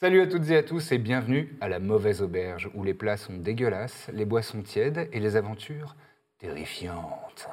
Salut 0.00 0.20
à 0.20 0.28
toutes 0.28 0.48
et 0.50 0.56
à 0.56 0.62
tous 0.62 0.92
et 0.92 0.98
bienvenue 0.98 1.56
à 1.60 1.68
la 1.68 1.80
mauvaise 1.80 2.22
auberge 2.22 2.70
où 2.72 2.84
les 2.84 2.94
plats 2.94 3.16
sont 3.16 3.36
dégueulasses, 3.36 4.08
les 4.12 4.24
boissons 4.24 4.62
tièdes 4.62 5.08
et 5.12 5.18
les 5.18 5.34
aventures 5.34 5.96
terrifiantes. 6.38 7.48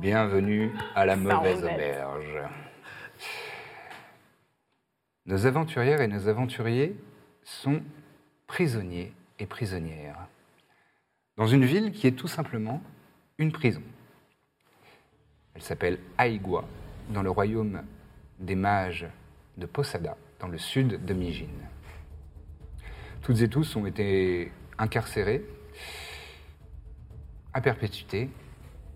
Bienvenue 0.00 0.70
à 0.94 1.04
la 1.04 1.16
mauvaise 1.16 1.64
auberge. 1.64 2.42
Nos 5.26 5.46
aventurières 5.46 6.00
et 6.00 6.06
nos 6.06 6.28
aventuriers 6.28 6.96
sont 7.42 7.82
prisonniers 8.46 9.12
et 9.40 9.46
prisonnières 9.46 10.28
dans 11.36 11.46
une 11.46 11.64
ville 11.64 11.92
qui 11.92 12.06
est 12.06 12.12
tout 12.12 12.28
simplement 12.28 12.80
une 13.38 13.50
prison. 13.50 13.82
Elle 15.54 15.62
s'appelle 15.62 15.98
Aigua, 16.18 16.64
dans 17.10 17.22
le 17.22 17.30
royaume 17.30 17.82
des 18.38 18.54
mages 18.54 19.08
de 19.56 19.66
Posada, 19.66 20.16
dans 20.38 20.48
le 20.48 20.58
sud 20.58 21.04
de 21.04 21.14
Mijin. 21.14 21.46
Toutes 23.22 23.40
et 23.40 23.48
tous 23.48 23.74
ont 23.74 23.86
été 23.86 24.52
incarcérés 24.78 25.44
à 27.58 27.60
perpétuité 27.60 28.30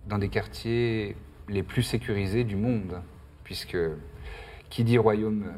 dans 0.06 0.18
des 0.18 0.28
quartiers 0.28 1.16
les 1.48 1.64
plus 1.64 1.82
sécurisés 1.82 2.44
du 2.44 2.54
monde, 2.54 3.02
puisque 3.42 3.76
qui 4.70 4.84
dit 4.84 4.98
royaume 4.98 5.52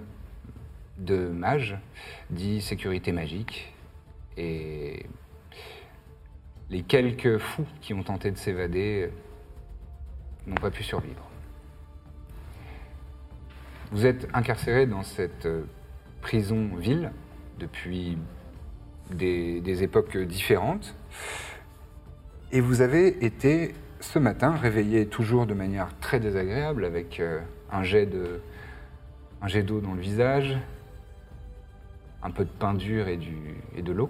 de 0.97 1.28
mages 1.28 1.76
dit 2.31 2.62
sécurité 2.62 3.12
magique, 3.12 3.75
et 4.38 5.04
les 6.70 6.82
quelques 6.82 7.37
fous 7.37 7.66
qui 7.82 7.92
ont 7.92 8.03
tenté 8.03 8.31
de 8.31 8.38
s'évader 8.38 9.10
n'ont 10.47 10.54
pas 10.54 10.71
pu 10.71 10.82
survivre. 10.82 11.28
Vous 13.92 14.06
êtes 14.06 14.26
incarcéré 14.32 14.86
dans 14.86 15.03
cette 15.03 15.47
prison-ville 16.22 17.12
depuis 17.59 18.16
des, 19.10 19.60
des 19.60 19.82
époques 19.82 20.16
différentes. 20.16 20.97
Et 22.54 22.60
vous 22.60 22.82
avez 22.82 23.25
été 23.25 23.75
ce 23.98 24.20
matin 24.20 24.53
réveillé 24.53 25.09
toujours 25.09 25.44
de 25.44 25.54
manière 25.54 25.88
très 25.98 26.20
désagréable 26.20 26.84
avec 26.84 27.19
euh, 27.19 27.41
un 27.72 27.82
jet 27.82 28.09
jet 29.47 29.65
d'eau 29.65 29.81
dans 29.81 29.92
le 29.92 30.00
visage, 30.00 30.56
un 32.22 32.31
peu 32.31 32.44
de 32.44 32.50
pain 32.50 32.75
dur 32.75 33.09
et, 33.09 33.16
du, 33.16 33.56
et 33.75 33.82
de 33.82 33.91
l'eau. 33.91 34.09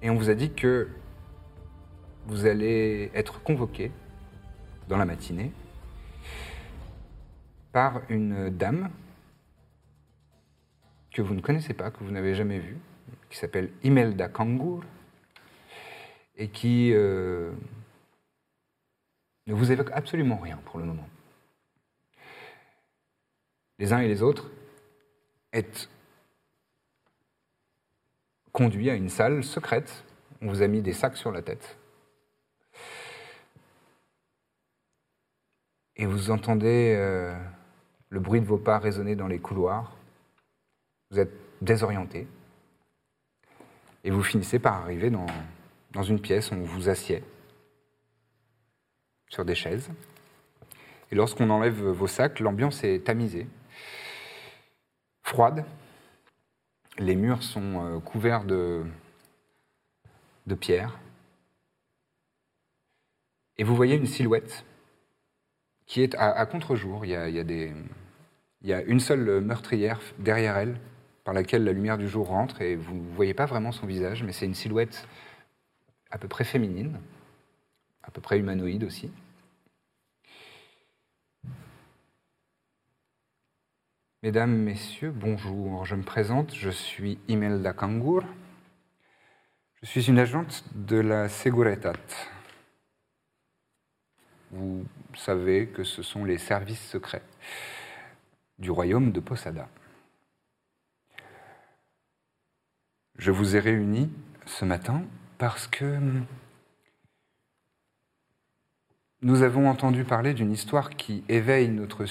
Et 0.00 0.08
on 0.08 0.16
vous 0.16 0.30
a 0.30 0.34
dit 0.34 0.54
que 0.54 0.88
vous 2.28 2.46
allez 2.46 3.10
être 3.14 3.42
convoqué 3.42 3.92
dans 4.88 4.96
la 4.96 5.04
matinée 5.04 5.52
par 7.72 8.00
une 8.08 8.48
dame 8.48 8.88
que 11.12 11.20
vous 11.20 11.34
ne 11.34 11.42
connaissez 11.42 11.74
pas, 11.74 11.90
que 11.90 12.02
vous 12.02 12.10
n'avez 12.10 12.34
jamais 12.34 12.58
vue, 12.58 12.78
qui 13.28 13.36
s'appelle 13.36 13.68
Imelda 13.82 14.28
Kangur 14.28 14.82
et 16.40 16.48
qui 16.48 16.92
euh, 16.94 17.52
ne 19.46 19.52
vous 19.52 19.70
évoque 19.70 19.90
absolument 19.92 20.38
rien 20.38 20.56
pour 20.64 20.80
le 20.80 20.86
moment. 20.86 21.08
Les 23.78 23.92
uns 23.92 24.00
et 24.00 24.08
les 24.08 24.22
autres 24.22 24.50
êtes 25.52 25.90
conduits 28.52 28.88
à 28.88 28.94
une 28.94 29.10
salle 29.10 29.44
secrète. 29.44 30.04
On 30.40 30.48
vous 30.48 30.62
a 30.62 30.66
mis 30.66 30.80
des 30.80 30.94
sacs 30.94 31.18
sur 31.18 31.30
la 31.30 31.42
tête. 31.42 31.76
Et 35.96 36.06
vous 36.06 36.30
entendez 36.30 36.94
euh, 36.96 37.36
le 38.08 38.18
bruit 38.18 38.40
de 38.40 38.46
vos 38.46 38.56
pas 38.56 38.78
résonner 38.78 39.14
dans 39.14 39.28
les 39.28 39.40
couloirs. 39.40 39.94
Vous 41.10 41.18
êtes 41.18 41.34
désorienté. 41.60 42.26
Et 44.04 44.10
vous 44.10 44.22
finissez 44.22 44.58
par 44.58 44.76
arriver 44.76 45.10
dans, 45.10 45.26
dans 45.92 46.02
une 46.02 46.20
pièce 46.20 46.52
on 46.52 46.62
vous 46.62 46.88
assied 46.88 47.22
sur 49.28 49.44
des 49.44 49.54
chaises. 49.54 49.90
Et 51.10 51.14
lorsqu'on 51.14 51.50
enlève 51.50 51.82
vos 51.82 52.06
sacs, 52.06 52.40
l'ambiance 52.40 52.84
est 52.84 53.04
tamisée, 53.04 53.46
froide. 55.22 55.64
Les 56.98 57.16
murs 57.16 57.42
sont 57.42 57.84
euh, 57.84 57.98
couverts 58.00 58.44
de, 58.44 58.84
de 60.46 60.54
pierres. 60.54 60.98
Et 63.58 63.64
vous 63.64 63.74
voyez 63.74 63.96
une 63.96 64.06
silhouette 64.06 64.64
qui 65.86 66.02
est 66.02 66.14
à, 66.14 66.46
contre-jour. 66.46 67.04
Il 67.04 67.10
y 67.10 68.72
a 68.72 68.82
une 68.82 69.00
seule 69.00 69.40
meurtrière 69.40 70.00
derrière 70.18 70.56
elle, 70.56 70.78
par 71.24 71.34
laquelle 71.34 71.64
la 71.64 71.72
lumière 71.72 71.98
du 71.98 72.08
jour 72.08 72.28
rentre, 72.28 72.62
et 72.62 72.76
vous 72.76 72.94
ne 72.94 73.14
voyez 73.14 73.34
pas 73.34 73.46
vraiment 73.46 73.72
son 73.72 73.86
visage, 73.86 74.22
mais 74.22 74.32
c'est 74.32 74.46
une 74.46 74.54
silhouette 74.54 75.06
à 76.10 76.18
peu 76.18 76.28
près 76.28 76.44
féminine, 76.44 77.00
à 78.02 78.10
peu 78.10 78.20
près 78.20 78.38
humanoïde 78.38 78.84
aussi. 78.84 79.10
Mesdames, 84.22 84.54
Messieurs, 84.54 85.12
bonjour. 85.12 85.86
Je 85.86 85.94
me 85.94 86.02
présente, 86.02 86.54
je 86.54 86.68
suis 86.68 87.18
Imelda 87.28 87.72
Kangur. 87.72 88.22
Je 89.80 89.86
suis 89.86 90.08
une 90.08 90.18
agente 90.18 90.64
de 90.74 90.96
la 90.96 91.30
Seguretat. 91.30 91.94
Vous 94.50 94.84
savez 95.14 95.68
que 95.68 95.84
ce 95.84 96.02
sont 96.02 96.24
les 96.24 96.36
services 96.36 96.86
secrets 96.86 97.22
du 98.58 98.70
royaume 98.70 99.10
de 99.10 99.20
Posada. 99.20 99.68
Je 103.16 103.30
vous 103.30 103.56
ai 103.56 103.60
réunis 103.60 104.12
ce 104.44 104.66
matin 104.66 105.02
parce 105.40 105.66
que 105.66 105.98
nous 109.22 109.40
avons 109.40 109.70
entendu 109.70 110.04
parler 110.04 110.34
d'une 110.34 110.52
histoire 110.52 110.90
qui 110.90 111.24
éveille 111.30 111.68
notre, 111.68 112.04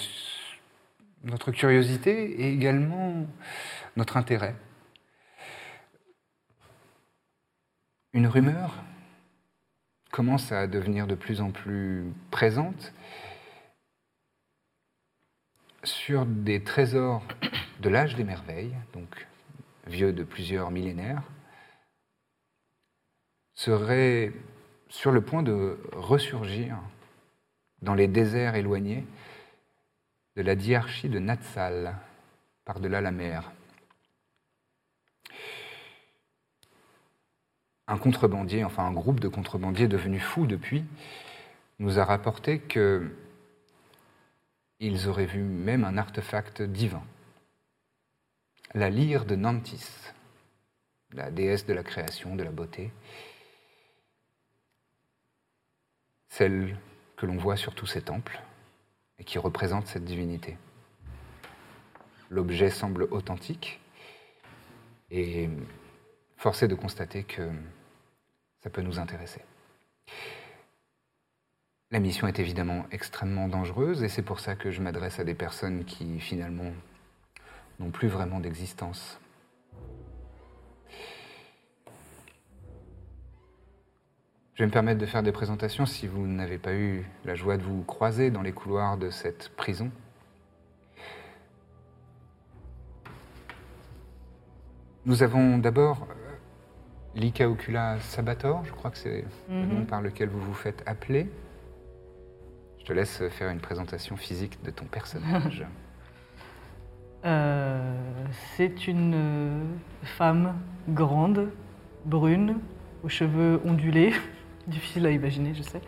notre 1.23 1.51
curiosité 1.51 2.41
et 2.41 2.51
également 2.51 3.27
notre 3.97 4.17
intérêt. 4.17 4.55
Une 8.13 8.25
rumeur 8.25 8.73
commence 10.11 10.51
à 10.51 10.65
devenir 10.65 11.05
de 11.05 11.13
plus 11.13 11.39
en 11.39 11.51
plus 11.51 12.11
présente 12.31 12.93
sur 15.83 16.25
des 16.25 16.63
trésors 16.63 17.23
de 17.79 17.89
l'âge 17.89 18.15
des 18.15 18.23
merveilles, 18.23 18.73
donc 18.91 19.27
vieux 19.85 20.13
de 20.13 20.23
plusieurs 20.23 20.71
millénaires, 20.71 21.21
serait 23.59 24.31
sur 24.87 25.11
le 25.11 25.19
point 25.19 25.43
de 25.43 25.77
ressurgir 25.91 26.77
dans 27.81 27.93
les 27.93 28.07
déserts 28.07 28.55
éloignés 28.55 29.05
de 30.37 30.41
la 30.43 30.55
diarchie 30.55 31.09
de 31.09 31.19
Natsal, 31.19 31.97
par-delà 32.63 33.01
la 33.01 33.11
mer. 33.11 33.51
Un 37.89 37.97
contrebandier, 37.97 38.63
enfin 38.63 38.85
un 38.85 38.93
groupe 38.93 39.19
de 39.19 39.27
contrebandiers 39.27 39.89
devenu 39.89 40.21
fou 40.21 40.47
depuis, 40.47 40.85
nous 41.79 41.99
a 41.99 42.05
rapporté 42.05 42.59
que 42.59 43.13
ils 44.79 45.09
auraient 45.09 45.25
vu 45.25 45.43
même 45.43 45.83
un 45.83 45.97
artefact 45.97 46.61
divin, 46.61 47.03
la 48.73 48.89
lyre 48.89 49.25
de 49.25 49.35
Nantis, 49.35 50.13
la 51.11 51.29
déesse 51.29 51.65
de 51.65 51.73
la 51.73 51.83
création, 51.83 52.37
de 52.37 52.43
la 52.43 52.51
beauté, 52.51 52.93
celle 56.29 56.77
que 57.17 57.25
l'on 57.25 57.37
voit 57.37 57.57
sur 57.57 57.75
tous 57.75 57.87
ces 57.87 58.01
temples 58.01 58.41
et 59.17 59.23
qui 59.23 59.37
représente 59.37 59.87
cette 59.87 60.05
divinité. 60.05 60.57
L'objet 62.29 62.69
semble 62.69 63.03
authentique 63.11 63.79
et 65.11 65.49
force 66.37 66.63
est 66.63 66.67
de 66.67 66.75
constater 66.75 67.23
que 67.23 67.49
ça 68.61 68.69
peut 68.69 68.81
nous 68.81 68.99
intéresser. 68.99 69.41
La 71.91 71.99
mission 71.99 72.27
est 72.27 72.37
évidemment 72.37 72.85
extrêmement 72.91 73.47
dangereuse 73.47 74.03
et 74.03 74.09
c'est 74.09 74.21
pour 74.21 74.39
ça 74.39 74.55
que 74.55 74.69
je 74.69 74.79
m'adresse 74.81 75.19
à 75.19 75.23
des 75.23 75.33
personnes 75.33 75.85
qui 75.85 76.19
finalement 76.19 76.71
n'ont 77.79 77.89
plus 77.89 78.07
vraiment 78.07 78.39
d'existence. 78.39 79.19
Je 84.59 84.65
vais 84.65 84.67
me 84.67 84.73
permettre 84.73 84.99
de 84.99 85.05
faire 85.05 85.23
des 85.23 85.31
présentations 85.31 85.85
si 85.85 86.05
vous 86.05 86.27
n'avez 86.27 86.57
pas 86.57 86.73
eu 86.73 87.05
la 87.23 87.33
joie 87.33 87.55
de 87.55 87.63
vous 87.63 87.81
croiser 87.83 88.29
dans 88.29 88.41
les 88.41 88.51
couloirs 88.51 88.97
de 88.97 89.09
cette 89.09 89.53
prison. 89.55 89.89
Nous 95.05 95.23
avons 95.23 95.59
d'abord 95.59 96.05
euh, 96.11 96.35
Lika 97.15 97.49
Ocula 97.49 98.01
Sabator, 98.01 98.65
je 98.65 98.73
crois 98.73 98.91
que 98.91 98.97
c'est 98.97 99.23
le 99.49 99.65
nom 99.65 99.85
par 99.85 100.01
lequel 100.01 100.27
vous 100.27 100.41
vous 100.41 100.53
faites 100.53 100.83
appeler. 100.85 101.29
Je 102.79 102.83
te 102.83 102.91
laisse 102.91 103.23
faire 103.29 103.49
une 103.51 103.61
présentation 103.61 104.17
physique 104.17 104.61
de 104.63 104.71
ton 104.71 104.85
personnage. 104.85 105.65
Euh, 107.25 107.97
c'est 108.55 108.87
une 108.87 109.13
euh, 109.13 109.63
femme 110.03 110.55
grande, 110.87 111.49
brune, 112.05 112.59
aux 113.03 113.09
cheveux 113.09 113.59
ondulés, 113.65 114.13
difficile 114.69 115.05
à 115.05 115.11
imaginer, 115.11 115.53
je 115.53 115.63
sais, 115.63 115.81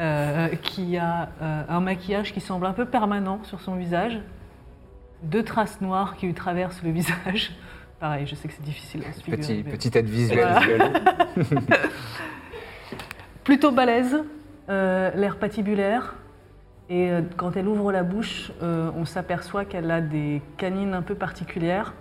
euh, 0.00 0.48
qui 0.62 0.96
a 0.96 1.30
euh, 1.42 1.62
un 1.68 1.80
maquillage 1.80 2.32
qui 2.32 2.40
semble 2.40 2.66
un 2.66 2.72
peu 2.72 2.86
permanent 2.86 3.40
sur 3.44 3.60
son 3.60 3.76
visage, 3.76 4.20
deux 5.22 5.42
traces 5.42 5.80
noires 5.80 6.16
qui 6.16 6.26
lui 6.26 6.34
traversent 6.34 6.82
le 6.82 6.90
visage. 6.90 7.52
Pareil, 8.00 8.26
je 8.26 8.34
sais 8.34 8.46
que 8.48 8.54
c'est 8.54 8.62
difficile 8.62 9.02
à 9.08 9.12
se 9.12 9.20
figurer. 9.22 9.40
Petit, 9.40 9.62
mais- 9.64 9.72
petite 9.72 9.96
aide 9.96 10.08
visuelle. 10.08 10.48
plutôt 13.44 13.70
balèze, 13.70 14.16
euh, 14.68 15.10
l'air 15.14 15.36
patibulaire. 15.38 16.14
Et 16.88 17.10
quand 17.36 17.56
elle 17.56 17.66
ouvre 17.66 17.90
la 17.90 18.04
bouche, 18.04 18.52
on 18.62 19.04
s'aperçoit 19.06 19.64
qu'elle 19.64 19.90
a 19.90 20.00
des 20.00 20.40
canines 20.56 20.94
un 20.94 21.02
peu 21.02 21.16
particulières, 21.16 21.94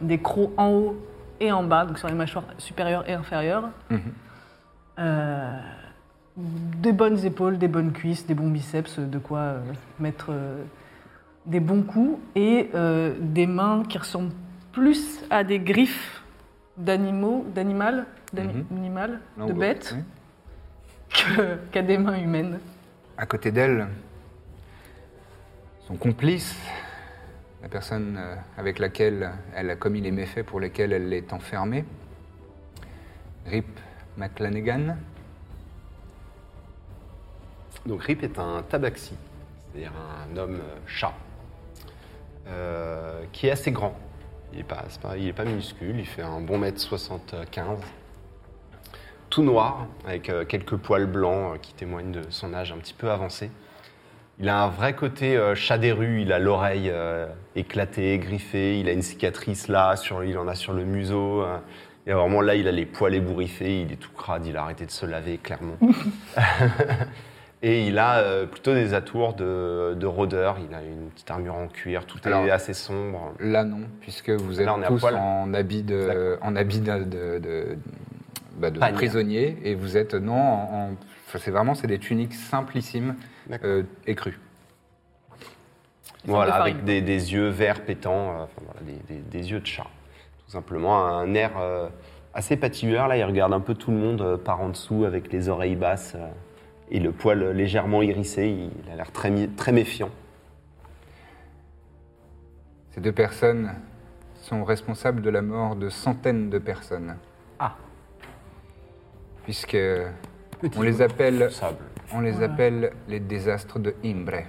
des 0.00 0.16
crocs 0.16 0.52
en 0.56 0.70
haut 0.70 0.96
et 1.38 1.52
en 1.52 1.62
bas, 1.64 1.84
donc 1.84 1.98
sur 1.98 2.08
les 2.08 2.14
mâchoires 2.14 2.44
supérieures 2.56 3.06
et 3.06 3.12
inférieures. 3.12 3.68
Mhm. 3.90 4.00
Euh, 4.98 5.58
des 6.36 6.92
bonnes 6.92 7.24
épaules, 7.24 7.58
des 7.58 7.68
bonnes 7.68 7.92
cuisses, 7.92 8.26
des 8.26 8.34
bons 8.34 8.50
biceps, 8.50 8.98
de 8.98 9.18
quoi 9.18 9.38
euh, 9.38 9.60
mettre 10.00 10.26
euh, 10.30 10.62
des 11.46 11.60
bons 11.60 11.82
coups, 11.82 12.18
et 12.34 12.70
des 13.20 13.46
mains 13.46 13.82
qui 13.88 13.98
ressemblent 13.98 14.32
plus 14.72 15.22
à 15.30 15.44
des 15.44 15.58
griffes 15.60 16.22
d'animaux, 16.76 17.44
d'animal, 17.54 18.06
d'ani- 18.32 18.64
Mhm. 18.70 19.46
de 19.46 19.52
bêtes, 19.52 19.94
qu'à 21.70 21.82
des 21.82 21.98
mains 21.98 22.18
humaines. 22.18 22.58
À 23.18 23.26
côté 23.26 23.52
d'elle, 23.52 23.86
son 25.86 25.96
complice, 25.96 26.56
la 27.62 27.68
personne 27.68 28.18
avec 28.56 28.78
laquelle 28.78 29.30
elle 29.54 29.70
a 29.70 29.76
commis 29.76 30.00
les 30.00 30.10
méfaits 30.12 30.44
pour 30.46 30.60
lesquels 30.60 30.92
elle 30.94 31.12
est 31.12 31.32
enfermée, 31.32 31.84
Rip 33.46 33.66
McLanegan. 34.16 34.96
Donc 37.86 38.02
Rip 38.04 38.22
est 38.22 38.38
un 38.38 38.62
tabaxi, 38.62 39.14
c'est-à-dire 39.72 39.92
un 40.26 40.36
homme 40.36 40.60
euh, 40.60 40.76
chat, 40.86 41.12
euh, 42.48 43.24
qui 43.32 43.48
est 43.48 43.50
assez 43.50 43.72
grand. 43.72 43.94
Il 44.52 44.58
n'est 44.58 45.32
pas, 45.32 45.44
minuscule, 45.44 45.98
il 45.98 46.06
fait 46.06 46.22
un 46.22 46.40
bon 46.40 46.58
mètre 46.58 46.80
75. 46.80 47.80
Tout 49.28 49.42
noir, 49.42 49.86
avec 50.06 50.30
euh, 50.30 50.44
quelques 50.44 50.76
poils 50.76 51.06
blancs 51.06 51.60
qui 51.60 51.74
témoignent 51.74 52.12
de 52.12 52.22
son 52.30 52.54
âge 52.54 52.72
un 52.72 52.78
petit 52.78 52.94
peu 52.94 53.10
avancé. 53.10 53.50
Il 54.38 54.48
a 54.48 54.62
un 54.62 54.68
vrai 54.68 54.94
côté 54.94 55.38
chat 55.54 55.78
des 55.78 55.92
rues, 55.92 56.22
il 56.22 56.32
a 56.32 56.40
l'oreille 56.40 56.92
éclatée, 57.54 58.18
griffée, 58.18 58.80
il 58.80 58.88
a 58.88 58.92
une 58.92 59.02
cicatrice 59.02 59.68
là, 59.68 59.94
sur, 59.94 60.24
il 60.24 60.36
en 60.38 60.48
a 60.48 60.56
sur 60.56 60.72
le 60.72 60.84
museau. 60.84 61.44
Et 62.06 62.12
vraiment 62.12 62.40
là, 62.40 62.54
il 62.54 62.68
a 62.68 62.72
les 62.72 62.86
poils 62.86 63.14
ébouriffés, 63.14 63.80
il 63.82 63.92
est 63.92 63.96
tout 63.96 64.12
crade, 64.12 64.44
il 64.46 64.56
a 64.56 64.62
arrêté 64.62 64.84
de 64.86 64.90
se 64.90 65.06
laver, 65.06 65.38
clairement. 65.38 65.76
Et 67.66 67.86
il 67.86 67.98
a 67.98 68.18
euh, 68.18 68.44
plutôt 68.44 68.74
des 68.74 68.92
atours 68.92 69.32
de, 69.32 69.94
de 69.98 70.06
rôdeur. 70.06 70.58
Il 70.68 70.74
a 70.74 70.82
une 70.82 71.08
petite 71.08 71.30
armure 71.30 71.54
en 71.54 71.66
cuir, 71.68 72.04
tout 72.04 72.18
Alors- 72.24 72.44
est 72.44 72.50
assez 72.50 72.74
sombre. 72.74 73.32
Là, 73.40 73.64
non, 73.64 73.80
puisque 74.02 74.28
vous 74.28 74.60
êtes 74.60 74.66
Là, 74.66 74.74
on 74.76 74.82
est 74.82 74.84
à 74.84 74.88
tous 74.88 75.00
poil. 75.00 75.14
en 75.16 75.54
habit 75.54 75.82
de, 75.82 76.06
D'accord. 76.06 76.38
en 76.46 76.56
habit 76.56 76.80
de, 76.80 76.98
de- 77.04 77.38
de- 77.38 77.78
bah, 78.58 78.70
de 78.70 78.78
prisonnier 78.92 79.56
et 79.64 79.74
vous 79.74 79.96
êtes 79.96 80.12
non 80.12 80.34
en, 80.34 80.74
en- 80.90 80.90
enfin, 81.26 81.38
c'est 81.42 81.50
vraiment 81.50 81.74
c'est 81.74 81.86
des 81.86 81.98
tuniques 81.98 82.34
simplissimes 82.34 83.14
euh, 83.64 83.82
écrues. 84.06 84.38
Voilà, 86.26 86.56
avec 86.56 86.84
des, 86.84 87.00
des 87.00 87.32
yeux 87.32 87.48
verts 87.48 87.80
pétants, 87.82 88.28
euh, 88.30 88.44
enfin, 88.44 88.62
voilà, 88.66 88.80
des, 88.82 89.14
des- 89.14 89.20
des 89.22 89.50
yeux 89.52 89.60
de 89.60 89.66
chat. 89.66 89.86
Tout 90.46 90.52
simplement, 90.52 91.06
un 91.06 91.32
air 91.34 91.52
euh, 91.58 91.88
assez 92.34 92.56
patibulaire. 92.56 93.08
Là, 93.08 93.16
il 93.16 93.24
regarde 93.24 93.52
un 93.52 93.60
peu 93.60 93.74
tout 93.74 93.90
le 93.90 93.96
monde 93.96 94.20
euh, 94.20 94.36
par 94.36 94.60
en 94.60 94.68
dessous 94.68 95.04
avec 95.04 95.32
les 95.32 95.48
oreilles 95.48 95.76
basses 95.76 96.14
euh, 96.16 96.28
et 96.90 97.00
le 97.00 97.12
poil 97.12 97.50
légèrement 97.52 98.02
hérissé. 98.02 98.48
Il 98.48 98.92
a 98.92 98.96
l'air 98.96 99.10
très, 99.10 99.30
méfiant. 99.72 100.10
Ces 102.90 103.00
deux 103.00 103.12
personnes 103.12 103.72
sont 104.36 104.64
responsables 104.64 105.22
de 105.22 105.30
la 105.30 105.40
mort 105.40 105.76
de 105.76 105.88
centaines 105.88 106.50
de 106.50 106.58
personnes. 106.58 107.16
Ah. 107.58 107.74
Puisque 109.44 109.78
on 110.76 110.82
les 110.82 111.00
appelle 111.00 111.50
Sable. 111.50 111.78
On 112.12 112.20
les 112.20 112.42
appelle 112.42 112.92
les 113.08 113.18
désastres 113.18 113.78
de 113.78 113.94
Imbre. 114.04 114.44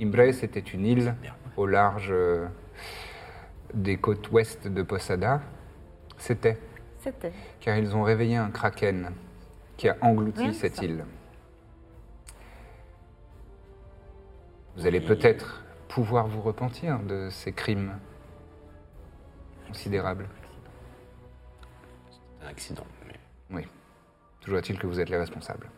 Imbre, 0.00 0.32
c'était 0.32 0.60
une 0.60 0.86
île 0.86 1.14
au 1.56 1.66
large 1.66 2.14
des 3.74 3.96
côtes 3.98 4.30
ouest 4.32 4.66
de 4.66 4.82
Posada. 4.82 5.42
C'était, 6.16 6.58
C'était. 7.00 7.32
car 7.60 7.76
ils 7.76 7.94
ont 7.94 8.02
réveillé 8.02 8.36
un 8.36 8.50
kraken 8.50 9.10
qui 9.76 9.88
a 9.88 9.96
englouti 10.00 10.42
Rien 10.42 10.52
cette 10.52 10.76
ça. 10.76 10.84
île. 10.84 11.04
Vous 14.76 14.86
allez 14.86 15.00
peut-être 15.00 15.62
pouvoir 15.88 16.26
vous 16.26 16.40
repentir 16.40 16.98
de 17.00 17.28
ces 17.30 17.52
crimes 17.52 17.98
considérables. 19.68 20.28
Un 22.42 22.48
accident. 22.48 22.84
mais- 23.06 23.14
Oui. 23.56 23.68
Toujours 24.40 24.58
est-il 24.58 24.78
que 24.78 24.86
vous 24.86 25.00
êtes 25.00 25.08
les 25.08 25.16
responsables. 25.18 25.68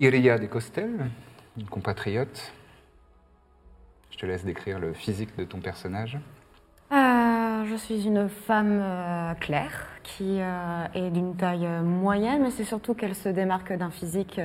Iria 0.00 0.38
de 0.38 0.46
Costel, 0.46 1.10
une 1.56 1.66
compatriote. 1.66 2.52
Je 4.18 4.26
te 4.26 4.26
laisse 4.26 4.44
décrire 4.44 4.80
le 4.80 4.94
physique 4.94 5.36
de 5.38 5.44
ton 5.44 5.60
personnage. 5.60 6.18
Euh, 6.90 7.64
je 7.70 7.76
suis 7.76 8.04
une 8.04 8.28
femme 8.28 8.80
euh, 8.82 9.34
claire 9.34 9.86
qui 10.02 10.40
euh, 10.40 10.86
est 10.92 11.10
d'une 11.10 11.36
taille 11.36 11.68
moyenne, 11.84 12.42
mais 12.42 12.50
c'est 12.50 12.64
surtout 12.64 12.94
qu'elle 12.94 13.14
se 13.14 13.28
démarque 13.28 13.72
d'un 13.72 13.90
physique. 13.90 14.40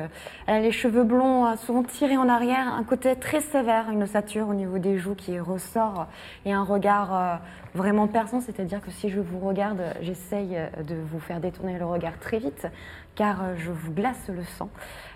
elle 0.46 0.56
a 0.56 0.60
les 0.60 0.72
cheveux 0.72 1.04
blonds 1.04 1.56
souvent 1.56 1.82
tirés 1.82 2.18
en 2.18 2.30
arrière, 2.30 2.72
un 2.72 2.84
côté 2.84 3.16
très 3.16 3.40
sévère, 3.40 3.90
une 3.90 4.04
ossature 4.04 4.48
au 4.48 4.54
niveau 4.54 4.78
des 4.78 5.00
joues 5.00 5.16
qui 5.16 5.40
ressort 5.40 6.06
et 6.46 6.54
un 6.54 6.64
regard 6.64 7.40
vraiment 7.74 8.08
perçant, 8.08 8.42
c'est-à-dire 8.42 8.80
que 8.80 8.92
si 8.92 9.10
je 9.10 9.22
vous 9.22 9.40
regarde, 9.40 9.82
j'essaye 10.02 10.56
de 10.86 10.96
vous 10.96 11.20
faire 11.20 11.40
détourner 11.40 11.80
le 11.80 11.86
regard 11.86 12.20
très 12.20 12.38
vite, 12.38 12.68
car 13.16 13.56
je 13.58 13.72
vous 13.72 13.92
glace 13.92 14.28
le 14.28 14.44
sang. 14.44 14.70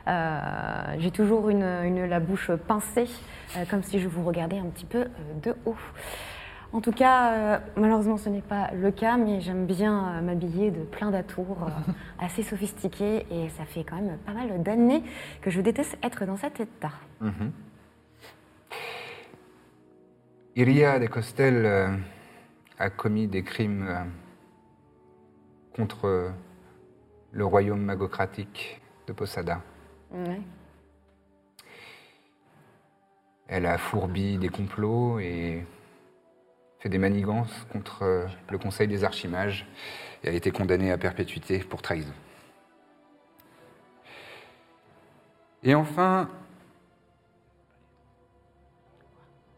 Euh, 0.08 0.96
J'ai 1.00 1.12
toujours 1.12 1.50
la 1.50 2.20
bouche 2.20 2.52
pincée, 2.68 3.10
euh, 3.56 3.66
comme 3.70 3.84
si 3.84 4.00
je 4.00 4.08
vous 4.08 4.24
regardais 4.24 4.58
un 4.58 4.68
petit 4.68 4.86
peu 4.86 5.00
euh, 5.00 5.08
de 5.44 5.56
haut. 5.66 5.76
En 6.74 6.82
tout 6.82 6.92
cas, 6.92 7.62
malheureusement, 7.78 8.18
ce 8.18 8.28
n'est 8.28 8.42
pas 8.42 8.72
le 8.74 8.92
cas, 8.92 9.16
mais 9.16 9.40
j'aime 9.40 9.66
bien 9.66 10.22
m'habiller 10.22 10.70
de 10.70 10.84
plein 10.84 11.12
d'atours 11.12 11.70
assez 12.20 12.44
sophistiqués 12.44 13.26
et 13.32 13.48
ça 13.58 13.64
fait 13.64 13.86
quand 13.86 13.96
même 13.96 14.18
pas 14.26 14.34
mal 14.34 14.62
d'années 14.62 15.02
que 15.42 15.50
je 15.50 15.62
déteste 15.62 15.98
être 16.04 16.26
dans 16.26 16.36
cet 16.36 16.60
état. 16.60 16.92
Mhm. 17.22 17.52
Iria 20.58 21.00
de 21.00 21.08
Costel 21.08 22.00
a 22.78 22.90
commis 22.90 23.28
des 23.28 23.44
crimes 23.44 23.88
contre 25.74 26.34
le 27.32 27.46
royaume 27.46 27.82
magocratique 27.82 28.82
de 29.08 29.14
Posada. 29.14 29.62
Ouais. 30.12 30.42
Elle 33.48 33.66
a 33.66 33.78
fourbi 33.78 34.38
des 34.38 34.50
complots 34.50 35.20
et 35.20 35.66
fait 36.80 36.90
des 36.90 36.98
manigances 36.98 37.66
contre 37.72 38.04
euh, 38.04 38.28
le 38.50 38.58
Conseil 38.58 38.88
des 38.88 39.04
Archimages 39.04 39.66
et 40.24 40.30
a 40.30 40.32
été 40.32 40.52
condamnée 40.52 40.92
à 40.92 40.98
perpétuité 40.98 41.60
pour 41.60 41.82
trahison. 41.82 42.14
Et 45.64 45.74
enfin, 45.76 46.30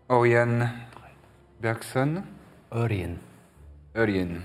Oriane 0.08 0.72
Bergson. 1.60 2.24
Orien. 2.72 3.16
Oriane. 3.96 4.42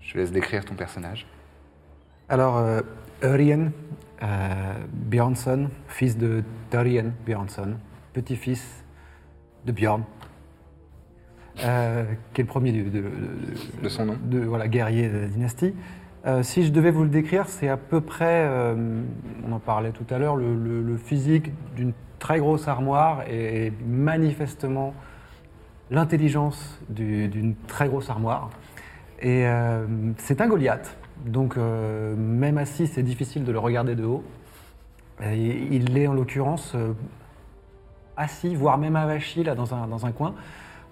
Je 0.00 0.18
laisse 0.18 0.30
décrire 0.30 0.64
ton 0.64 0.74
personnage. 0.74 1.26
Alors, 2.30 2.58
euh, 2.58 2.80
Orien 3.24 3.72
euh, 4.22 4.74
Björnsson, 4.92 5.68
fils 5.88 6.16
de 6.16 6.42
Dorien 6.70 7.06
Björnsson, 7.26 7.74
petit-fils 8.12 8.84
de 9.66 9.72
Björn, 9.72 10.04
euh, 11.64 12.04
qui 12.32 12.40
est 12.40 12.44
le 12.44 12.48
premier 12.48 12.70
de, 12.72 12.88
de- 12.88 13.00
de- 13.00 13.82
De 13.82 13.88
son 13.88 14.04
nom. 14.06 14.16
de 14.22 14.38
voilà, 14.40 14.68
guerrier 14.68 15.08
de 15.08 15.18
la 15.18 15.26
dynastie. 15.26 15.74
Euh, 16.26 16.42
si 16.44 16.64
je 16.64 16.70
devais 16.70 16.90
vous 16.92 17.02
le 17.02 17.08
décrire, 17.08 17.48
c'est 17.48 17.68
à 17.68 17.76
peu 17.76 18.00
près, 18.00 18.44
euh, 18.46 19.02
on 19.46 19.52
en 19.52 19.58
parlait 19.58 19.90
tout 19.90 20.06
à 20.10 20.18
l'heure, 20.18 20.36
le, 20.36 20.54
le- 20.54 20.82
le 20.82 20.96
physique 20.98 21.50
d'une 21.74 21.92
très 22.20 22.38
grosse 22.38 22.68
armoire 22.68 23.24
et 23.28 23.72
manifestement 23.86 24.94
l'intelligence 25.90 26.78
du- 26.88 27.26
d'une 27.28 27.54
très 27.66 27.88
grosse 27.88 28.08
armoire. 28.10 28.50
Et 29.22 29.44
c'est 30.16 30.40
un 30.40 30.46
Goliath, 30.48 30.96
donc 31.26 31.56
euh, 31.56 32.14
même 32.16 32.58
assis, 32.58 32.86
c'est 32.86 33.02
difficile 33.02 33.44
de 33.44 33.52
le 33.52 33.58
regarder 33.58 33.94
de 33.94 34.04
haut. 34.04 34.24
Et 35.22 35.68
il 35.70 35.96
est 35.98 36.06
en 36.06 36.14
l'occurrence 36.14 36.72
euh, 36.74 36.92
assis, 38.16 38.54
voire 38.54 38.78
même 38.78 38.96
avachi 38.96 39.44
là 39.44 39.54
dans 39.54 39.74
un, 39.74 40.12
coin. 40.12 40.34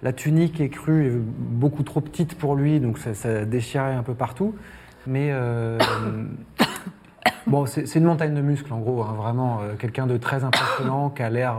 La 0.02 0.12
tunique 0.12 0.61
est 0.61 0.68
crue, 0.68 1.06
est 1.06 1.16
beaucoup 1.16 1.82
trop 1.82 2.00
petite 2.00 2.37
pour 2.37 2.54
lui, 2.54 2.78
donc 2.78 2.99
ça, 2.99 3.44
déchirait 3.44 3.94
un 3.94 4.02
peu 4.02 4.14
partout. 4.14 4.54
Mais 5.06 5.30
euh, 5.32 5.78
bon, 7.47 7.64
c'est 7.66 7.94
une 7.94 8.04
montagne 8.04 8.35
de 8.35 8.42
muscles 8.42 8.73
en 8.73 8.78
gros, 8.78 9.02
hein, 9.02 9.14
vraiment 9.16 9.61
quelqu'un 9.78 10.06
de 10.06 10.18
très 10.18 10.44
impressionnant, 10.44 11.08
qui 11.08 11.23
a 11.23 11.30
l'air 11.30 11.56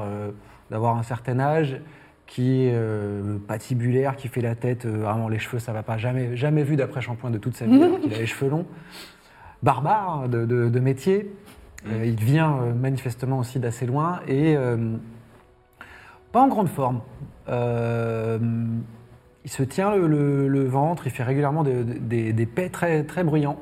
d'avoir 0.70 0.96
un 0.96 1.04
certain 1.04 1.40
âge, 1.40 1.82
qui 2.30 2.66
est 2.68 2.72
euh, 2.74 3.38
patibulaire, 3.48 4.16
qui 4.16 4.28
fait 4.28 4.42
la 4.42 4.54
tête, 4.56 4.86
euh, 4.86 5.00
vraiment 5.00 5.28
les 5.30 5.40
cheveux, 5.40 5.58
ça 5.60 5.74
va 5.74 5.82
pas, 5.84 5.98
jamais, 5.98 6.38
jamais 6.38 6.62
vu 6.64 6.76
d'après 6.76 7.02
shampoing 7.02 7.32
de 7.32 7.40
toute 7.40 7.56
sa 7.58 7.66
vie, 7.66 7.82
alors 7.84 8.00
qu'il 8.00 8.14
a 8.14 8.18
les 8.20 8.28
cheveux 8.28 8.52
longs. 8.52 8.66
Barbare 9.64 10.22
hein, 10.26 10.28
de, 10.30 10.46
de- 10.46 10.70
de 10.70 10.80
métier, 10.80 11.32
Euh, 11.88 12.04
il 12.06 12.16
vient 12.20 12.58
manifestement 12.76 13.40
aussi 13.40 13.58
d'assez 13.58 13.86
loin 13.86 14.20
et 14.28 14.56
pas 16.34 16.42
en 16.42 16.48
grande 16.50 16.68
forme. 16.68 17.00
Il 19.46 19.50
se 19.50 19.64
tient 19.64 19.90
le, 19.96 20.06
le- 20.08 20.48
le 20.50 20.64
ventre, 20.66 21.08
il 21.08 21.12
fait 21.12 21.24
régulièrement 21.24 21.64
des, 21.64 21.84
des, 21.84 22.34
des 22.34 22.46
pets 22.46 22.70
très, 22.72 23.04
très 23.06 23.24
bruyants. 23.24 23.58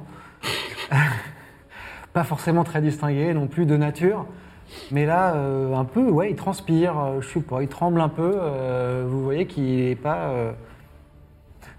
pas 2.13 2.24
forcément 2.24 2.63
très 2.63 2.81
distingués 2.81 3.33
non 3.33 3.47
plus 3.47 3.65
de 3.67 3.77
nature. 3.77 4.25
Mais 4.91 5.05
là, 5.05 5.33
euh, 5.36 5.74
un 5.75 5.86
peu, 5.86 6.09
ouais, 6.09 6.29
il 6.31 6.36
transpire, 6.36 6.97
euh, 7.00 7.21
je 7.21 7.27
sais 7.29 7.39
pas, 7.39 7.62
il 7.62 7.67
tremble 7.67 8.01
un 8.01 8.09
peu. 8.09 8.33
euh, 8.36 9.05
vous 9.07 9.24
voyez 9.24 9.47
qu'il 9.47 9.79
est 9.81 9.95
pas. 9.95 10.29
euh, 10.29 10.51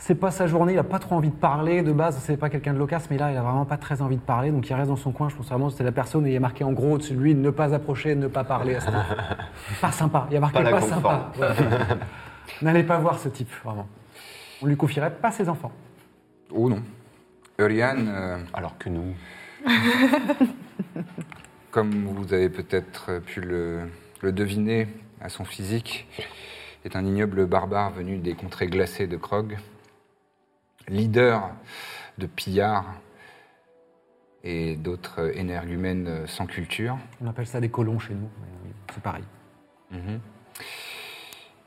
c'est 0.01 0.15
pas 0.15 0.31
sa 0.31 0.47
journée, 0.47 0.75
il 0.75 0.79
a 0.79 0.85
pas 0.85 0.99
trop 1.01 1.17
envie 1.17 1.29
de 1.31 1.35
parler. 1.35 1.83
De 1.83 1.93
base, 1.93 2.17
c'est 2.23 2.37
pas 2.37 2.49
quelqu'un 2.49 2.73
de 2.73 2.79
loquace, 2.79 3.09
mais 3.11 3.19
là, 3.19 3.33
il 3.33 3.37
a 3.37 3.43
vraiment 3.43 3.65
pas 3.65 3.77
très 3.77 4.01
envie 4.01 4.17
de 4.17 4.23
parler. 4.23 4.51
Donc 4.53 4.69
il 4.71 4.75
reste 4.75 4.89
dans 4.91 4.97
son 4.97 5.11
coin. 5.11 5.29
Je 5.29 5.35
pense 5.37 5.49
vraiment 5.49 5.67
que 5.67 5.73
c'était 5.73 5.85
la 5.85 5.93
personne 5.93 6.23
où 6.23 6.27
il 6.27 6.33
y 6.33 6.37
a 6.37 6.41
marqué 6.41 6.63
en 6.65 6.73
gros 6.73 6.93
au-dessus 6.95 7.15
de 7.15 7.21
lui 7.21 7.35
ne 7.35 7.51
pas 7.51 7.75
approcher, 7.75 8.15
ne 8.15 8.29
pas 8.29 8.45
parler. 8.45 8.77
à 8.77 8.81
ce 8.81 8.87
moment. 8.87 9.03
pas 9.81 9.91
sympa. 9.93 10.27
Il 10.31 10.35
y 10.35 10.37
a 10.37 10.41
marqué 10.41 10.63
Pas 10.63 10.81
sympa. 10.81 11.33
Ouais. 11.39 11.49
N'allez 12.63 12.85
pas 12.85 12.99
voir 12.99 13.19
ce 13.19 13.29
type, 13.29 13.51
vraiment. 13.65 13.87
On 14.63 14.67
lui 14.67 14.77
confierait 14.77 15.11
pas 15.11 15.31
ses 15.33 15.49
enfants. 15.49 15.73
Oh 16.55 16.69
non. 16.71 16.81
Euh, 17.61 18.39
Alors 18.55 18.79
que 18.79 18.89
nous, 18.89 19.15
comme 21.71 22.07
vous 22.07 22.33
avez 22.33 22.49
peut-être 22.49 23.21
pu 23.21 23.41
le, 23.41 23.89
le 24.23 24.33
deviner 24.33 24.89
à 25.21 25.29
son 25.29 25.45
physique, 25.45 26.07
est 26.85 26.97
un 26.97 27.05
ignoble 27.05 27.47
barbare 27.47 27.91
venu 27.91 28.19
des 28.19 28.35
contrées 28.35 28.69
glacées 28.69 29.07
de 29.07 29.17
Krog, 29.17 29.59
leader 30.89 31.51
de 32.19 32.27
pillards 32.27 32.95
et 34.45 34.77
d'autres 34.77 35.37
énergumènes 35.37 36.27
sans 36.27 36.47
culture. 36.47 36.99
On 37.21 37.27
appelle 37.27 37.47
ça 37.47 37.61
des 37.61 37.69
colons 37.69 37.99
chez 37.99 38.15
nous. 38.15 38.31
C'est 38.95 39.03
pareil. 39.03 39.25
Mhm. 39.91 40.21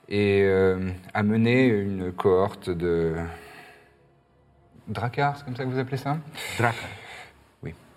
Et 0.10 0.41
euh, 0.43 0.91
a 1.13 1.24
mené 1.24 1.67
une 1.67 2.12
cohorte 2.12 2.70
de 2.70 3.15
dracars, 4.88 5.38
c'est 5.38 5.46
comme 5.46 5.55
ça 5.55 5.63
que 5.63 5.70
vous 5.70 5.79
appelez 5.79 5.98
ça? 5.98 6.17
Oui. 6.60 6.75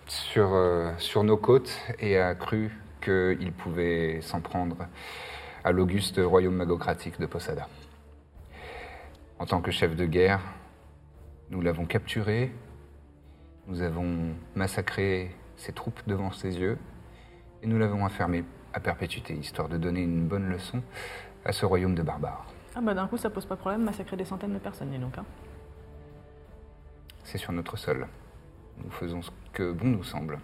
Sur, 0.07 0.53
euh, 0.53 0.91
sur 0.99 1.23
nos 1.23 1.37
côtes 1.37 1.75
et 1.99 2.19
a 2.19 2.35
cru 2.35 2.71
qu'il 3.01 3.51
pouvait 3.53 4.21
s'en 4.21 4.39
prendre 4.39 4.77
à 5.63 5.71
l'auguste 5.71 6.19
royaume 6.23 6.55
magocratique 6.55 7.19
de 7.19 7.25
Posada. 7.25 7.67
En 9.39 9.45
tant 9.45 9.61
que 9.61 9.71
chef 9.71 9.95
de 9.95 10.05
guerre, 10.05 10.41
nous 11.49 11.61
l'avons 11.61 11.85
capturé, 11.85 12.53
nous 13.67 13.81
avons 13.81 14.35
massacré 14.55 15.35
ses 15.57 15.73
troupes 15.73 15.99
devant 16.05 16.31
ses 16.31 16.59
yeux 16.59 16.77
et 17.63 17.67
nous 17.67 17.79
l'avons 17.79 18.03
enfermé 18.05 18.43
à 18.73 18.79
perpétuité, 18.79 19.33
histoire 19.33 19.69
de 19.69 19.77
donner 19.77 20.01
une 20.01 20.27
bonne 20.27 20.49
leçon 20.49 20.83
à 21.45 21.51
ce 21.51 21.65
royaume 21.65 21.95
de 21.95 22.03
barbares. 22.03 22.45
Ah 22.75 22.81
bah 22.81 22.93
d'un 22.93 23.07
coup, 23.07 23.17
ça 23.17 23.29
pose 23.29 23.45
pas 23.45 23.55
de 23.55 23.59
problème, 23.61 23.83
massacrer 23.83 24.17
des 24.17 24.25
centaines 24.25 24.53
de 24.53 24.59
personnes, 24.59 24.91
dis 24.91 24.99
donc. 24.99 25.17
Hein. 25.17 25.25
C'est 27.23 27.37
sur 27.37 27.53
notre 27.53 27.77
sol. 27.77 28.07
Nous 28.83 28.91
faisons 28.91 29.21
ce 29.21 29.31
que 29.55 29.71
bon 29.71 29.87
nous 29.87 30.03
semble. 30.03 30.37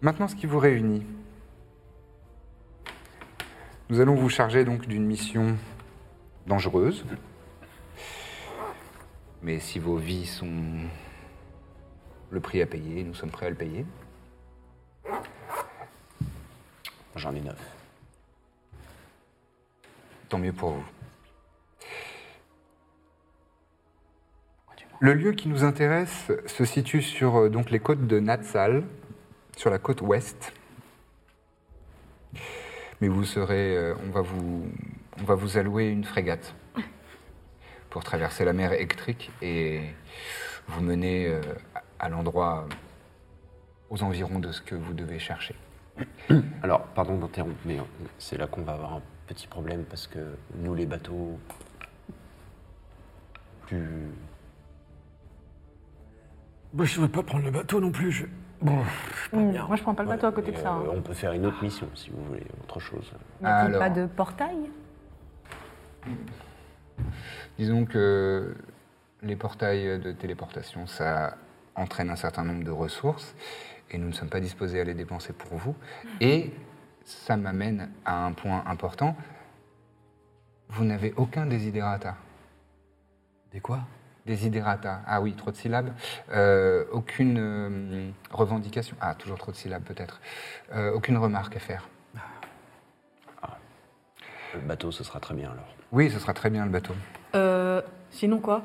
Maintenant, 0.00 0.28
ce 0.28 0.36
qui 0.36 0.46
vous 0.46 0.58
réunit. 0.58 1.04
Nous 3.90 4.00
allons 4.00 4.14
vous 4.14 4.30
charger 4.30 4.64
donc 4.64 4.86
d'une 4.86 5.04
mission 5.04 5.56
dangereuse. 6.46 7.04
Mais 9.42 9.58
si 9.58 9.78
vos 9.78 9.96
vies 9.96 10.26
sont 10.26 10.78
le 12.30 12.40
prix 12.40 12.62
à 12.62 12.66
payer, 12.66 13.02
nous 13.02 13.14
sommes 13.14 13.30
prêts 13.30 13.46
à 13.46 13.50
le 13.50 13.56
payer. 13.56 13.84
j'en 17.16 17.34
ai 17.34 17.40
neuf. 17.40 17.76
Tant 20.28 20.38
mieux 20.38 20.52
pour 20.52 20.70
vous. 20.70 20.93
Le 25.04 25.12
lieu 25.12 25.32
qui 25.32 25.50
nous 25.50 25.64
intéresse 25.64 26.32
se 26.46 26.64
situe 26.64 27.02
sur 27.02 27.36
euh, 27.36 27.52
les 27.70 27.78
côtes 27.78 28.06
de 28.06 28.20
Natsal, 28.20 28.84
sur 29.54 29.68
la 29.68 29.78
côte 29.78 30.00
ouest. 30.00 30.54
Mais 33.02 33.08
vous 33.08 33.24
serez, 33.24 33.76
euh, 33.76 33.94
on, 34.02 34.10
va 34.10 34.22
vous, 35.34 35.58
allouer 35.58 35.88
une 35.90 36.04
frégate 36.04 36.54
pour 37.90 38.02
traverser 38.02 38.46
la 38.46 38.54
mer 38.54 38.72
électrique 38.72 39.30
et 39.42 39.82
vous 40.68 40.80
mener 40.80 41.26
euh, 41.26 41.42
à- 41.98 42.08
l'endroit 42.08 42.66
aux 43.90 44.02
environs 44.04 44.38
de 44.38 44.52
ce 44.52 44.62
que 44.62 44.74
vous 44.74 44.94
devez 44.94 45.18
chercher. 45.18 45.54
Alors, 46.62 46.80
pardon 46.94 47.18
d'interrompre, 47.18 47.60
mais 47.66 47.76
c'est 48.16 48.38
là 48.38 48.46
qu'on 48.46 48.62
va 48.62 48.72
avoir 48.72 48.94
un 48.94 49.02
petit 49.26 49.48
problème 49.48 49.84
parce 49.84 50.06
que 50.06 50.34
nous, 50.54 50.74
les 50.74 50.86
bateaux 50.86 51.38
plus. 53.66 54.08
Bah, 56.74 56.84
je 56.84 57.00
ne 57.00 57.06
veux 57.06 57.10
pas 57.10 57.22
prendre 57.22 57.44
le 57.44 57.50
bateau 57.50 57.80
non 57.80 57.90
plus. 57.92 58.10
Je... 58.12 58.26
Bon, 58.60 58.78
Mmh, 59.32 59.52
Moi, 59.66 59.76
je 59.76 59.82
prends 59.82 59.94
pas 59.94 60.02
le 60.02 60.08
bateau 60.08 60.26
à 60.26 60.32
côté 60.32 60.52
de 60.52 60.56
ça. 60.58 60.74
euh, 60.74 60.80
hein. 60.88 60.92
on 60.96 61.02
peut 61.02 61.14
faire 61.14 61.32
une 61.32 61.46
autre 61.46 61.62
mission 61.62 61.88
si 61.94 62.10
vous 62.10 62.22
voulez, 62.24 62.44
autre 62.62 62.78
chose. 62.80 63.12
N'y 63.40 63.46
a-t-il 63.46 63.74
Alors. 63.74 63.78
pas 63.80 63.90
de 63.90 64.06
portail? 64.06 64.70
Disons 67.58 67.84
que 67.84 68.54
les 69.22 69.36
portails 69.36 69.98
de 70.00 70.12
téléportation, 70.12 70.86
ça 70.86 71.36
entraîne 71.74 72.10
un 72.10 72.16
certain 72.16 72.44
nombre 72.44 72.64
de 72.64 72.70
ressources 72.70 73.34
et 73.90 73.98
nous 73.98 74.08
ne 74.08 74.12
sommes 74.12 74.28
pas 74.28 74.40
disposés 74.40 74.80
à 74.80 74.84
les 74.84 74.94
dépenser 74.94 75.32
pour 75.32 75.56
vous. 75.56 75.74
Et 76.20 76.52
ça 77.04 77.36
m'amène 77.36 77.90
à 78.04 78.24
un 78.24 78.32
point 78.32 78.62
important. 78.66 79.16
Vous 80.68 80.84
n'avez 80.84 81.12
aucun 81.16 81.46
desiderata. 81.46 82.16
Des 83.52 83.60
quoi? 83.60 83.80
Desiderata. 84.26 85.02
Ah 85.06 85.20
oui, 85.20 85.34
trop 85.34 85.50
de 85.50 85.56
syllabes. 85.56 85.92
Euh, 86.32 86.84
aucune 86.92 87.38
euh, 87.38 88.10
revendication. 88.30 88.96
Ah, 89.00 89.14
toujours 89.14 89.38
trop 89.38 89.52
de 89.52 89.56
syllabes 89.56 89.82
peut-être. 89.82 90.20
Euh, 90.74 90.92
aucune 90.92 91.18
remarque 91.18 91.56
à 91.56 91.60
faire. 91.60 91.88
Le 94.54 94.60
bateau, 94.60 94.92
ce 94.92 95.02
sera 95.02 95.18
très 95.18 95.34
bien 95.34 95.50
alors. 95.50 95.74
Oui, 95.90 96.10
ce 96.10 96.18
sera 96.18 96.32
très 96.32 96.48
bien 96.48 96.64
le 96.64 96.70
bateau. 96.70 96.94
Euh, 97.34 97.82
sinon 98.10 98.38
quoi? 98.38 98.62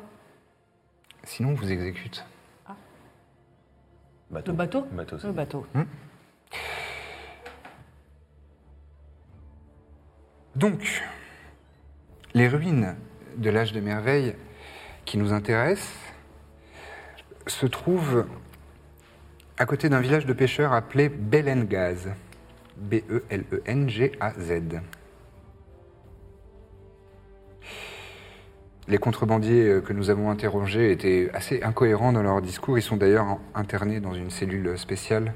Sinon, 1.23 1.49
on 1.49 1.53
vous 1.55 1.71
exécute. 1.71 2.23
Bateau. 4.29 4.51
Le 4.51 4.57
bateau? 4.57 4.81
Bateau, 4.91 5.17
c'est 5.17 5.27
Le 5.27 5.33
bateau. 5.33 5.65
Donc, 10.55 11.03
les 12.33 12.47
ruines 12.47 12.95
de 13.37 13.49
l'âge 13.49 13.73
de 13.73 13.79
merveille 13.79 14.35
qui 15.09 15.17
nous 15.17 15.33
intéressent 15.33 15.95
se 17.47 17.65
trouvent 17.65 18.27
à 19.57 19.65
côté 19.65 19.89
d'un 19.89 20.01
village 20.01 20.27
de 20.27 20.33
pêcheurs 20.33 20.71
appelé 20.71 21.09
Belengaz. 21.09 22.09
B-E-L-E-N-G-A-Z. 22.77 24.51
Les 28.87 28.97
contrebandiers 28.99 29.67
euh, 29.67 29.81
que 29.81 29.93
nous 29.93 30.11
avons 30.11 30.29
interrogés 30.29 30.91
étaient 30.91 31.31
assez 31.33 31.63
incohérents 31.63 32.13
dans 32.13 32.21
leur 32.21 32.39
discours. 32.43 32.77
Ils 32.77 32.83
sont 32.83 32.95
d'ailleurs 32.95 33.39
internés 33.55 33.99
dans 33.99 34.13
une 34.13 34.29
cellule 34.29 34.77
spéciale, 34.77 35.33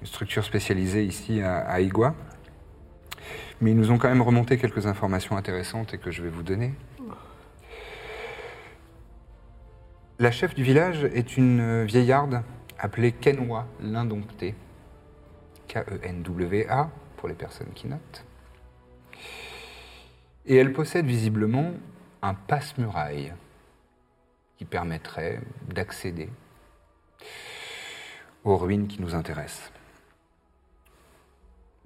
une 0.00 0.08
structure 0.08 0.44
spécialisée 0.44 1.04
ici 1.04 1.40
à 1.40 1.80
Igua. 1.80 2.16
Mais 3.60 3.70
ils 3.70 3.76
nous 3.76 3.92
ont 3.92 3.98
quand 3.98 4.08
même 4.08 4.22
remonté 4.22 4.58
quelques 4.58 4.86
informations 4.86 5.36
intéressantes 5.36 5.94
et 5.94 5.98
que 5.98 6.10
je 6.10 6.20
vais 6.20 6.30
vous 6.30 6.42
donner. 6.42 6.74
La 10.20 10.30
chef 10.30 10.54
du 10.54 10.62
village 10.62 11.04
est 11.04 11.38
une 11.38 11.86
vieillarde 11.86 12.42
appelée 12.78 13.10
Kenwa 13.10 13.66
l'Indomptée. 13.80 14.54
K-E-N-W-A 15.66 16.90
pour 17.16 17.26
les 17.26 17.34
personnes 17.34 17.72
qui 17.74 17.88
notent. 17.88 18.26
Et 20.44 20.56
elle 20.56 20.74
possède 20.74 21.06
visiblement 21.06 21.72
un 22.20 22.34
passe-muraille 22.34 23.32
qui 24.58 24.66
permettrait 24.66 25.40
d'accéder 25.70 26.28
aux 28.44 28.58
ruines 28.58 28.88
qui 28.88 29.00
nous 29.00 29.14
intéressent. 29.14 29.72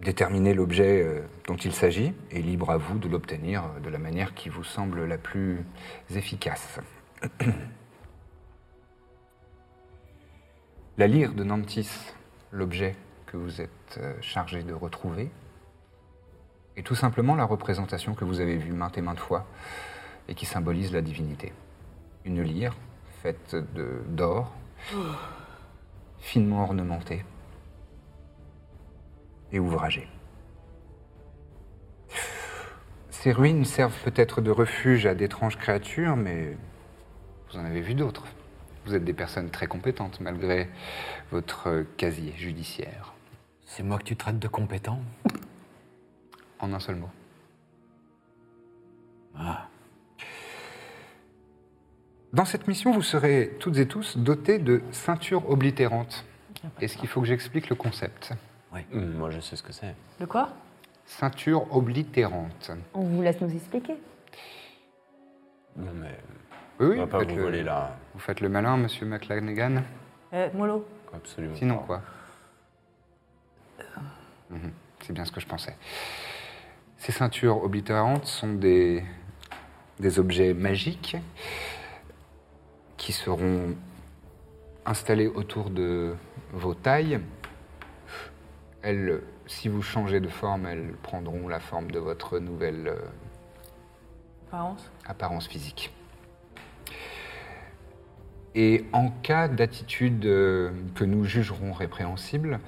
Déterminer 0.01 0.55
l'objet 0.55 1.05
euh, 1.05 1.21
dont 1.47 1.57
il 1.57 1.73
s'agit 1.73 2.13
et 2.33 2.43
libre 2.43 2.71
à 2.71 2.79
vous 2.79 2.99
de 2.99 3.09
l'obtenir 3.09 3.63
euh, 3.63 3.79
de 3.79 3.89
la 3.91 3.99
manière 3.99 4.35
qui 4.35 4.49
vous 4.49 4.65
semble 4.65 5.05
la 5.05 5.19
plus 5.19 5.65
efficace. 6.11 6.81
La 10.97 11.09
lyre 11.09 11.33
de 11.35 11.43
Nantis, 11.43 11.91
l'objet 12.53 12.95
que 13.27 13.37
vous 13.37 13.61
êtes 13.61 13.99
euh, 13.99 14.15
chargé 14.21 14.63
de 14.63 14.73
retrouver, 14.73 15.29
est 16.77 16.87
tout 16.87 16.95
simplement 16.95 17.35
la 17.35 17.45
représentation 17.45 18.15
que 18.15 18.25
vous 18.25 18.39
avez 18.39 18.57
vue 18.57 18.73
maintes 18.73 18.97
et 18.97 19.01
maintes 19.01 19.19
fois 19.19 19.45
et 20.29 20.37
qui 20.37 20.47
symbolise 20.47 20.93
la 20.93 21.03
divinité. 21.03 21.53
Une 22.25 22.43
lyre 22.43 22.77
faite 23.25 23.57
d'or, 24.09 24.53
finement 26.21 26.63
ornementée 26.63 27.25
et 29.51 29.59
ouvragée. 29.59 30.09
Ces 33.11 33.33
ruines 33.33 33.65
servent 33.65 34.01
peut-être 34.05 34.41
de 34.41 34.53
refuge 34.53 35.07
à 35.07 35.17
d'étranges 35.17 35.59
créatures, 35.59 36.15
mais 36.15 36.57
vous 37.51 37.59
en 37.59 37.65
avez 37.65 37.81
vu 37.81 37.95
d'autres. 37.95 38.27
Vous 38.85 38.95
êtes 38.95 39.05
des 39.05 39.13
personnes 39.15 39.51
très 39.51 39.67
compétentes 39.67 40.21
malgré 40.21 40.69
votre 41.31 41.85
casier 41.97 42.33
judiciaire. 42.37 43.15
C'est 43.67 43.83
moi 43.83 43.99
que 43.99 44.05
tu 44.05 44.17
traites 44.17 44.39
de 44.39 44.49
compétent? 44.49 45.01
En 46.59 46.73
un 46.73 46.81
seul 46.81 46.97
mot. 46.97 47.09
Ah. 49.37 49.69
Dans 52.33 52.45
cette 52.45 52.69
mission, 52.69 52.93
vous 52.93 53.03
serez 53.03 53.57
toutes 53.61 53.79
et 53.79 53.87
tous 53.89 54.19
dotés 54.19 54.59
de 54.59 54.83
ceintures 54.91 55.49
oblitérantes. 55.49 56.25
Est-ce 56.81 56.97
qu'il 56.97 57.09
faut 57.09 57.21
que 57.21 57.27
j'explique 57.27 57.69
le 57.69 57.77
concept? 57.77 58.33
Hum, 58.93 59.13
Moi, 59.15 59.31
je 59.31 59.41
sais 59.41 59.57
ce 59.57 59.63
que 59.63 59.73
c'est. 59.73 59.95
De 60.21 60.27
quoi? 60.27 60.51
Ceinture 61.07 61.73
oblitérante. 61.75 62.71
On 62.93 63.03
vous 63.03 63.23
laisse 63.23 63.41
nous 63.41 63.55
expliquer. 63.55 63.95
Non, 65.77 65.93
mais 65.95 66.17
Oui, 66.81 66.87
on 66.87 66.91
oui, 66.91 66.97
va 66.99 67.07
pas 67.07 67.21
faites 67.21 67.31
vous 67.31 67.37
le- 67.37 67.43
voler 67.43 67.63
là. 67.63 67.97
Vous 68.15 68.21
faites 68.21 68.41
le 68.41 68.49
malin, 68.49 68.77
monsieur 68.77 69.07
McLanegan 69.07 69.83
Eh, 70.33 70.49
Molo 70.55 70.87
Absolument. 71.13 71.55
Sinon 71.55 71.79
pas. 71.79 71.85
quoi 71.87 72.03
Mhm, 74.51 74.73
C'est 75.01 75.13
bien 75.13 75.25
ce 75.25 75.33
que 75.33 75.41
je 75.41 75.47
pensais. 75.47 75.77
Ces 76.99 77.13
ceintures 77.13 77.63
oblitérantes 77.63 78.27
sont 78.27 78.53
des, 78.55 79.05
des 80.01 80.19
objets 80.19 80.55
magiques 80.55 81.17
qui 82.97 83.13
seront 83.13 83.75
installés 84.87 85.27
autour 85.29 85.71
de 85.71 86.15
vos 86.53 86.75
tailles. 86.75 87.21
Elles, 88.83 89.23
si 89.47 89.69
vous 89.69 89.83
changez 89.83 90.21
de 90.21 90.29
forme, 90.29 90.67
elles 90.67 90.93
prendront 91.03 91.49
la 91.49 91.61
forme 91.61 91.91
de 91.91 91.99
votre 91.99 92.39
nouvelle 92.39 92.89
euh, 92.89 92.99
Apparence 94.49 94.91
apparence 95.07 95.49
physique. 95.49 95.93
Et 98.55 98.85
en 98.93 99.11
cas 99.11 99.49
d'attitude 99.49 100.25
euh, 100.27 100.71
que 100.95 101.05
nous 101.05 101.25
jugerons 101.25 101.73
répréhensible, 101.73 102.61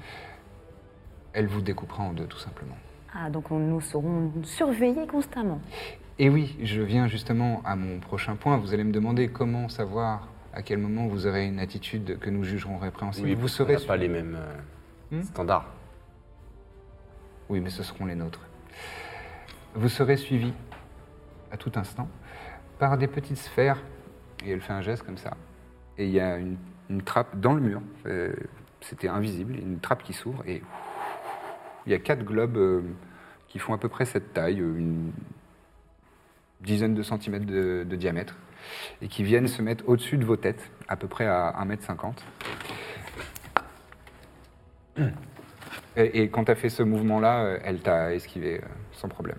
elle 1.33 1.47
vous 1.47 1.61
découpera 1.61 2.03
en 2.03 2.13
deux, 2.13 2.25
tout 2.25 2.39
simplement. 2.39 2.75
Ah, 3.13 3.29
donc 3.29 3.51
on- 3.51 3.59
nous 3.59 3.79
serons 3.81 4.31
surveillés 4.43 5.07
constamment. 5.07 5.61
Et 6.19 6.29
oui, 6.29 6.57
je 6.63 6.81
viens 6.81 7.07
justement 7.07 7.61
à 7.63 7.75
mon 7.75 7.99
prochain 7.99 8.35
point. 8.35 8.57
Vous 8.57 8.73
allez 8.73 8.83
me 8.83 8.91
demander 8.91 9.29
comment 9.29 9.69
savoir 9.69 10.27
à 10.53 10.61
quel 10.61 10.79
moment 10.79 11.07
vous 11.07 11.25
aurez 11.27 11.45
une 11.45 11.59
attitude 11.59 12.17
que 12.19 12.29
nous 12.29 12.43
jugerons 12.43 12.77
répréhensible. 12.79 13.27
Oui, 13.27 13.35
vous 13.35 13.47
serez 13.47 13.77
pas 13.77 13.95
les 13.97 14.07
mêmes 14.07 14.35
euh, 14.39 15.17
Hmm 15.19 15.23
standards. 15.23 15.67
Oui, 17.49 17.61
mais 17.61 17.69
ce 17.69 17.81
seront 17.83 18.05
les 18.05 18.15
nôtres. 18.15 18.41
Vous 19.75 19.87
serez 19.89 20.17
suivi 20.17 20.51
à 21.51 21.55
tout 21.57 21.71
instant 21.75 22.09
par 22.79 22.97
des 22.97 23.07
petites 23.07 23.37
sphères. 23.37 23.81
Et 24.45 24.51
elle 24.51 24.59
fait 24.61 24.73
un 24.73 24.81
geste 24.81 25.03
comme 25.03 25.17
ça. 25.17 25.37
Et 25.97 26.05
il 26.05 26.11
y 26.11 26.19
a 26.19 26.37
une, 26.37 27.01
trappe 27.03 27.39
dans 27.39 27.53
le 27.53 27.61
mur. 27.61 27.81
Euh, 28.05 28.33
C'était 28.81 29.07
invisible. 29.07 29.55
Une 29.55 29.79
trappe 29.79 30.03
qui 30.03 30.13
s'ouvre 30.13 30.43
et 30.45 30.61
il 31.85 31.91
y 31.91 31.95
a 31.95 31.99
quatre 31.99 32.23
globes 32.23 32.57
euh, 32.57 32.81
qui 33.47 33.59
font 33.59 33.73
à 33.73 33.77
peu 33.77 33.89
près 33.89 34.05
cette 34.05 34.33
taille, 34.33 34.59
euh, 34.59 34.77
une 34.77 35.11
dizaine 36.61 36.93
de 36.93 37.01
centimètres 37.01 37.45
de, 37.45 37.83
diamètre, 37.95 38.35
et 39.01 39.07
qui 39.07 39.23
viennent 39.23 39.47
se 39.47 39.61
mettre 39.61 39.87
au-dessus 39.87 40.17
de 40.17 40.25
vos 40.25 40.35
têtes, 40.35 40.69
à 40.87 40.97
peu 40.97 41.07
près 41.07 41.25
à 41.25 41.55
1m50. 41.63 42.15
Et, 45.95 46.23
et 46.23 46.29
quand 46.29 46.45
tu 46.45 46.51
as 46.51 46.55
fait 46.55 46.69
ce 46.69 46.83
mouvement-là, 46.83 47.59
elle 47.63 47.79
t'a 47.79 48.13
esquivé 48.13 48.61
sans 48.91 49.07
problème. 49.07 49.37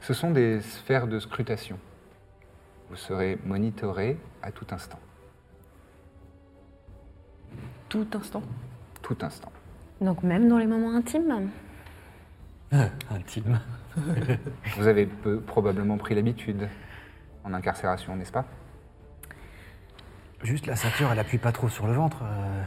Ce 0.00 0.12
sont 0.12 0.30
des 0.32 0.60
sphères 0.60 1.06
de 1.06 1.18
scrutation. 1.18 1.78
Vous 2.90 2.96
serez 2.96 3.38
monitoré 3.44 4.18
à 4.42 4.50
tout 4.50 4.66
instant. 4.70 4.98
Tout 7.90 8.06
instant. 8.14 8.42
Tout 9.02 9.16
instant. 9.20 9.52
Donc 10.00 10.22
même 10.22 10.48
dans 10.48 10.56
les 10.58 10.66
moments 10.66 10.94
intimes 10.94 11.50
Intime. 13.10 13.60
Vous 14.76 14.86
avez 14.86 15.04
peu- 15.06 15.40
probablement 15.40 15.98
pris 15.98 16.14
l'habitude 16.14 16.68
en 17.44 17.52
incarcération, 17.52 18.14
n'est-ce 18.16 18.30
pas? 18.32 18.44
Juste 20.42 20.66
la 20.66 20.76
ceinture, 20.76 21.10
elle 21.12 21.18
appuie 21.18 21.38
pas 21.38 21.52
trop 21.52 21.68
sur 21.68 21.86
le 21.86 21.92
ventre. 21.92 22.22
euh. 22.22 22.62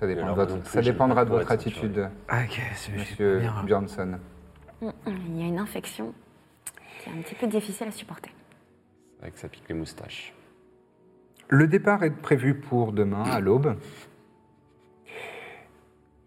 ça, 0.00 0.06
dépend 0.06 0.20
de 0.20 0.24
alors, 0.24 0.36
votre- 0.36 0.54
non 0.54 0.60
plus, 0.62 0.70
ça 0.70 0.80
j'aime 0.82 0.94
dépendra 0.94 1.14
pas 1.16 1.24
de 1.26 1.30
votre 1.30 1.42
être 1.42 1.52
attitude, 1.52 2.08
Ah, 2.28 2.42
ok, 2.44 2.50
c'est- 2.50 2.72
je 2.74 2.78
suis 2.78 2.92
monsieur 2.94 3.38
bien, 3.40 3.54
là. 3.54 3.62
Björnsson. 3.62 4.18
Mm, 4.80 4.86
mm, 4.86 4.92
Il 5.28 5.40
y 5.40 5.44
a 5.44 5.46
une 5.46 5.58
infection 5.58 6.12
qui 7.02 7.10
est 7.10 7.12
un 7.12 7.22
petit 7.22 7.34
peu 7.34 7.46
difficile 7.46 7.86
à 7.88 7.92
supporter. 7.92 8.30
C'est 9.16 9.20
vrai 9.20 9.30
que 9.30 9.38
ça 9.38 9.48
pique 9.48 9.68
les 9.68 9.74
moustaches. 9.74 10.32
Le 11.48 11.66
départ 11.68 12.02
est 12.02 12.10
prévu 12.10 12.54
pour 12.54 12.92
demain 12.92 13.24
à 13.24 13.38
l'aube. 13.40 13.76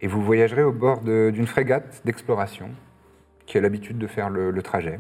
Et 0.02 0.08
vous 0.08 0.22
voyagerez 0.22 0.64
au 0.64 0.72
bord 0.72 1.02
d'une 1.02 1.48
frégate 1.48 2.02
d'exploration 2.06 2.70
qui 3.46 3.58
a 3.58 3.62
l'habitude 3.62 3.98
de 3.98 4.08
faire 4.08 4.30
le, 4.30 4.62
trajet, 4.62 5.00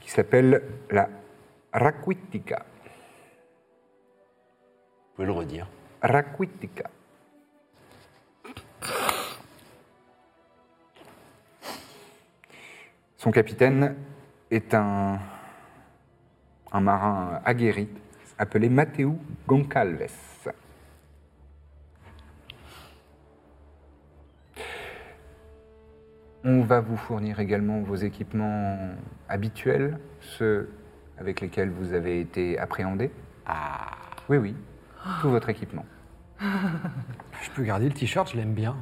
qui 0.00 0.10
s'appelle 0.10 0.62
la 0.90 1.08
Raquitica. 1.72 2.64
Vous 5.06 5.16
pouvez 5.16 5.26
le 5.26 5.32
redire. 5.32 5.66
Raquitica. 6.02 6.90
Son 13.16 13.30
capitaine 13.30 13.96
est 14.50 14.74
un, 14.74 15.18
un 16.70 16.80
marin 16.80 17.40
aguerri 17.44 17.88
appelé 18.38 18.68
Mateu 18.68 19.12
Goncalves. 19.46 20.33
On 26.46 26.60
va 26.60 26.80
vous 26.80 26.98
fournir 26.98 27.40
également 27.40 27.80
vos 27.80 27.94
équipements 27.96 28.78
habituels, 29.30 29.98
ceux 30.20 30.68
avec 31.16 31.40
lesquels 31.40 31.70
vous 31.70 31.94
avez 31.94 32.20
été 32.20 32.58
appréhendé. 32.58 33.10
Ah 33.46 33.92
Oui, 34.28 34.36
oui, 34.36 34.54
tout 35.22 35.30
votre 35.30 35.48
équipement. 35.48 35.86
Je 36.40 37.50
peux 37.54 37.62
garder 37.62 37.88
le 37.88 37.94
t-shirt, 37.94 38.30
je 38.30 38.36
l'aime 38.36 38.52
bien. 38.52 38.76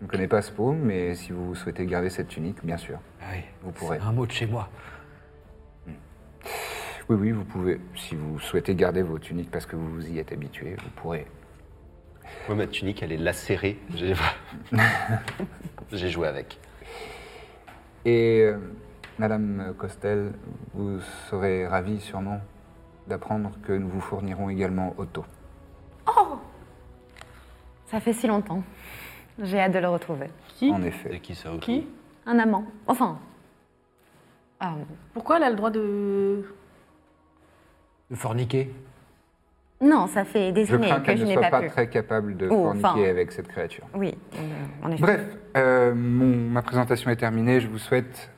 Je 0.00 0.04
ne 0.04 0.10
connais 0.10 0.28
pas 0.28 0.42
ce 0.42 0.52
pot, 0.52 0.72
mais 0.72 1.14
si 1.14 1.32
vous 1.32 1.54
souhaitez 1.54 1.84
garder 1.86 2.10
cette 2.10 2.28
tunique, 2.28 2.64
bien 2.64 2.76
sûr. 2.76 2.98
Ah 3.20 3.26
oui, 3.34 3.40
Vous 3.62 3.72
pourrez. 3.72 3.98
C'est 3.98 4.04
un 4.04 4.12
mot 4.12 4.26
de 4.26 4.32
chez 4.32 4.46
moi. 4.46 4.68
Oui, 7.08 7.16
oui, 7.16 7.30
vous 7.30 7.44
pouvez. 7.44 7.80
Si 7.94 8.14
vous 8.14 8.38
souhaitez 8.38 8.74
garder 8.74 9.02
vos 9.02 9.18
tuniques 9.18 9.50
parce 9.50 9.64
que 9.64 9.76
vous 9.76 9.88
vous 9.94 10.08
y 10.08 10.18
êtes 10.18 10.32
habitué, 10.32 10.76
vous 10.82 10.90
pourrez. 10.96 11.26
Moi, 12.48 12.56
ma 12.56 12.66
tunique, 12.66 13.02
elle 13.02 13.12
est 13.12 13.16
lacérée. 13.16 13.78
J'ai 13.94 14.14
J'ai 15.92 16.08
joué 16.10 16.28
avec. 16.28 16.58
Et 18.04 18.40
euh, 18.42 18.58
Madame 19.18 19.74
Costel, 19.78 20.32
vous 20.74 21.00
serez 21.30 21.66
ravie 21.66 22.00
sûrement 22.00 22.40
d'apprendre 23.06 23.52
que 23.62 23.72
nous 23.72 23.88
vous 23.88 24.00
fournirons 24.00 24.48
également 24.50 24.94
Otto. 24.98 25.24
Ça 27.86 28.00
fait 28.00 28.12
si 28.12 28.26
longtemps. 28.26 28.62
J'ai 29.40 29.60
hâte 29.60 29.72
de 29.72 29.78
le 29.78 29.88
retrouver. 29.88 30.26
Qui? 30.48 30.72
En 30.72 30.80
C'est 30.80 30.88
effet. 30.88 31.20
qui 31.20 31.34
ça 31.36 31.50
autour 31.50 31.60
Qui? 31.60 31.86
Un 32.26 32.38
amant. 32.40 32.64
Enfin. 32.88 33.18
euh, 34.62 34.66
Pourquoi 35.14 35.36
elle 35.36 35.44
a 35.44 35.50
le 35.50 35.56
droit 35.56 35.70
de. 35.70 36.44
De 38.10 38.16
forniquer? 38.16 38.72
Non, 39.80 40.06
ça 40.06 40.24
fait 40.24 40.52
des 40.52 40.64
Je 40.64 40.74
années 40.74 40.86
crains 40.88 41.00
que 41.00 41.16
je 41.16 41.22
ne 41.22 41.26
n'ai 41.28 41.32
soit 41.34 41.42
pas, 41.42 41.50
pas 41.50 41.60
pu. 41.62 41.68
très 41.68 41.88
capable 41.88 42.36
de 42.36 42.48
Oh, 42.50 42.64
forniquer 42.64 42.86
enfin. 42.88 43.04
avec 43.10 43.32
cette 43.32 43.48
créature. 43.48 43.84
Oui, 43.94 44.16
euh, 44.34 44.38
en 44.82 44.90
effet. 44.90 45.02
Bref, 45.02 45.36
euh, 45.56 45.94
mon- 45.94 46.50
ma 46.50 46.62
présentation 46.62 47.10
est 47.10 47.16
terminée. 47.16 47.60
Je 47.60 47.68
vous 47.68 47.78
souhaite 47.78 48.30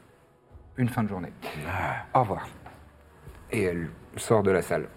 une 0.77 0.88
fin 0.88 1.03
de 1.05 1.09
journée. 1.09 1.33
Au 2.14 2.20
revoir. 2.20 2.48
Et 3.53 3.62
elle 3.62 3.88
sort 4.16 4.42
de 4.42 4.51
la 4.51 4.62
salle. 4.62 4.88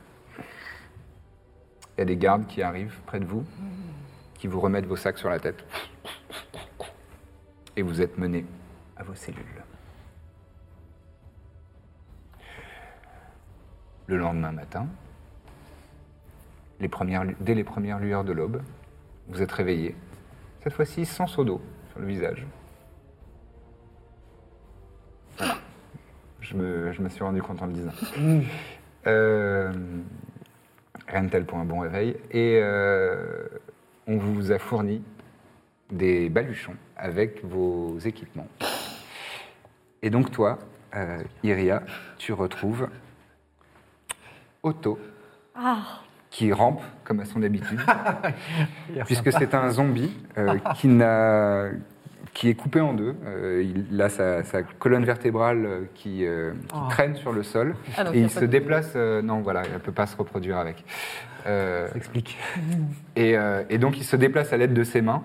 Il 1.97 1.99
y 1.99 2.01
a 2.01 2.06
des 2.06 2.17
gardes 2.17 2.47
qui 2.47 2.62
arrivent 2.63 2.99
près 3.06 3.19
de 3.19 3.25
vous, 3.25 3.45
qui 4.34 4.47
vous 4.47 4.60
remettent 4.60 4.88
vos 4.88 4.95
sacs 4.95 5.17
sur 5.19 5.30
la 5.30 5.39
tête. 5.39 5.63
Et 7.75 7.84
vous 7.84 8.01
êtes 8.01 8.17
menés 8.17 8.45
à 8.97 9.04
vos 9.04 9.13
cellules. 9.13 9.45
Le 14.08 14.17
lendemain 14.17 14.51
matin, 14.51 14.88
les 16.82 16.89
premières, 16.89 17.24
lu- 17.24 17.38
dès 17.39 17.54
les 17.56 17.63
premières 17.63 18.00
lueurs 18.00 18.24
de 18.26 18.34
l'aube, 18.34 18.62
vous 19.30 19.41
êtes 19.41 19.52
réveillés 19.52 19.96
cette 20.63 20.74
fois-ci 20.74 21.06
sans 21.06 21.28
seau 21.28 21.44
d'eau 21.46 21.62
sur 21.91 22.00
le 22.00 22.08
visage. 22.08 22.46
Voilà. 25.38 25.56
Je 26.39 26.56
me, 26.56 26.91
je 26.91 27.02
me 27.02 27.10
suis 27.10 27.24
rendu 27.24 27.41
compte 27.41 27.62
en 27.62 27.67
le 27.67 27.74
disant. 27.74 27.91
Euh, 29.08 29.72
rien 31.08 31.24
de 31.24 31.30
tel 31.30 31.46
pour 31.46 31.58
un 31.58 31.65
bon 31.65 31.80
réveil. 31.80 32.17
Et 32.32 32.60
euh, 32.62 33.48
on 34.08 34.17
vous 34.17 34.52
a 34.52 34.60
fourni 34.60 35.02
des 35.89 36.30
baluchons 36.30 36.76
avec 36.98 37.44
vos 37.44 37.98
équipements. 38.00 38.48
Et 40.04 40.10
donc 40.10 40.32
toi, 40.32 40.60
euh, 40.96 41.24
Iria, 41.44 41.84
tu 42.17 42.34
retrouves 42.34 42.88
Otto, 44.63 45.00
qui 46.32 46.52
rampe 46.54 46.82
comme 47.04 47.20
à 47.20 47.26
son 47.26 47.44
habitude 47.44 47.80
puisque 49.06 49.32
c'est 49.34 49.54
un 49.54 49.70
zombie 49.70 50.12
euh, 50.38 50.58
qui, 50.76 50.88
qui 52.34 52.50
est 52.50 52.56
coupé 52.56 52.80
en 52.80 52.94
deux. 52.94 53.15
Euh, 53.26 53.63
il 53.91 54.02
a 54.02 54.08
sa, 54.10 54.41
sa 54.44 54.63
colonne 54.63 55.04
vertébrale 55.06 55.65
euh, 55.65 55.82
qui, 55.94 56.26
euh, 56.26 56.54
qui 56.70 56.74
Oh. 56.76 56.88
traîne 56.89 57.15
sur 57.15 57.34
le 57.34 57.44
sol 57.44 57.76
Ah, 57.98 58.06
et 58.13 58.22
il 58.22 58.30
se 58.30 58.46
déplace. 58.46 58.96
non, 58.96 59.41
voilà, 59.41 59.63
elle 59.65 59.74
ne 59.74 59.78
peut 59.80 59.91
pas 59.91 60.08
se 60.08 60.15
reproduire 60.15 60.58
avec. 60.58 60.84
Ça 61.44 61.88
explique. 61.96 62.38
et, 63.15 63.36
et 63.70 63.78
donc 63.78 63.98
il 63.98 64.04
se 64.04 64.15
déplace 64.15 64.54
à 64.54 64.58
l'aide 64.58 64.74
de 64.74 64.84
ses 64.84 65.02
mains. 65.02 65.24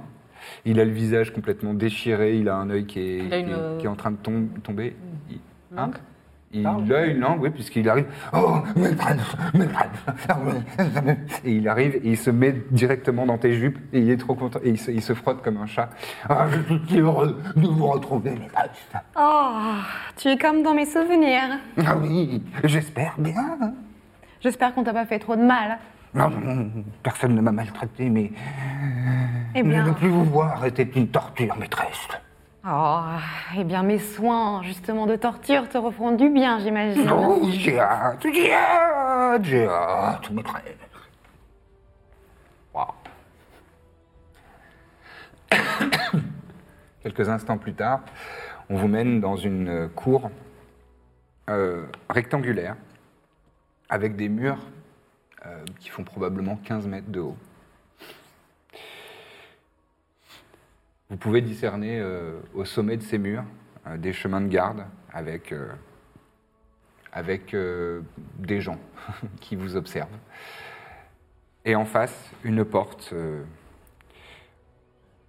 Il 0.65 0.81
a 0.81 0.85
le 0.85 0.91
visage 0.91 1.33
complètement 1.33 1.75
déchiré, 1.75 2.37
il 2.39 2.49
a 2.49 2.57
un 2.57 2.71
œil 2.71 2.87
qui 2.87 3.01
est, 3.01 3.29
qui 3.29 3.35
est- 3.35 3.79
qui 3.79 3.87
est 3.87 3.89
en 3.89 3.97
train 3.97 4.11
de 4.13 4.17
tom- 4.17 4.49
tomber. 4.63 4.97
Hein 5.77 5.91
il 6.53 6.63
Parle. 6.63 6.93
a 6.95 7.07
une 7.07 7.19
langue, 7.21 7.43
oui, 7.43 7.51
puisqu'il 7.51 7.89
arrive. 7.89 8.07
Oh. 8.33 8.59
Ah. 10.29 10.37
Et 11.45 11.53
il 11.53 11.69
arrive 11.69 11.97
et 11.97 12.01
il 12.11 12.17
se 12.17 12.31
met 12.31 12.55
directement 12.71 13.27
dans 13.27 13.39
tes 13.39 13.55
jupes 13.55 13.79
et 13.93 14.01
il 14.01 14.11
est 14.11 14.17
trop 14.17 14.35
content 14.35 14.61
et 14.63 14.71
il 14.71 14.79
se, 14.79 14.91
il 14.91 15.03
se 15.03 15.13
frotte 15.15 15.43
comme 15.43 15.57
un 15.59 15.67
chat. 15.67 15.91
Ah, 16.29 16.47
je 16.51 16.61
suis 16.75 16.81
si 16.89 16.99
heureux 17.01 17.41
de 17.57 17.67
vous 17.67 17.87
retrouver, 17.87 18.31
mes. 18.31 18.49
Oh, 19.19 19.53
tu 20.17 20.29
es 20.29 20.37
comme 20.39 20.63
dans 20.63 20.75
mes 20.75 20.87
souvenirs. 20.87 21.59
Ah 21.85 21.97
oui, 21.97 22.43
j'espère 22.65 23.15
bien. 23.19 23.75
J'espère 24.41 24.75
qu'on 24.75 24.85
t'a 24.85 24.93
pas 24.93 25.07
fait 25.07 25.19
trop 25.19 25.37
de 25.37 25.43
mal. 25.43 25.79
Non, 26.15 26.31
non, 26.31 26.71
personne 27.03 27.35
ne 27.35 27.41
m'a 27.43 27.53
maltraité, 27.53 28.09
mais 28.09 28.31
Eh 29.55 29.63
ne 29.63 29.69
bien, 29.69 29.93
plus 29.93 30.09
vous 30.09 30.25
voir 30.25 30.65
était 30.65 30.89
une 30.95 31.09
torture, 31.09 31.57
maîtresse. 31.59 32.09
Oh, 32.69 33.01
eh 33.57 33.65
bien, 33.65 33.83
mes 33.83 33.99
soins, 33.99 34.63
justement, 34.63 35.07
de 35.07 35.17
torture 35.17 35.69
te 35.69 35.79
referont 35.79 36.13
du 36.13 36.29
bien, 36.29 36.59
j'imagine. 36.59 37.11
Oh, 37.11 37.49
j'ai 37.51 37.79
hâte, 37.79 38.27
j'ai 38.33 38.53
hâte, 38.53 39.45
j'ai 39.45 39.67
hâte, 39.67 40.31
maîtresse. 40.31 40.63
Wow. 42.75 42.95
Quelques 47.03 47.29
instants 47.29 47.59
plus 47.59 47.75
tard, 47.75 48.01
on 48.69 48.77
vous 48.77 48.89
mène 48.89 49.21
dans 49.21 49.37
une 49.37 49.89
cour 49.95 50.31
euh, 51.49 51.87
rectangulaire 52.11 52.77
avec 53.89 54.17
des 54.17 54.29
murs 54.29 54.59
euh, 55.47 55.65
qui 55.79 55.91
font 55.91 56.03
probablement 56.03 56.57
15 56.57 56.87
mètres 56.89 57.11
de 57.11 57.21
haut. 57.21 57.37
Vous 61.09 61.17
pouvez 61.17 61.41
discerner 61.41 62.01
euh, 62.01 62.41
au 62.53 62.65
sommet 62.65 62.97
de 62.97 63.03
ces 63.03 63.19
murs 63.19 63.45
euh, 63.87 63.97
des 63.97 64.13
chemins 64.13 64.41
de 64.41 64.49
garde 64.49 64.85
avec, 65.13 65.53
euh, 65.53 65.71
avec 67.13 67.55
des 68.39 68.61
gens 68.61 68.81
qui 69.41 69.55
vous 69.55 69.77
observent. 69.77 70.19
Et 71.65 71.77
en 71.77 71.85
face, 71.85 72.31
une 72.43 72.65
porte, 72.65 73.15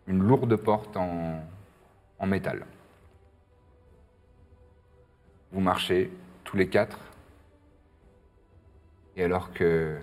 une 0.07 0.23
lourde 0.23 0.55
porte 0.55 0.97
en, 0.97 1.43
en 2.19 2.25
métal. 2.27 2.65
Vous 5.51 5.61
marchez 5.61 6.11
tous 6.43 6.57
les 6.57 6.67
quatre, 6.67 6.99
et 9.15 9.23
alors 9.23 9.51
que 9.51 9.97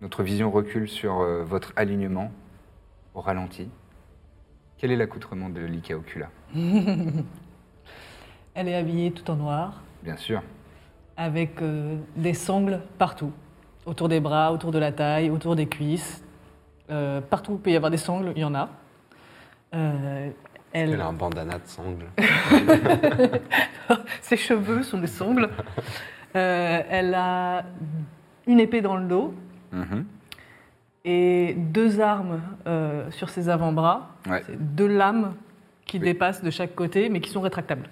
notre 0.00 0.22
vision 0.22 0.50
recule 0.50 0.88
sur 0.88 1.18
votre 1.44 1.74
alignement 1.76 2.32
au 3.14 3.20
ralenti, 3.20 3.68
quel 4.78 4.90
est 4.92 4.96
l'accoutrement 4.96 5.48
de 5.48 5.60
l'Ika 5.60 5.96
Ocula 5.96 6.28
Elle 8.54 8.68
est 8.68 8.74
habillée 8.74 9.10
tout 9.12 9.30
en 9.30 9.36
noir, 9.36 9.82
Bien 10.02 10.16
sûr. 10.16 10.42
avec 11.16 11.60
euh, 11.62 11.96
des 12.16 12.34
sangles 12.34 12.80
partout. 12.98 13.32
Autour 13.84 14.08
des 14.08 14.20
bras, 14.20 14.52
autour 14.52 14.70
de 14.72 14.78
la 14.78 14.92
taille, 14.92 15.30
autour 15.30 15.54
des 15.56 15.66
cuisses. 15.66 16.24
Euh, 16.90 17.20
partout 17.20 17.52
où 17.52 17.54
il 17.56 17.60
peut 17.60 17.70
y 17.70 17.76
avoir 17.76 17.90
des 17.90 17.96
sangles, 17.98 18.32
il 18.34 18.40
y 18.42 18.44
en 18.44 18.54
a. 18.54 18.68
Euh, 19.74 20.30
elle, 20.72 20.92
Elle 20.92 21.00
a 21.00 21.06
un 21.06 21.12
bandana 21.12 21.58
de 21.58 21.66
sangle. 21.66 22.06
Ses 24.20 24.36
cheveux 24.36 24.82
sont 24.82 24.98
des 24.98 25.06
sangles. 25.06 25.48
Euh, 26.34 26.82
elle 26.88 27.14
a 27.14 27.64
une 28.46 28.60
épée 28.60 28.80
dans 28.80 28.96
le 28.96 29.06
dos 29.06 29.34
Mhm. 29.72 30.04
Et 31.06 31.54
deux 31.54 32.00
armes 32.00 32.42
euh, 32.66 33.10
sur 33.12 33.30
ses 33.30 33.48
avant-bras. 33.48 34.10
Ouais. 34.28 34.42
C'est 34.44 34.74
deux 34.74 34.88
lames 34.88 35.34
qui 35.86 35.98
Oui. 35.98 36.04
dépassent 36.04 36.42
de 36.42 36.50
chaque 36.50 36.74
côté, 36.74 37.08
mais 37.08 37.20
qui 37.20 37.30
sont 37.30 37.40
rétractables. 37.40 37.88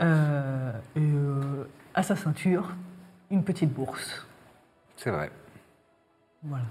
Euh, 0.00 0.72
et 0.96 1.00
euh, 1.00 1.68
à 1.94 2.02
sa 2.02 2.16
ceinture, 2.16 2.74
une 3.30 3.44
petite 3.44 3.72
bourse. 3.72 4.26
C'est 4.96 5.10
vrai. 5.10 5.30
Voilà. 6.42 6.64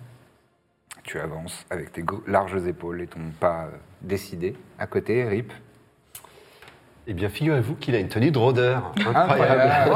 Tu 1.04 1.20
avances 1.20 1.66
avec 1.70 1.94
tes 1.94 2.04
larges 2.28 2.68
épaules 2.68 3.02
et 3.02 3.08
ton 3.08 3.22
pas 3.40 3.66
euh, 3.66 3.70
décidé. 4.02 4.58
À 4.78 4.88
côté, 4.88 5.24
Rip. 5.24 5.54
Eh 7.06 7.14
bien, 7.14 7.28
figurez-vous 7.28 7.76
qu'il 7.76 7.96
a 7.96 8.00
une 8.00 8.08
tenue 8.08 8.32
de 8.32 8.38
rôdeur. 8.38 8.94
Incroyable. 8.98 9.92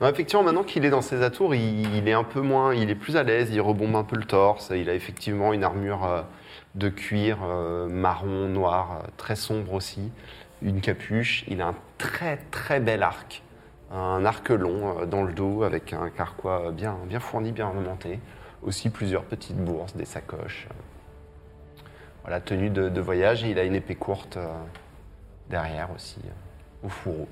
Non, 0.00 0.08
effectivement, 0.08 0.42
maintenant 0.42 0.64
qu'il 0.64 0.84
est 0.84 0.90
dans 0.90 1.02
ses 1.02 1.22
atours, 1.22 1.54
il, 1.54 1.94
il 1.94 2.08
est 2.08 2.12
un 2.12 2.24
peu 2.24 2.40
moins, 2.40 2.74
il 2.74 2.90
est 2.90 2.96
plus 2.96 3.16
à 3.16 3.22
l'aise, 3.22 3.50
il 3.52 3.60
rebombe 3.60 3.94
un 3.94 4.02
peu 4.02 4.16
le 4.16 4.24
torse. 4.24 4.72
Il 4.74 4.90
a 4.90 4.94
effectivement 4.94 5.52
une 5.52 5.62
armure 5.62 6.04
euh, 6.04 6.22
de 6.74 6.88
cuir 6.88 7.38
euh, 7.44 7.86
marron, 7.86 8.48
noir, 8.48 9.02
euh, 9.04 9.06
très 9.16 9.36
sombre 9.36 9.72
aussi, 9.74 10.10
une 10.62 10.80
capuche. 10.80 11.44
Il 11.46 11.62
a 11.62 11.68
un 11.68 11.74
très 11.96 12.38
très 12.50 12.80
bel 12.80 13.04
arc, 13.04 13.44
un 13.92 14.24
arc 14.24 14.48
long 14.48 15.06
dans 15.06 15.22
le 15.22 15.32
dos 15.32 15.62
avec 15.62 15.92
un 15.92 16.10
carquois 16.10 16.72
bien, 16.72 16.96
bien 17.06 17.20
fourni, 17.20 17.52
bien 17.52 17.66
ornementé. 17.66 18.18
Aussi 18.64 18.90
plusieurs 18.90 19.22
petites 19.22 19.56
bourses, 19.56 19.94
des 19.94 20.04
sacoches. 20.04 20.66
Voilà, 22.22 22.40
tenue 22.40 22.68
de, 22.68 22.88
de 22.88 23.00
voyage 23.00 23.44
et 23.44 23.50
il 23.50 23.58
a 23.60 23.62
une 23.62 23.76
épée 23.76 23.94
courte 23.94 24.36
derrière 25.48 25.90
aussi, 25.94 26.20
euh, 26.24 26.86
au 26.86 26.88
fourreau. 26.88 27.28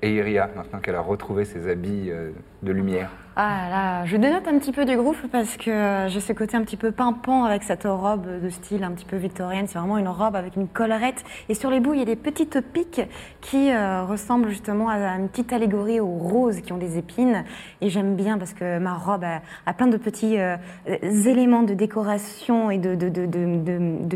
Et 0.00 0.14
Iria, 0.14 0.48
maintenant 0.54 0.78
qu'elle 0.78 0.94
a 0.94 1.00
retrouvé 1.00 1.44
ses 1.44 1.68
habits 1.68 2.10
euh, 2.10 2.30
de 2.62 2.70
lumière. 2.70 3.10
Ah 3.34 3.68
là, 3.68 4.04
je 4.04 4.16
dénote 4.16 4.46
un 4.46 4.58
petit 4.58 4.70
peu 4.70 4.84
du 4.84 4.96
groupe 4.96 5.16
parce 5.32 5.56
que 5.56 6.06
j'ai 6.08 6.20
ce 6.20 6.32
côté 6.32 6.56
un 6.56 6.62
petit 6.62 6.76
peu 6.76 6.92
pimpant 6.92 7.44
avec 7.44 7.64
cette 7.64 7.82
robe 7.84 8.40
de 8.40 8.48
style 8.48 8.84
un 8.84 8.92
petit 8.92 9.04
peu 9.04 9.16
victorienne. 9.16 9.66
C'est 9.66 9.78
vraiment 9.78 9.98
une 9.98 10.08
robe 10.08 10.36
avec 10.36 10.54
une 10.54 10.68
collerette. 10.68 11.24
Et 11.48 11.54
sur 11.54 11.70
les 11.70 11.80
bouts, 11.80 11.94
il 11.94 12.00
y 12.00 12.02
a 12.02 12.04
des 12.04 12.16
petites 12.16 12.60
piques 12.60 13.02
qui 13.40 13.72
euh, 13.72 14.04
ressemblent 14.04 14.48
justement 14.48 14.88
à 14.88 15.16
une 15.16 15.28
petite 15.28 15.52
allégorie 15.52 15.98
aux 15.98 16.06
roses 16.06 16.60
qui 16.60 16.72
ont 16.72 16.78
des 16.78 16.96
épines. 16.96 17.44
Et 17.80 17.90
j'aime 17.90 18.14
bien 18.14 18.38
parce 18.38 18.54
que 18.54 18.78
ma 18.78 18.94
robe 18.94 19.24
a, 19.24 19.74
plein 19.74 19.88
de 19.88 19.96
petits 19.96 20.38
euh, 20.38 20.56
éléments 20.86 21.64
de 21.64 21.74
décoration 21.74 22.70
et 22.70 22.78
de, 22.78 22.94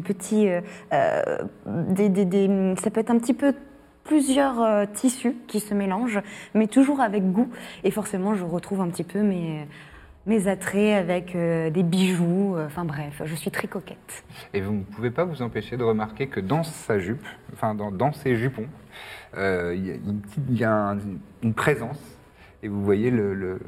petits... 0.00 0.48
ça 0.90 2.90
peut 2.90 3.00
être 3.00 3.10
un 3.10 3.18
petit 3.18 3.34
peu 3.34 3.52
plusieurs 4.04 4.60
euh, 4.62 4.86
tissus 4.92 5.34
qui 5.46 5.60
se 5.60 5.74
mélangent, 5.74 6.20
mais 6.54 6.66
toujours 6.66 7.00
avec 7.00 7.22
goût. 7.32 7.48
Et 7.84 7.90
forcément, 7.90 8.34
je 8.34 8.44
retrouve 8.44 8.80
un 8.80 8.88
petit 8.88 9.04
peu 9.04 9.22
mes, 9.22 9.66
mes 10.26 10.48
attraits 10.48 10.94
avec 10.96 11.34
euh, 11.34 11.70
des 11.70 11.82
bijoux. 11.82 12.56
euh, 12.56 12.66
Enfin 12.66 12.84
bref, 12.84 13.22
je 13.24 13.34
suis 13.34 13.50
très 13.50 13.68
coquette. 13.68 14.24
Et 14.54 14.60
vous 14.60 14.72
ne 14.72 14.82
pouvez 14.82 15.10
pas 15.10 15.24
vous 15.24 15.42
empêcher 15.42 15.76
de 15.76 15.84
remarquer 15.84 16.26
que 16.26 16.40
dans 16.40 16.62
sa 16.62 16.98
jupe, 16.98 17.24
enfin 17.52 17.74
dans, 17.74 17.90
dans 17.90 18.12
ses 18.12 18.36
jupons, 18.36 18.66
euh, 19.36 19.74
il 19.76 19.86
y 19.86 19.90
a, 19.90 19.94
une, 19.94 20.20
petite- 20.20 20.44
il 20.50 20.58
y 20.58 20.64
a 20.64 20.72
un- 20.90 20.98
une 21.42 21.54
présence. 21.54 22.00
Et 22.62 22.68
vous 22.68 22.82
voyez 22.84 23.10
le. 23.10 23.34
le- 23.34 23.58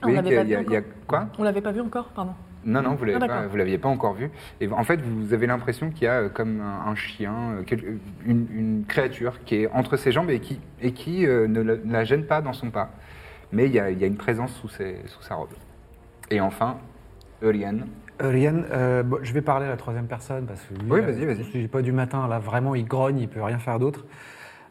Ah, 0.00 0.06
vous 0.06 0.10
on 0.10 0.12
voyez 0.20 0.34
l'avait 0.36 0.42
qu'il 0.44 0.50
y 0.50 0.54
a- 0.54 0.58
pas 0.58 0.62
il 0.64 0.72
y 0.72 0.76
a- 0.76 0.80
vu 0.80 0.86
il 0.86 0.90
y 0.90 0.92
a- 0.92 1.06
Quoi? 1.06 1.28
On 1.38 1.42
l'avait 1.42 1.60
pas 1.60 1.72
vu 1.72 1.80
encore, 1.80 2.08
pardon. 2.08 2.32
Non, 2.68 2.82
non, 2.82 2.94
vous 2.94 3.04
Ah, 3.08 3.14
ne 3.14 3.18
d'accord. 3.18 3.56
l'aviez 3.56 3.78
pas 3.78 3.88
encore 3.88 4.14
vu. 4.14 4.30
Et 4.60 4.68
en 4.68 4.84
fait, 4.84 5.00
vous 5.00 5.32
avez 5.32 5.46
l'impression 5.46 5.90
qu'il 5.90 6.04
y 6.04 6.06
a 6.06 6.20
euh, 6.22 6.28
comme 6.28 6.60
un, 6.60 6.90
un 6.90 6.94
chien, 6.94 7.34
euh, 7.58 7.62
quel- 7.66 7.98
une, 8.26 8.46
une 8.52 8.84
créature 8.86 9.42
qui 9.44 9.62
est 9.62 9.68
entre 9.72 9.96
ses 9.96 10.12
jambes 10.12 10.30
et 10.30 10.40
qui, 10.40 10.60
et 10.82 10.92
qui 10.92 11.26
euh, 11.26 11.46
ne, 11.48 11.60
la, 11.62 11.76
ne 11.76 11.92
la 11.92 12.04
gêne 12.04 12.24
pas 12.26 12.40
dans 12.42 12.52
son 12.52 12.70
pas. 12.70 12.90
Mais 13.52 13.66
il 13.66 13.72
y 13.72 13.80
a, 13.80 13.90
il 13.90 13.98
y 13.98 14.04
a 14.04 14.06
une 14.06 14.16
présence 14.18 14.52
sous, 14.60 14.68
ses- 14.68 14.98
sous 15.06 15.22
sa 15.22 15.36
robe. 15.36 15.48
Et 16.30 16.40
enfin, 16.40 16.76
Eurian. 17.42 17.78
Rian, 18.20 18.62
euh, 18.72 19.02
bon, 19.04 19.18
je 19.22 19.32
vais 19.32 19.42
parler 19.42 19.66
à 19.66 19.70
la 19.70 19.76
troisième 19.76 20.06
personne 20.06 20.44
parce 20.46 20.60
que 20.62 20.74
lui, 20.74 20.90
Oui, 20.90 21.00
euh, 21.00 21.02
vas-y, 21.06 21.24
vas-y. 21.24 21.68
pas 21.68 21.82
du 21.82 21.92
matin, 21.92 22.26
là 22.28 22.38
vraiment 22.40 22.74
il 22.74 22.84
grogne, 22.84 23.20
il 23.20 23.28
peut 23.28 23.42
rien 23.42 23.58
faire 23.60 23.78
d'autre. 23.78 24.04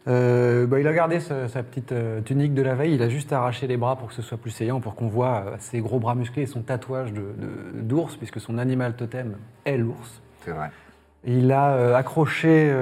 Euh, 0.08 0.66
bah, 0.66 0.80
il 0.80 0.86
a 0.86 0.92
gardé 0.94 1.20
sa, 1.20 1.48
sa 1.48 1.62
petite 1.62 1.92
euh, 1.92 2.20
tunique 2.22 2.54
de 2.54 2.62
la 2.62 2.74
veille, 2.74 2.94
il 2.94 3.02
a 3.02 3.08
juste 3.10 3.30
arraché 3.32 3.66
les 3.66 3.76
bras 3.76 3.96
pour 3.96 4.08
que 4.08 4.14
ce 4.14 4.22
soit 4.22 4.38
plus 4.38 4.50
saillant, 4.50 4.80
pour 4.80 4.94
qu'on 4.94 5.08
voit 5.08 5.44
euh, 5.46 5.56
ses 5.58 5.80
gros 5.80 5.98
bras 5.98 6.14
musclés 6.14 6.42
et 6.44 6.46
son 6.46 6.62
tatouage 6.62 7.12
d'ours, 7.74 8.16
puisque 8.16 8.40
son 8.40 8.56
animal 8.56 8.94
totem 8.96 9.36
est 9.66 9.76
l'ours. 9.76 10.22
C'est 10.44 10.52
vrai. 10.52 10.70
Il 11.26 11.52
a 11.52 11.96
accroché 11.96 12.72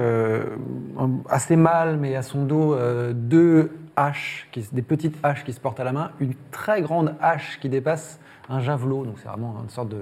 assez 1.29 1.57
mal, 1.57 1.97
mais 1.97 2.15
à 2.15 2.23
son 2.23 2.45
dos, 2.45 2.77
deux 3.15 3.73
haches, 3.97 4.47
qui, 4.53 4.65
des 4.73 4.83
petites 4.83 5.17
haches 5.23 5.43
qui 5.43 5.53
se 5.55 5.59
portent 5.59 5.81
à 5.81 5.85
la 5.85 5.93
main, 5.93 6.11
une 6.21 6.35
très 6.53 6.83
grande 6.83 7.15
hache 7.21 7.59
qui 7.61 7.71
dépasse 7.71 8.21
un 8.51 8.61
javelot, 8.61 9.05
donc 9.07 9.15
c'est 9.21 9.29
vraiment 9.29 9.57
une 9.63 9.71
sorte 9.71 9.93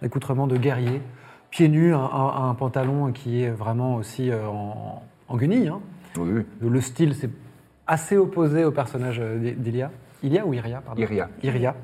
d'accoutrement 0.00 0.46
de 0.46 0.56
guerrier. 0.56 1.02
Pieds 1.50 1.68
nus, 1.68 1.92
un, 1.92 1.98
un- 1.98 2.48
un 2.48 2.54
pantalon 2.54 3.10
qui 3.12 3.42
est 3.42 3.50
vraiment 3.50 3.96
aussi 3.96 4.30
en, 4.32 5.02
en 5.28 5.36
guenille. 5.36 5.68
hein. 5.68 5.80
Oui, 6.18 6.42
Le 6.60 6.80
style, 6.80 7.14
c'est 7.14 7.30
assez 7.86 8.16
opposé 8.16 8.64
au 8.64 8.70
personnage 8.70 9.18
euh, 9.20 9.38
d'I- 9.38 9.52
d'Ilia. 9.54 9.90
Ilia 10.22 10.44
ou 10.46 10.52
Iria 10.54 10.80
pardon 10.80 11.00
Iria. 11.00 11.28
Iria. 11.42 11.74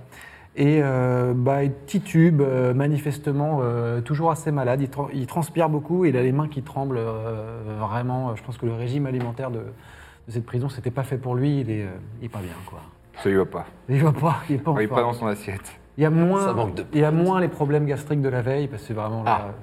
Et 0.58 0.80
euh, 0.82 1.32
bah, 1.34 1.64
il 1.64 1.72
titube, 1.86 2.40
euh, 2.40 2.72
manifestement 2.72 3.60
euh, 3.62 4.00
toujours 4.00 4.30
assez 4.30 4.50
malade. 4.50 4.80
Il, 4.80 4.88
tra- 4.88 5.10
il 5.12 5.26
transpire 5.26 5.68
beaucoup, 5.68 6.04
il 6.06 6.16
a 6.16 6.22
les 6.22 6.32
mains 6.32 6.48
qui 6.48 6.62
tremblent 6.62 6.96
euh, 6.98 7.76
vraiment. 7.78 8.34
Je 8.36 8.42
pense 8.42 8.56
que 8.56 8.64
le 8.66 8.72
régime 8.72 9.06
alimentaire 9.06 9.50
de, 9.50 9.58
de 9.58 10.32
cette 10.32 10.46
prison, 10.46 10.68
c'était 10.70 10.90
pas 10.90 11.02
fait 11.02 11.18
pour 11.18 11.34
lui. 11.34 11.60
Il 11.60 11.70
est, 11.70 11.82
euh, 11.82 11.88
il 12.20 12.26
est 12.26 12.30
pas 12.30 12.38
bien, 12.40 12.54
quoi. 12.66 12.80
ça 13.22 13.28
lui 13.28 13.36
va 13.36 13.44
pas. 13.44 13.66
Il 13.88 14.02
va 14.02 14.12
pas, 14.12 14.36
il 14.48 14.56
est 14.56 14.58
pas 14.58 14.74
Il 14.78 14.82
est 14.84 14.88
pas 14.88 15.02
dans 15.02 15.12
son 15.12 15.26
assiette. 15.26 15.78
Il 15.98 16.02
y 16.02 16.06
a 16.06 16.10
Ça 16.10 16.14
moins, 16.14 16.52
manque 16.54 16.74
de 16.74 16.84
il 16.92 17.00
y 17.00 17.04
a 17.04 17.10
moins 17.10 17.40
les 17.40 17.48
problèmes 17.48 17.86
gastriques 17.86 18.20
de 18.22 18.28
la 18.28 18.40
veille, 18.42 18.68
parce 18.68 18.82
que 18.82 18.88
c'est 18.88 18.94
vraiment 18.94 19.22
là, 19.24 19.46
Ah. 19.48 19.54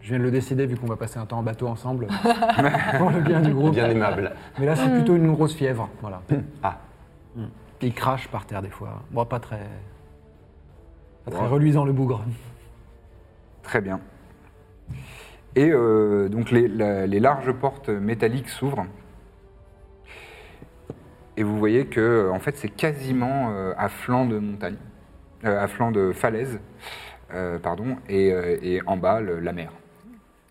Je 0.00 0.08
viens 0.10 0.18
de 0.18 0.22
le 0.24 0.30
décider 0.30 0.66
vu 0.66 0.76
qu'on 0.76 0.86
va 0.86 0.96
passer 0.96 1.18
un 1.18 1.26
temps 1.26 1.38
en 1.38 1.42
bateau 1.42 1.66
ensemble 1.68 2.06
pour 2.98 3.10
le 3.10 3.20
bien 3.20 3.40
du 3.40 3.52
groupe. 3.52 3.74
Bien 3.74 3.90
aimable. 3.90 4.32
Mais 4.58 4.66
là, 4.66 4.74
c'est 4.76 4.90
plutôt 4.90 5.14
une 5.16 5.30
grosse 5.32 5.54
fièvre, 5.54 5.88
voilà. 6.00 6.22
Ah. 6.62 6.78
Il 7.82 7.94
crache 7.94 8.28
par 8.28 8.44
terre 8.46 8.60
des 8.62 8.68
fois. 8.70 9.02
Bon, 9.10 9.24
pas 9.24 9.40
très, 9.40 9.60
pas 11.24 11.30
très 11.30 11.40
Ouais. 11.42 11.46
reluisant 11.48 11.84
le 11.84 11.92
bougre. 11.92 12.22
Très 13.62 13.80
bien. 13.80 14.00
Et 15.56 15.70
euh, 15.70 16.28
donc 16.28 16.50
les, 16.50 16.68
la- 16.68 17.06
les 17.06 17.20
larges 17.20 17.52
portes 17.52 17.88
métalliques 17.88 18.48
s'ouvrent. 18.50 18.84
Et 21.36 21.42
vous 21.42 21.58
voyez 21.58 21.86
que 21.86 22.30
en 22.30 22.38
fait 22.38 22.56
c'est 22.56 22.68
quasiment 22.68 23.50
euh, 23.50 23.72
à 23.78 23.88
flanc 23.88 24.26
de 24.26 24.38
montagne, 24.38 24.76
euh, 25.44 25.62
à 25.62 25.66
flanc 25.66 25.90
de 25.90 26.12
falaise, 26.12 26.60
pardon, 27.62 27.96
et, 28.08 28.28
et 28.62 28.82
en 28.86 28.96
bas 28.96 29.20
le- 29.20 29.40
la 29.40 29.52
mer. 29.52 29.70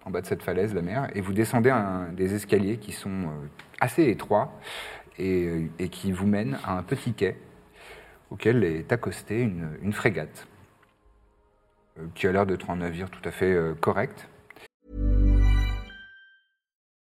En 0.10 0.12
bas 0.12 0.22
de 0.22 0.26
cette 0.26 0.41
falaise, 0.41 0.74
la 0.74 0.82
mer, 0.82 1.08
et 1.13 1.22
vous 1.22 1.34
descendez 1.34 1.72
des 2.13 2.34
escaliers 2.34 2.78
qui 2.78 2.93
sont 2.93 3.12
euh, 3.12 3.48
assez 3.80 4.10
étroits 4.10 4.52
et, 5.19 5.45
euh, 5.45 5.67
et 5.78 5.88
qui 5.88 6.12
vous 6.12 6.26
mènent 6.26 6.58
à 6.63 6.80
un 6.80 6.82
petit 6.82 7.13
quai 7.13 7.38
auquel 8.32 8.63
est 8.63 8.91
accostée 8.91 9.39
une, 9.39 9.93
frégate 9.93 10.48
euh, 12.00 12.08
qui 12.15 12.26
a 12.26 12.32
l'air 12.32 12.48
d'être 12.48 12.72
un 12.72 12.78
navire 12.78 13.12
tout 13.12 13.22
à 13.24 13.30
fait 13.30 13.56
correct. 13.82 14.28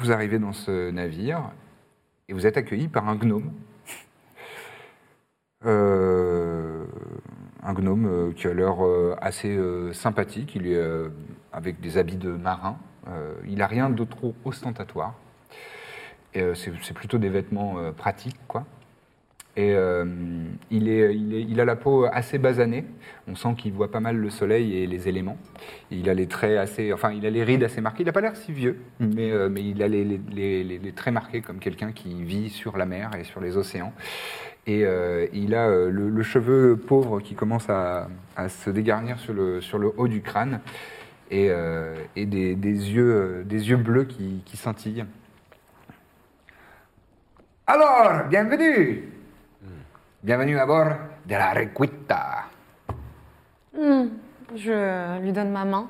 Vous 0.00 0.12
arrivez 0.12 0.38
dans 0.38 0.54
ce 0.54 0.90
navire 0.90 1.50
et 2.26 2.32
vous 2.32 2.46
êtes 2.46 2.56
accueilli 2.56 2.88
par 2.88 3.06
un 3.06 3.16
gnome. 3.16 3.52
Euh, 5.66 6.86
un 7.62 7.74
gnome 7.74 8.06
euh, 8.06 8.32
qui 8.32 8.46
a 8.46 8.54
l'air 8.54 8.82
euh, 8.82 9.14
assez 9.20 9.60
sympathique. 9.92 10.54
Il 10.54 10.66
est 10.66 10.82
avec 11.52 11.80
des 11.80 11.98
habits 11.98 12.16
de 12.16 12.30
marin. 12.30 12.78
Il 13.46 13.58
n'a 13.58 13.66
rien 13.66 13.90
de 13.90 14.04
trop 14.04 14.34
ostentatoire. 14.46 15.16
C'est 16.32 16.94
plutôt 16.94 17.18
des 17.18 17.28
vêtements 17.28 17.92
pratiques, 17.92 18.40
quoi. 18.48 18.64
Et 19.60 19.74
euh, 19.74 20.06
il, 20.70 21.60
a 21.60 21.64
la 21.66 21.76
peau 21.76 22.06
assez 22.10 22.38
basanée. 22.38 22.86
On 23.28 23.36
sent 23.36 23.54
qu'il 23.58 23.74
voit 23.74 23.90
pas 23.90 24.00
mal 24.00 24.16
le 24.16 24.30
soleil 24.30 24.78
et 24.78 24.86
les 24.86 25.06
éléments. 25.06 25.36
Il 25.90 26.08
a 26.08 26.14
les 26.14 26.26
traits 26.26 26.56
assez, 26.56 26.94
enfin, 26.94 27.12
il 27.12 27.26
a 27.26 27.30
les 27.30 27.44
rides 27.44 27.62
assez 27.62 27.82
marquées. 27.82 28.02
Il 28.02 28.06
n'a 28.06 28.12
pas 28.12 28.22
l'air 28.22 28.36
si 28.36 28.52
vieux, 28.52 28.78
mais, 29.00 29.30
euh, 29.30 29.50
il 29.58 29.82
a 29.82 29.88
les, 29.88 30.04
les- 30.04 30.92
traits 30.92 31.12
marqués 31.12 31.42
comme 31.42 31.58
quelqu'un 31.58 31.92
qui 31.92 32.24
vit 32.24 32.48
sur 32.48 32.78
la 32.78 32.86
mer 32.86 33.10
et 33.18 33.24
sur 33.24 33.42
les 33.42 33.58
océans. 33.58 33.92
Et 34.66 34.86
euh, 34.86 35.26
il 35.34 35.54
a 35.54 35.68
le, 35.68 36.22
cheveu 36.22 36.78
pauvre 36.78 37.20
qui 37.20 37.34
commence 37.34 37.68
à, 37.68 38.08
se 38.48 38.70
dégarnir 38.70 39.18
sur 39.18 39.34
le, 39.34 39.60
haut 39.98 40.08
du 40.08 40.22
crâne 40.22 40.60
et, 41.30 41.50
des, 42.16 42.54
yeux, 42.64 43.76
bleus 43.76 44.04
qui 44.04 44.56
scintillent. 44.56 45.04
Alors, 47.66 48.26
bienvenue 48.28 49.19
Bienvenue 50.22 50.58
à 50.58 50.66
bord 50.66 50.88
de 51.26 51.30
la 51.34 51.52
Requita. 51.52 52.44
Je 54.54 55.20
lui 55.22 55.32
donne 55.32 55.50
ma 55.50 55.64
main 55.64 55.88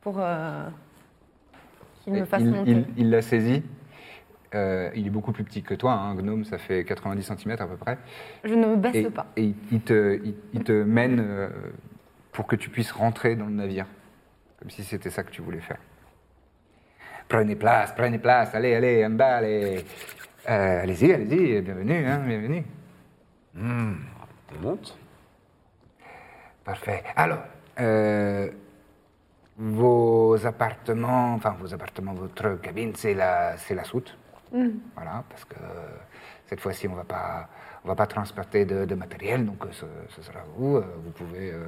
pour 0.00 0.16
euh, 0.18 0.68
qu'il 2.02 2.12
me 2.12 2.24
fasse 2.24 2.42
il, 2.42 2.50
monter. 2.50 2.70
il- 2.70 2.86
il 2.96 3.10
l'a 3.10 3.22
saisi. 3.22 3.62
Euh, 4.54 4.90
il 4.94 5.06
est 5.06 5.10
beaucoup 5.10 5.32
plus 5.32 5.44
petit 5.44 5.62
que 5.62 5.72
toi, 5.72 5.92
un 5.94 6.14
gnome, 6.14 6.44
ça 6.44 6.58
fait 6.58 6.84
90 6.84 7.22
cm 7.38 7.52
à 7.52 7.66
peu 7.66 7.76
près. 7.76 7.96
Je 8.44 8.52
ne 8.54 8.66
me 8.66 8.76
baisse 8.76 8.96
Et, 8.96 9.10
pas. 9.10 9.26
et 9.36 9.44
il, 9.44 9.54
il 9.70 9.80
te, 9.80 10.20
il, 10.22 10.34
il 10.52 10.62
te 10.64 10.72
mène 10.72 11.20
euh, 11.24 11.48
pour 12.32 12.46
que 12.46 12.56
tu 12.56 12.68
puisses 12.68 12.92
rentrer 12.92 13.34
dans 13.36 13.46
le 13.46 13.52
navire. 13.52 13.86
Comme 14.58 14.68
si 14.68 14.84
c'était 14.84 15.08
ça 15.08 15.22
que 15.22 15.30
tu 15.30 15.40
voulais 15.40 15.60
faire. 15.60 15.78
Prenez 17.28 17.56
place, 17.56 17.94
prenez 17.96 18.18
place, 18.18 18.54
allez, 18.54 18.74
allez, 18.74 19.06
andale. 19.06 19.44
Euh, 19.44 19.78
allez-y, 20.82 21.12
allez-y, 21.14 21.62
bienvenue, 21.62 22.04
hein, 22.04 22.20
bienvenue. 22.26 22.64
On 23.56 23.94
monte 24.60 24.96
Parfait. 26.64 27.02
Alors, 27.16 27.42
euh, 27.80 28.48
vos 29.56 30.46
appartements, 30.46 31.34
enfin 31.34 31.56
vos 31.60 31.74
appartements, 31.74 32.14
votre 32.14 32.54
cabine, 32.60 32.92
c'est 32.94 33.14
la, 33.14 33.56
c'est 33.56 33.74
la 33.74 33.84
soute. 33.84 34.16
Voilà, 34.94 35.24
parce 35.30 35.44
que 35.46 35.56
cette 36.46 36.60
fois-ci, 36.60 36.86
on 36.86 36.94
va 36.94 37.04
pas, 37.04 37.48
on 37.84 37.88
va 37.88 37.94
pas 37.94 38.06
transporter 38.06 38.64
de, 38.64 38.84
de 38.84 38.94
matériel, 38.94 39.46
donc 39.46 39.64
euh, 39.64 39.68
ce, 39.72 39.86
ce 40.10 40.22
sera 40.22 40.40
vous. 40.56 40.76
Euh, 40.76 40.84
Vous 41.04 41.10
pouvez 41.10 41.50
euh, 41.52 41.66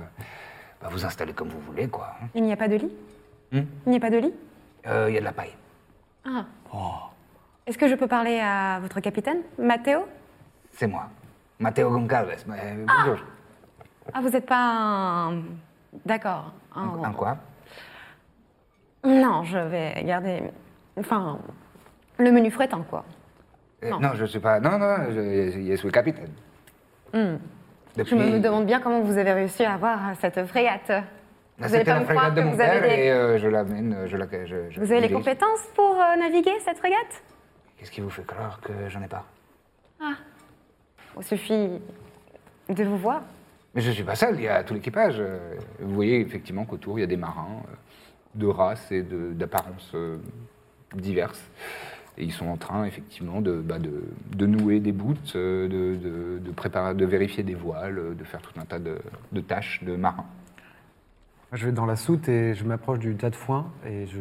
bah, 0.83 0.89
vous 0.91 1.05
installer 1.05 1.33
comme 1.33 1.49
vous 1.49 1.61
voulez, 1.61 1.89
quoi. 1.89 2.15
Il 2.35 2.43
n'y 2.45 2.53
a 2.53 2.57
pas 2.57 2.69
de 2.69 2.77
lit? 2.77 2.93
Hmm 3.53 3.63
Il 3.87 3.91
n'y 3.91 3.97
a 3.97 4.01
pas 4.01 4.11
de 4.11 4.19
lit? 4.19 4.35
Euh, 4.87 5.07
Il 5.09 5.15
y 5.15 5.17
a 5.17 5.21
de 5.21 5.25
la 5.25 5.33
paille. 5.33 5.55
Ah. 6.27 6.45
Est-ce 7.67 7.79
que 7.79 7.89
je 7.89 7.95
peux 7.95 8.07
parler 8.09 8.39
à 8.41 8.79
votre 8.81 9.01
capitaine, 9.01 9.39
Matteo? 9.59 10.07
C'est 10.73 10.87
moi, 10.87 11.09
Matteo 11.59 11.91
Goncalves. 11.91 12.45
mais, 12.47 12.77
bonjour. 12.87 13.19
Ah, 14.13 14.21
vous 14.21 14.29
n'êtes 14.31 14.47
pas 14.47 14.57
un... 15.29 15.43
D'accord. 16.05 16.53
Un, 16.75 17.03
un 17.05 17.13
quoi? 17.13 17.37
Non, 19.05 19.45
je 19.45 19.59
vais 19.59 20.03
garder... 20.05 20.43
Enfin, 20.99 21.39
le 22.19 22.31
menu 22.33 22.51
frétant, 22.51 22.83
quoi? 22.83 23.05
Euh, 23.83 23.91
Non. 23.91 24.01
non, 24.01 24.11
je 24.15 24.25
suis 24.25 24.41
pas. 24.41 24.61
Non, 24.61 24.79
non, 24.79 24.97
je, 25.11 25.67
je 25.71 25.75
suis 25.77 25.87
le 25.89 25.93
capitaine. 25.93 26.31
Hmm. 27.13 27.37
Je 27.97 28.15
me 28.15 28.41
demande 28.41 28.67
bien 28.67 28.81
comment 28.81 29.01
vous 29.03 29.17
avez 29.19 29.33
réussi 29.33 29.65
à 29.65 29.75
avoir 29.75 29.99
cette 30.21 30.45
frégate. 30.47 30.91
Ah, 30.91 31.03
Vous 31.59 31.65
allez 31.67 31.79
C'était 31.79 31.93
pas 31.93 32.01
me 32.01 32.05
croire 32.07 32.35
que 32.35 32.41
vous 32.41 32.61
avez 32.61 32.81
des- 32.81 33.03
et 33.05 33.13
euh, 33.13 33.39
je 33.39 33.47
l'amène, 33.47 34.07
je 34.07 34.17
la. 34.17 34.27
Je, 34.45 34.69
je 34.71 34.81
Vous 34.81 34.91
avez 34.91 35.01
les 35.01 35.11
compétences 35.13 35.63
pour 35.77 35.95
euh, 36.01 36.17
naviguer 36.19 36.59
cette 36.65 36.79
frégate? 36.79 37.23
Qu'est-ce 37.79 37.93
qui 37.93 38.01
vous 38.01 38.11
fait 38.11 38.27
croire 38.27 38.61
que 38.61 38.73
j'en 38.89 39.01
ai 39.03 39.07
pas? 39.07 39.25
Il 41.19 41.25
suffit 41.25 41.69
de 42.69 42.85
vous 42.85 42.99
voir. 42.99 43.23
Mais 43.75 43.81
je 43.81 43.91
suis 43.91 44.05
pas 44.05 44.15
seul, 44.15 44.37
il 44.37 44.43
y 44.43 44.49
a 44.49 44.63
tout 44.63 44.75
l'équipage. 44.75 45.17
Euh, 45.19 45.57
Vous 45.81 45.95
voyez 45.95 46.21
effectivement 46.21 46.65
qu'autour, 46.65 46.99
il 46.99 47.03
y 47.03 47.05
a 47.05 47.09
des 47.09 47.17
marins 47.17 47.63
euh, 47.69 47.75
de 48.35 48.47
races 48.47 48.91
et 48.93 49.03
d'apparences 49.03 49.91
euh, 49.95 50.17
diverses. 50.95 51.43
Et 52.17 52.25
ils 52.25 52.33
sont 52.33 52.47
en 52.47 52.57
train, 52.57 52.85
effectivement, 52.85 53.41
de, 53.41 53.57
bah, 53.57 53.81
de, 53.81 54.05
de 54.37 54.47
nouer 54.47 54.79
des 54.79 54.93
bouts, 54.93 55.15
de, 55.35 55.67
de, 55.69 56.39
de 56.39 56.51
préparer, 56.53 56.95
de 56.95 57.05
vérifier 57.05 57.43
des 57.43 57.57
voiles, 57.57 58.17
de 58.17 58.25
faire 58.25 58.41
tout 58.41 58.53
un 58.61 58.65
tas 58.65 58.79
de, 58.79 58.99
de 59.33 59.41
tâches 59.41 59.83
de 59.83 59.97
marins. 59.97 60.27
Je 61.53 61.67
vais 61.67 61.73
dans 61.73 61.87
la 61.87 61.97
soute 61.97 62.29
et 62.29 62.55
je 62.55 62.65
m'approche 62.65 63.01
du 63.01 63.17
tas 63.17 63.31
de 63.31 63.37
foin 63.37 63.73
et 63.85 64.07
je, 64.07 64.21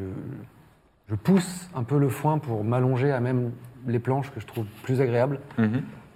je 1.10 1.16
pousse 1.16 1.70
un 1.76 1.84
peu 1.84 2.00
le 2.00 2.10
foin 2.10 2.40
pour 2.40 2.64
m'allonger 2.64 3.12
à 3.12 3.20
même 3.20 3.52
les 3.88 4.00
planches 4.00 4.32
que 4.32 4.40
je 4.40 4.48
trouve 4.48 4.66
plus 4.84 5.00
agréables, 5.02 5.40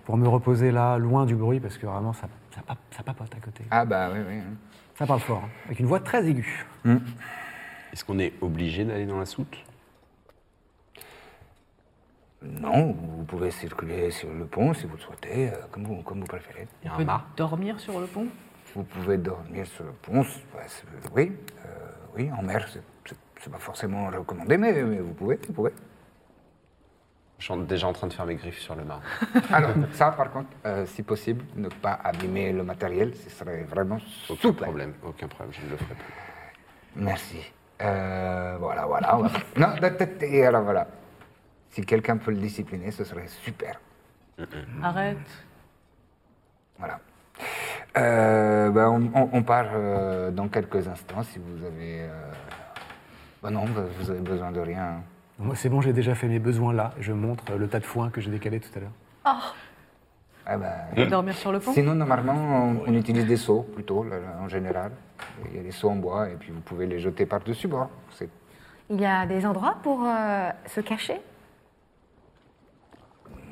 pour 0.07 0.15
me 0.15 0.25
reposer 0.25 0.71
là, 0.71 0.97
loin 0.97 1.25
du 1.25 1.35
bruit, 1.35 1.59
parce 1.59 1.77
que 1.77 1.85
vraiment 1.85 2.13
ça, 2.13 2.29
ça, 2.55 2.61
ça 2.91 3.03
papote 3.03 3.27
à 3.35 3.39
côté. 3.41 3.65
Ah 3.69 3.83
bah 3.83 4.09
oui, 4.13 4.19
oui. 4.25 4.35
Ça 4.95 5.05
parle 5.05 5.19
fort, 5.19 5.41
hein, 5.43 5.49
avec 5.65 5.81
une 5.81 5.85
voix 5.85 5.99
très 5.99 6.25
aiguë. 6.25 6.65
Est-ce 7.91 8.05
qu'on 8.05 8.17
est 8.17 8.31
obligé 8.39 8.85
d'aller 8.85 9.05
dans 9.05 9.19
la 9.19 9.25
soute? 9.25 9.57
Non, 12.41 12.93
vous 12.93 13.25
pouvez 13.25 13.51
circuler 13.51 14.09
sur 14.11 14.33
le 14.33 14.45
pont 14.45 14.73
si 14.73 14.85
vous 14.85 14.95
le 14.95 15.01
souhaitez, 15.01 15.49
euh, 15.49 15.57
comme 15.71 15.83
vous, 15.83 15.97
comme 16.03 16.21
vous 16.21 16.25
préférez. 16.25 16.69
Il 16.83 16.87
y 16.87 16.89
a 16.89 16.93
On 16.93 16.95
un 16.95 16.97
peut 16.99 17.03
mât 17.03 17.25
dormir 17.35 17.77
sur 17.77 17.99
le 17.99 18.07
pont? 18.07 18.27
Vous 18.75 18.83
pouvez 18.83 19.17
dormir 19.17 19.67
sur 19.67 19.83
le 19.83 19.91
pont, 19.91 20.23
c'est- 20.23 20.39
ouais, 20.57 20.63
c'est- 20.67 20.85
oui, 21.13 21.33
euh, 21.65 21.69
oui, 22.15 22.31
en 22.31 22.43
mer, 22.43 22.65
c'est- 22.71 22.81
c'est 23.05 23.17
c'est 23.41 23.51
pas 23.51 23.59
forcément 23.59 24.07
recommandé, 24.07 24.57
mais, 24.57 24.71
mais 24.83 24.99
vous 24.99 25.13
pouvez, 25.13 25.37
vous 25.47 25.53
pouvez. 25.53 25.71
Je 27.39 27.45
suis 27.53 27.61
déjà 27.65 27.87
en 27.87 27.93
train 27.93 28.07
de 28.07 28.13
faire 28.13 28.25
mes 28.25 28.35
griffes 28.35 28.59
sur 28.59 28.75
le 28.75 28.83
mât. 28.83 28.99
Alors, 29.51 29.69
ça, 29.93 30.11
par 30.11 30.31
contre, 30.31 30.49
euh, 30.65 30.85
si 30.87 31.03
possible, 31.03 31.45
ne 31.55 31.69
pas 31.69 31.99
abîmer 32.03 32.51
le 32.51 32.63
matériel, 32.63 33.13
ce 33.15 33.29
serait 33.29 33.63
vraiment 33.63 33.99
Aucun 34.29 34.41
super. 34.41 34.67
problème, 34.67 34.93
aucun 35.03 35.27
problème, 35.27 35.53
je 35.53 35.65
ne 35.65 35.71
le 35.71 35.77
ferai 35.77 35.93
plus. 35.93 36.13
Merci. 36.95 37.37
Euh, 37.81 38.57
voilà, 38.59 38.85
voilà. 38.87 39.19
non, 39.57 39.67
et 40.21 40.45
alors 40.45 40.63
voilà. 40.63 40.87
Si 41.69 41.81
quelqu'un 41.85 42.17
peut 42.17 42.31
le 42.31 42.37
discipliner, 42.37 42.89
ce 42.89 43.03
serait 43.03 43.27
super. 43.27 43.79
Arrête. 44.81 45.17
Voilà. 46.79 46.99
Euh, 47.97 48.69
ben, 48.71 48.87
on, 48.89 49.11
on- 49.21 49.29
on 49.33 49.43
part 49.43 49.67
euh, 49.73 50.31
dans 50.31 50.47
quelques 50.47 50.87
instants 50.87 51.21
si 51.23 51.37
vous 51.39 51.63
avez. 51.63 52.01
euh, 52.01 52.31
ben 53.43 53.51
non, 53.51 53.65
vous 53.65 53.81
vous 53.99 54.09
avez 54.09 54.21
besoin 54.21 54.51
de 54.51 54.59
rien. 54.59 55.03
Moi, 55.39 55.55
c'est 55.55 55.69
bon, 55.69 55.81
j'ai 55.81 55.93
déjà 55.93 56.15
fait 56.15 56.27
mes 56.27 56.39
besoins 56.39 56.73
là. 56.73 56.93
Je 56.99 57.13
montre 57.13 57.43
le 57.55 57.67
tas 57.67 57.79
de 57.79 57.85
foin 57.85 58.09
que 58.09 58.21
j'ai 58.21 58.31
décalé 58.31 58.59
tout 58.59 58.69
à 58.75 58.79
l'heure. 58.79 59.43
Ah 60.49 60.57
ben, 60.57 61.09
dormir 61.09 61.35
sur 61.35 61.51
le 61.51 61.59
pont 61.59 61.73
Sinon, 61.73 61.93
normalement, 61.93 62.33
on, 62.33 62.83
on 62.87 62.93
utilise 62.93 63.25
des 63.25 63.35
seaux 63.37 63.63
plutôt, 63.63 64.03
là, 64.05 64.17
là, 64.17 64.37
en 64.41 64.47
général. 64.47 64.91
Il 65.51 65.57
y 65.57 65.59
a 65.59 65.63
des 65.63 65.71
seaux 65.71 65.89
en 65.89 65.95
bois 65.97 66.29
et 66.29 66.35
puis 66.35 66.51
vous 66.51 66.61
pouvez 66.61 66.85
les 66.87 66.99
jeter 66.99 67.25
par-dessus 67.25 67.67
bord. 67.67 67.89
Il 68.89 69.01
y 69.01 69.05
a 69.05 69.25
des 69.25 69.45
endroits 69.45 69.75
pour 69.83 70.03
euh, 70.05 70.49
se 70.67 70.79
cacher? 70.79 71.19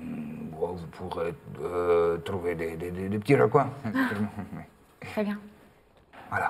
Bon, 0.01 0.67
vous 0.75 0.87
pourrez 0.87 1.33
euh, 1.61 2.17
trouver 2.19 2.55
des, 2.55 2.77
des- 2.77 2.91
des- 2.91 3.09
des 3.09 3.19
petits 3.19 3.35
recoins. 3.35 3.69
Très 5.01 5.23
bien. 5.25 5.37
Voilà. 6.29 6.49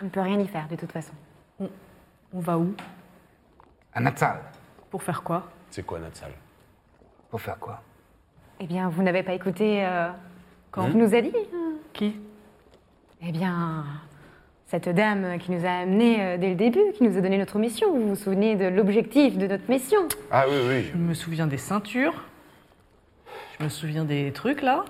On 0.00 0.06
ne 0.06 0.10
peut 0.10 0.20
rien 0.22 0.40
y 0.40 0.48
faire, 0.48 0.66
de 0.68 0.76
toute 0.76 0.90
façon. 0.92 1.12
On 1.60 2.40
va 2.40 2.56
où? 2.58 2.74
À 3.96 4.00
Natsal. 4.00 4.36
Pour 4.90 5.02
faire 5.02 5.22
quoi? 5.22 5.48
C'est 5.70 5.84
quoi 5.84 5.98
notre 5.98 6.16
salle 6.16 6.32
Pour 7.30 7.40
faire 7.40 7.58
quoi? 7.58 7.80
Eh 8.60 8.66
bien, 8.66 8.90
vous 8.90 9.02
n'avez 9.02 9.22
pas 9.22 9.32
écouté 9.32 9.84
euh, 9.86 10.10
quand 10.70 10.82
Hein 10.82 10.90
on 10.94 10.98
nous 10.98 11.14
a 11.14 11.20
dit 11.22 11.32
euh, 11.34 11.76
Qui? 11.94 12.14
Eh 13.22 13.32
bien, 13.32 13.84
cette 14.66 14.90
dame 14.90 15.38
qui 15.38 15.50
nous 15.50 15.64
a 15.64 15.70
amenés 15.70 16.22
euh, 16.22 16.36
dès 16.36 16.50
le 16.50 16.54
début, 16.56 16.92
qui 16.94 17.04
nous 17.04 17.16
a 17.16 17.20
donné 17.22 17.38
notre 17.38 17.58
mission. 17.58 17.90
Vous 17.90 18.08
vous 18.10 18.16
souvenez 18.16 18.54
de 18.54 18.66
l'objectif 18.66 19.38
de 19.38 19.46
notre 19.46 19.68
mission? 19.70 20.00
Ah 20.30 20.44
oui, 20.46 20.56
oui, 20.68 20.90
Je 20.92 20.98
me 20.98 21.14
souviens 21.14 21.46
des 21.46 21.56
ceintures. 21.58 22.22
Je 23.58 23.64
me 23.64 23.70
souviens 23.70 24.04
des 24.04 24.30
trucs 24.32 24.60
là. 24.60 24.84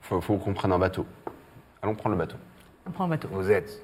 faut, 0.00 0.22
faut 0.22 0.38
qu'on 0.38 0.54
prenne 0.54 0.72
un 0.72 0.78
bateau. 0.78 1.04
Allons 1.82 1.94
prendre 1.94 2.16
le 2.16 2.18
bateau. 2.18 2.38
On 2.86 2.90
prend 2.92 3.04
un 3.04 3.08
bateau. 3.08 3.28
Vous 3.30 3.50
êtes 3.50 3.82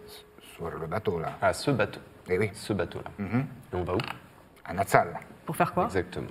sur 0.55 0.71
le 0.71 0.87
bateau, 0.87 1.19
là. 1.21 1.33
Ah, 1.43 1.53
ce 1.53 1.71
bateau. 1.71 2.01
Eh 2.31 2.39
oui, 2.39 2.51
Ce 2.55 2.73
bateau-là. 2.73 3.11
Mhm. 3.19 3.41
Et 3.73 3.77
on 3.77 3.83
va 3.85 3.95
où? 3.95 3.99
À 4.73 4.75
Natsal. 4.75 5.19
Pour 5.47 5.55
faire 5.57 5.73
quoi? 5.73 5.85
Exactement. 5.85 6.27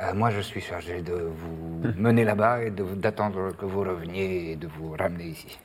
Euh, 0.00 0.14
moi, 0.14 0.30
je 0.30 0.40
suis 0.40 0.60
chargé 0.60 1.02
de 1.02 1.12
vous 1.14 1.82
mener 1.96 2.24
là-bas 2.24 2.62
et 2.64 2.70
d'attendre 2.70 3.52
que 3.56 3.64
vous 3.66 3.80
reveniez 3.80 4.52
et 4.52 4.56
de 4.56 4.66
vous 4.66 4.94
ramener 4.98 5.24
ici. 5.24 5.58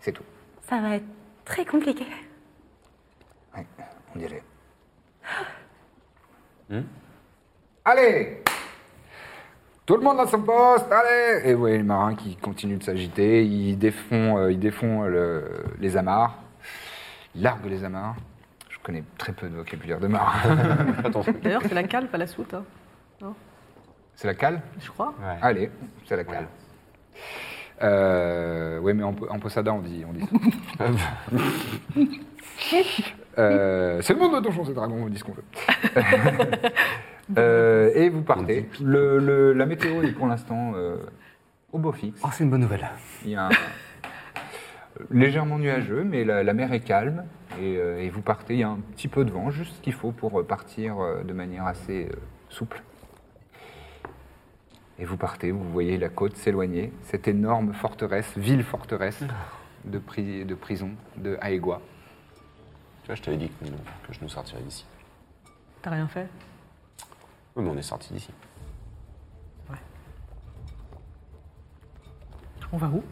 C'est 0.00 0.12
tout. 0.12 0.22
Ça 0.68 0.80
va 0.80 0.96
être 0.96 1.04
très 1.44 1.64
compliqué. 1.64 2.04
Oui, 3.56 3.62
on 4.14 4.18
dirait. 4.18 4.42
Allez 7.84 8.42
Tout 9.86 9.96
le 9.96 10.02
monde 10.02 10.20
à 10.20 10.26
son 10.26 10.40
poste, 10.42 10.86
allez 10.92 11.48
Et 11.48 11.54
vous 11.54 11.60
voyez 11.60 11.78
les 11.78 11.82
marins 11.82 12.14
qui 12.14 12.36
continuent 12.36 12.78
de 12.78 12.84
s'agiter, 12.84 13.44
ils 13.44 13.76
défont, 13.76 14.38
euh, 14.38 14.52
ils 14.52 14.58
défont 14.60 15.02
le- 15.02 15.64
les 15.80 15.96
amarres, 15.96 16.38
ils 17.34 17.42
larguent 17.42 17.66
les 17.66 17.82
amarres. 17.82 18.14
Je 18.80 18.84
connais 18.86 19.04
très 19.18 19.32
peu 19.32 19.48
de 19.48 19.56
vocabulaire 19.56 20.00
de 20.00 20.08
truc. 21.12 21.42
D'ailleurs, 21.42 21.62
c'est 21.62 21.74
la 21.74 21.82
cale, 21.84 22.08
pas 22.08 22.18
la 22.18 22.26
soute. 22.26 22.54
hein. 22.54 22.64
C'est 24.16 24.26
la 24.26 24.34
cale? 24.34 24.60
Je 24.80 24.88
crois. 24.90 25.14
Ouais. 25.20 25.36
Allez, 25.42 25.70
c'est 26.06 26.16
la 26.16 26.24
cale. 26.24 26.46
Euh, 27.82 28.78
oui, 28.82 28.92
mais 28.94 29.02
en, 29.02 29.14
en 29.28 29.38
Posada, 29.38 29.72
on 29.72 29.80
dit, 29.80 30.04
on 30.08 30.12
dit 30.12 30.26
ça. 30.78 30.86
Euh, 33.38 34.02
c'est 34.02 34.12
le 34.12 34.18
monde 34.18 34.34
de 34.34 34.40
Donjons 34.40 34.64
et 34.64 34.74
Dragons, 34.74 35.04
on 35.04 35.08
dit 35.08 35.18
ce 35.18 35.24
qu'on 35.24 35.32
veut. 35.32 35.44
Euh, 37.38 37.92
et 37.94 38.08
vous 38.08 38.22
partez. 38.22 38.68
Le, 38.82 39.18
le- 39.20 39.52
la 39.52 39.64
météo 39.64 40.02
est 40.02 40.10
pour 40.10 40.26
l'instant 40.26 40.72
euh, 40.74 40.96
au 41.72 41.78
beau 41.78 41.92
fixe. 41.92 42.20
Oh, 42.24 42.28
c'est 42.32 42.42
une 42.42 42.50
bonne 42.50 42.62
nouvelle. 42.62 42.90
Il 43.24 43.30
y 43.30 43.36
a 43.36 43.46
un- 43.46 43.50
légèrement 45.12 45.56
nuageux, 45.56 46.02
mais 46.04 46.24
la, 46.24 46.42
la 46.42 46.52
mer 46.54 46.72
est 46.72 46.80
calme. 46.80 47.24
Et, 47.58 47.76
euh, 47.76 48.00
et 48.00 48.08
vous 48.10 48.22
partez, 48.22 48.54
il 48.54 48.60
y 48.60 48.62
a 48.62 48.68
un 48.68 48.78
petit 48.78 49.08
peu 49.08 49.24
de 49.24 49.30
vent, 49.30 49.50
juste 49.50 49.76
ce 49.76 49.80
qu'il 49.80 49.92
faut 49.92 50.12
pour 50.12 50.40
euh, 50.40 50.44
partir 50.46 50.98
euh, 51.00 51.22
de 51.24 51.32
manière 51.32 51.66
assez 51.66 52.06
euh, 52.10 52.16
souple. 52.48 52.82
Et 54.98 55.04
vous 55.04 55.16
partez, 55.16 55.50
vous 55.50 55.64
voyez 55.70 55.96
la 55.98 56.08
côte 56.10 56.36
s'éloigner, 56.36 56.92
cette 57.04 57.26
énorme 57.26 57.72
forteresse, 57.72 58.36
ville-forteresse, 58.36 59.24
de, 59.84 59.98
pri- 59.98 60.44
de 60.44 60.54
prison 60.54 60.90
de 61.16 61.38
Aegua. 61.40 61.80
Tu 63.02 63.06
vois, 63.06 63.14
je 63.14 63.22
t'avais 63.22 63.38
dit 63.38 63.48
que, 63.48 63.64
nous- 63.64 63.76
que 64.06 64.12
je 64.12 64.20
nous 64.20 64.28
sortirais 64.28 64.60
d'ici. 64.62 64.84
T'as 65.82 65.90
rien 65.90 66.06
fait? 66.06 66.28
Oui, 67.56 67.64
mais 67.64 67.70
on 67.70 67.76
est 67.78 67.82
sorti 67.82 68.12
d'ici. 68.12 68.30
On 72.72 72.76
va 72.76 72.86
où? 72.86 73.02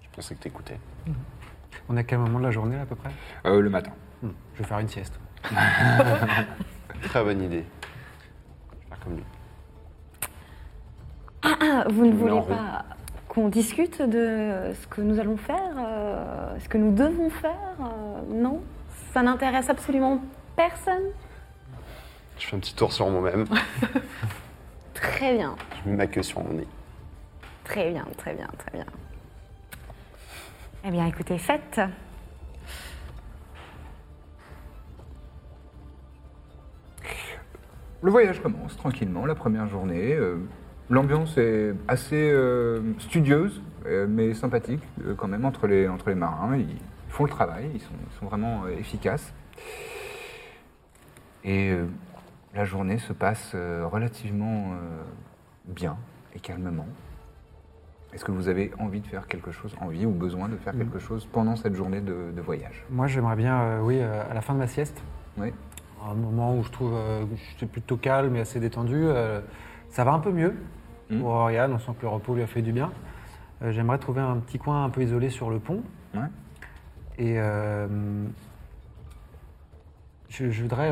Je 0.00 0.08
pensais 0.16 0.34
que 0.34 0.40
t'écoutais. 0.42 0.78
On 1.88 1.96
est 1.96 2.00
à 2.00 2.04
quel 2.04 2.18
moment 2.18 2.38
de 2.38 2.44
la 2.44 2.50
journée 2.50 2.78
à 2.78 2.86
peu 2.86 2.94
près? 2.94 3.10
Euh, 3.46 3.60
le 3.60 3.70
matin. 3.70 3.92
Hmm, 4.22 4.30
Je 4.54 4.62
vais 4.62 4.68
faire 4.68 4.78
une 4.78 4.88
sieste. 4.88 5.18
Très 7.02 7.24
bonne 7.24 7.42
idée. 7.42 7.64
Je 8.72 8.78
vais 8.78 8.86
faire 8.88 9.00
comme 9.00 9.16
lui. 9.16 9.24
Ah, 11.42 11.84
vous 11.90 12.06
ne 12.06 12.12
voulez 12.12 12.40
pas 12.42 12.84
qu'on 13.28 13.48
discute 13.48 14.00
de 14.02 14.72
ce 14.80 14.86
que 14.88 15.00
nous 15.00 15.18
allons 15.18 15.36
faire, 15.36 15.72
euh, 15.78 16.58
ce 16.60 16.68
que 16.68 16.76
nous 16.78 16.92
devons 16.94 17.30
faire 17.30 17.76
euh, 17.80 18.20
Non? 18.28 18.60
Ça 19.12 19.22
n'intéresse 19.22 19.68
absolument 19.70 20.20
personne? 20.54 21.02
Je 22.38 22.46
fais 22.46 22.56
un 22.56 22.60
petit 22.60 22.74
tour 22.74 22.92
sur 22.92 23.08
moi-même. 23.08 23.46
Très 24.94 25.34
bien, 25.36 25.56
Je 25.84 25.90
mets 25.90 25.96
ma 25.96 26.06
queue 26.06 26.22
sur 26.22 26.42
mon 26.44 26.52
nez. 26.52 26.66
très 27.64 27.90
bien, 27.90 28.04
très 28.18 28.34
bien, 28.34 28.46
très 28.58 28.70
bien. 28.72 28.86
Eh 30.84 30.90
bien, 30.90 31.06
écoutez, 31.06 31.38
faites. 31.38 31.80
Le 38.02 38.10
voyage 38.10 38.42
commence 38.42 38.76
tranquillement, 38.76 39.26
la 39.26 39.36
première 39.36 39.68
journée. 39.68 40.14
euh, 40.14 40.38
L'ambiance 40.90 41.38
est 41.38 41.72
assez 41.86 42.30
euh, 42.32 42.80
studieuse, 42.98 43.62
euh, 43.86 44.06
mais 44.08 44.34
sympathique 44.34 44.82
quand 45.16 45.28
même 45.28 45.44
entre 45.44 45.68
les, 45.68 45.86
entre 45.86 46.08
les 46.08 46.16
marins. 46.16 46.56
Ils 46.56 46.66
font 47.08 47.22
le 47.24 47.30
travail, 47.30 47.70
ils 47.72 47.80
sont, 47.80 48.26
vraiment 48.26 48.66
efficaces. 48.66 49.32
Et 51.44 51.76
la 52.54 52.64
journée 52.64 52.98
se 52.98 53.12
passe 53.12 53.54
relativement 53.54 54.74
bien 55.66 55.96
et 56.34 56.40
calmement. 56.40 56.86
Est-ce 58.12 58.24
que 58.24 58.32
vous 58.32 58.48
avez 58.48 58.70
envie 58.78 59.00
de 59.00 59.06
faire 59.06 59.26
quelque 59.26 59.52
chose, 59.52 59.74
envie 59.80 60.04
ou 60.04 60.10
besoin 60.10 60.48
de 60.48 60.56
faire 60.56 60.76
quelque 60.76 60.98
chose 60.98 61.26
pendant 61.32 61.56
cette 61.56 61.74
journée 61.74 62.00
de, 62.00 62.30
de 62.34 62.40
voyage 62.42 62.84
Moi, 62.90 63.06
j'aimerais 63.06 63.36
bien, 63.36 63.58
euh, 63.58 63.80
oui, 63.80 63.98
euh, 64.00 64.22
à 64.30 64.34
la 64.34 64.42
fin 64.42 64.52
de 64.52 64.58
ma 64.58 64.66
sieste, 64.66 65.02
Oui. 65.38 65.52
un 66.06 66.14
moment 66.14 66.54
où 66.56 66.62
je 66.62 66.70
trouve 66.70 66.92
euh, 66.94 67.22
que 67.24 67.36
je 67.36 67.56
suis 67.56 67.66
plutôt 67.66 67.96
calme 67.96 68.36
et 68.36 68.40
assez 68.40 68.60
détendu, 68.60 69.06
ça 69.88 70.04
va 70.04 70.12
un 70.12 70.18
peu 70.20 70.30
mieux 70.32 70.54
Mm. 71.10 71.18
pour 71.20 71.30
Oriane, 71.30 71.72
on 71.74 71.78
sent 71.78 71.92
que 71.98 72.02
le 72.02 72.08
repos 72.08 72.34
lui 72.34 72.42
a 72.42 72.46
fait 72.46 72.62
du 72.62 72.72
bien. 72.72 72.90
J'aimerais 73.70 73.98
trouver 73.98 74.20
un 74.22 74.36
petit 74.36 74.58
coin 74.58 74.84
un 74.84 74.88
peu 74.88 75.02
isolé 75.02 75.28
sur 75.30 75.50
le 75.50 75.58
pont. 75.58 75.82
Ouais. 76.14 76.20
Et 77.18 77.34
je, 80.30 80.50
je 80.50 80.62
voudrais 80.62 80.88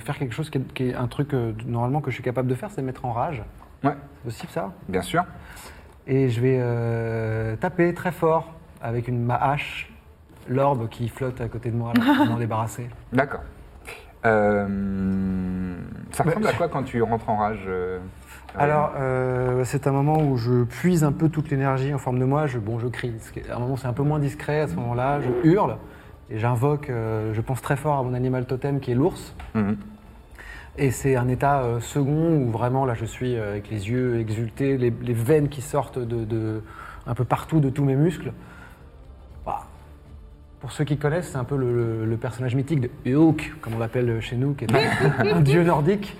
faire 0.00 0.18
quelque 0.18 0.32
chose 0.34 0.50
qui 0.50 0.58
est, 0.58 0.72
qui 0.72 0.88
est 0.88 0.94
un 0.94 1.06
truc 1.06 1.32
normalement 1.66 2.00
que 2.00 2.10
je 2.10 2.14
suis 2.16 2.24
capable 2.24 2.48
de 2.48 2.54
faire, 2.56 2.70
c'est 2.70 2.82
mettre 2.82 3.04
en 3.04 3.12
rage. 3.12 3.42
Ouais, 3.84 3.92
C'est 4.16 4.24
possible 4.24 4.52
ça? 4.52 4.72
Bien 4.88 5.02
sûr. 5.02 5.22
Et 6.06 6.28
je 6.28 6.40
vais 6.40 6.58
euh, 6.60 7.56
taper 7.56 7.92
très 7.94 8.12
fort 8.12 8.54
avec 8.80 9.08
une, 9.08 9.24
ma 9.24 9.34
hache 9.36 9.90
l'orbe 10.48 10.88
qui 10.88 11.08
flotte 11.08 11.40
à 11.40 11.48
côté 11.48 11.70
de 11.70 11.76
moi, 11.76 11.92
là, 11.96 12.14
pour 12.16 12.26
m'en 12.26 12.38
débarrasser. 12.38 12.88
D'accord. 13.12 13.40
Euh, 14.24 15.76
ça 16.12 16.24
ressemble 16.24 16.46
à 16.46 16.52
quoi 16.52 16.68
quand 16.68 16.82
tu 16.82 17.02
rentres 17.02 17.28
en 17.28 17.36
rage 17.36 17.64
euh, 17.68 17.98
Alors, 18.56 18.92
euh, 18.96 19.62
c'est 19.64 19.86
un 19.86 19.92
moment 19.92 20.18
où 20.18 20.36
je 20.36 20.64
puise 20.64 21.04
un 21.04 21.12
peu 21.12 21.28
toute 21.28 21.50
l'énergie 21.50 21.92
en 21.94 21.98
forme 21.98 22.18
de 22.18 22.24
moi. 22.24 22.46
Je, 22.46 22.58
bon, 22.58 22.78
je 22.78 22.88
crie. 22.88 23.14
À 23.50 23.56
un 23.56 23.58
moment, 23.58 23.76
c'est 23.76 23.86
un 23.86 23.92
peu 23.92 24.02
moins 24.02 24.18
discret. 24.18 24.60
À 24.60 24.68
ce 24.68 24.74
moment-là, 24.76 25.20
je 25.20 25.48
hurle 25.48 25.76
et 26.30 26.38
j'invoque. 26.38 26.90
euh, 26.90 27.34
je 27.34 27.40
pense 27.40 27.62
très 27.62 27.76
fort 27.76 27.98
à 27.98 28.02
mon 28.02 28.14
animal 28.14 28.46
totem 28.46 28.80
qui 28.80 28.92
est 28.92 28.94
l'ours. 28.94 29.34
Mhm. 29.54 29.76
Et 30.78 30.90
c'est 30.90 31.16
un 31.16 31.28
état 31.28 31.62
euh, 31.62 31.80
second 31.80 32.36
où 32.36 32.50
vraiment, 32.50 32.84
là, 32.84 32.94
je 32.94 33.04
suis 33.06 33.36
euh, 33.36 33.50
avec 33.50 33.70
les 33.70 33.88
yeux 33.88 34.18
exultés, 34.18 34.76
les, 34.76 34.92
les 35.02 35.14
veines 35.14 35.48
qui 35.48 35.62
sortent 35.62 35.98
de, 35.98 36.24
de- 36.24 36.62
un 37.06 37.14
peu 37.14 37.24
partout 37.24 37.60
de 37.60 37.70
tous 37.70 37.84
mes 37.84 37.96
muscles. 37.96 38.32
Bah, 39.46 39.66
Pour 40.60 40.72
ceux 40.72 40.84
qui 40.84 40.98
connaissent, 40.98 41.30
c'est 41.30 41.38
un 41.38 41.44
peu 41.44 41.56
le, 41.56 41.72
le- 41.72 42.04
le 42.04 42.16
personnage 42.18 42.54
mythique 42.54 42.80
de 42.80 42.90
Eok, 43.06 43.54
comme 43.62 43.74
on 43.74 43.78
l'appelle 43.78 44.20
chez 44.20 44.36
nous, 44.36 44.52
qui 44.52 44.64
est 44.64 44.74
un, 44.74 45.36
un 45.36 45.40
dieu 45.40 45.64
nordique, 45.64 46.14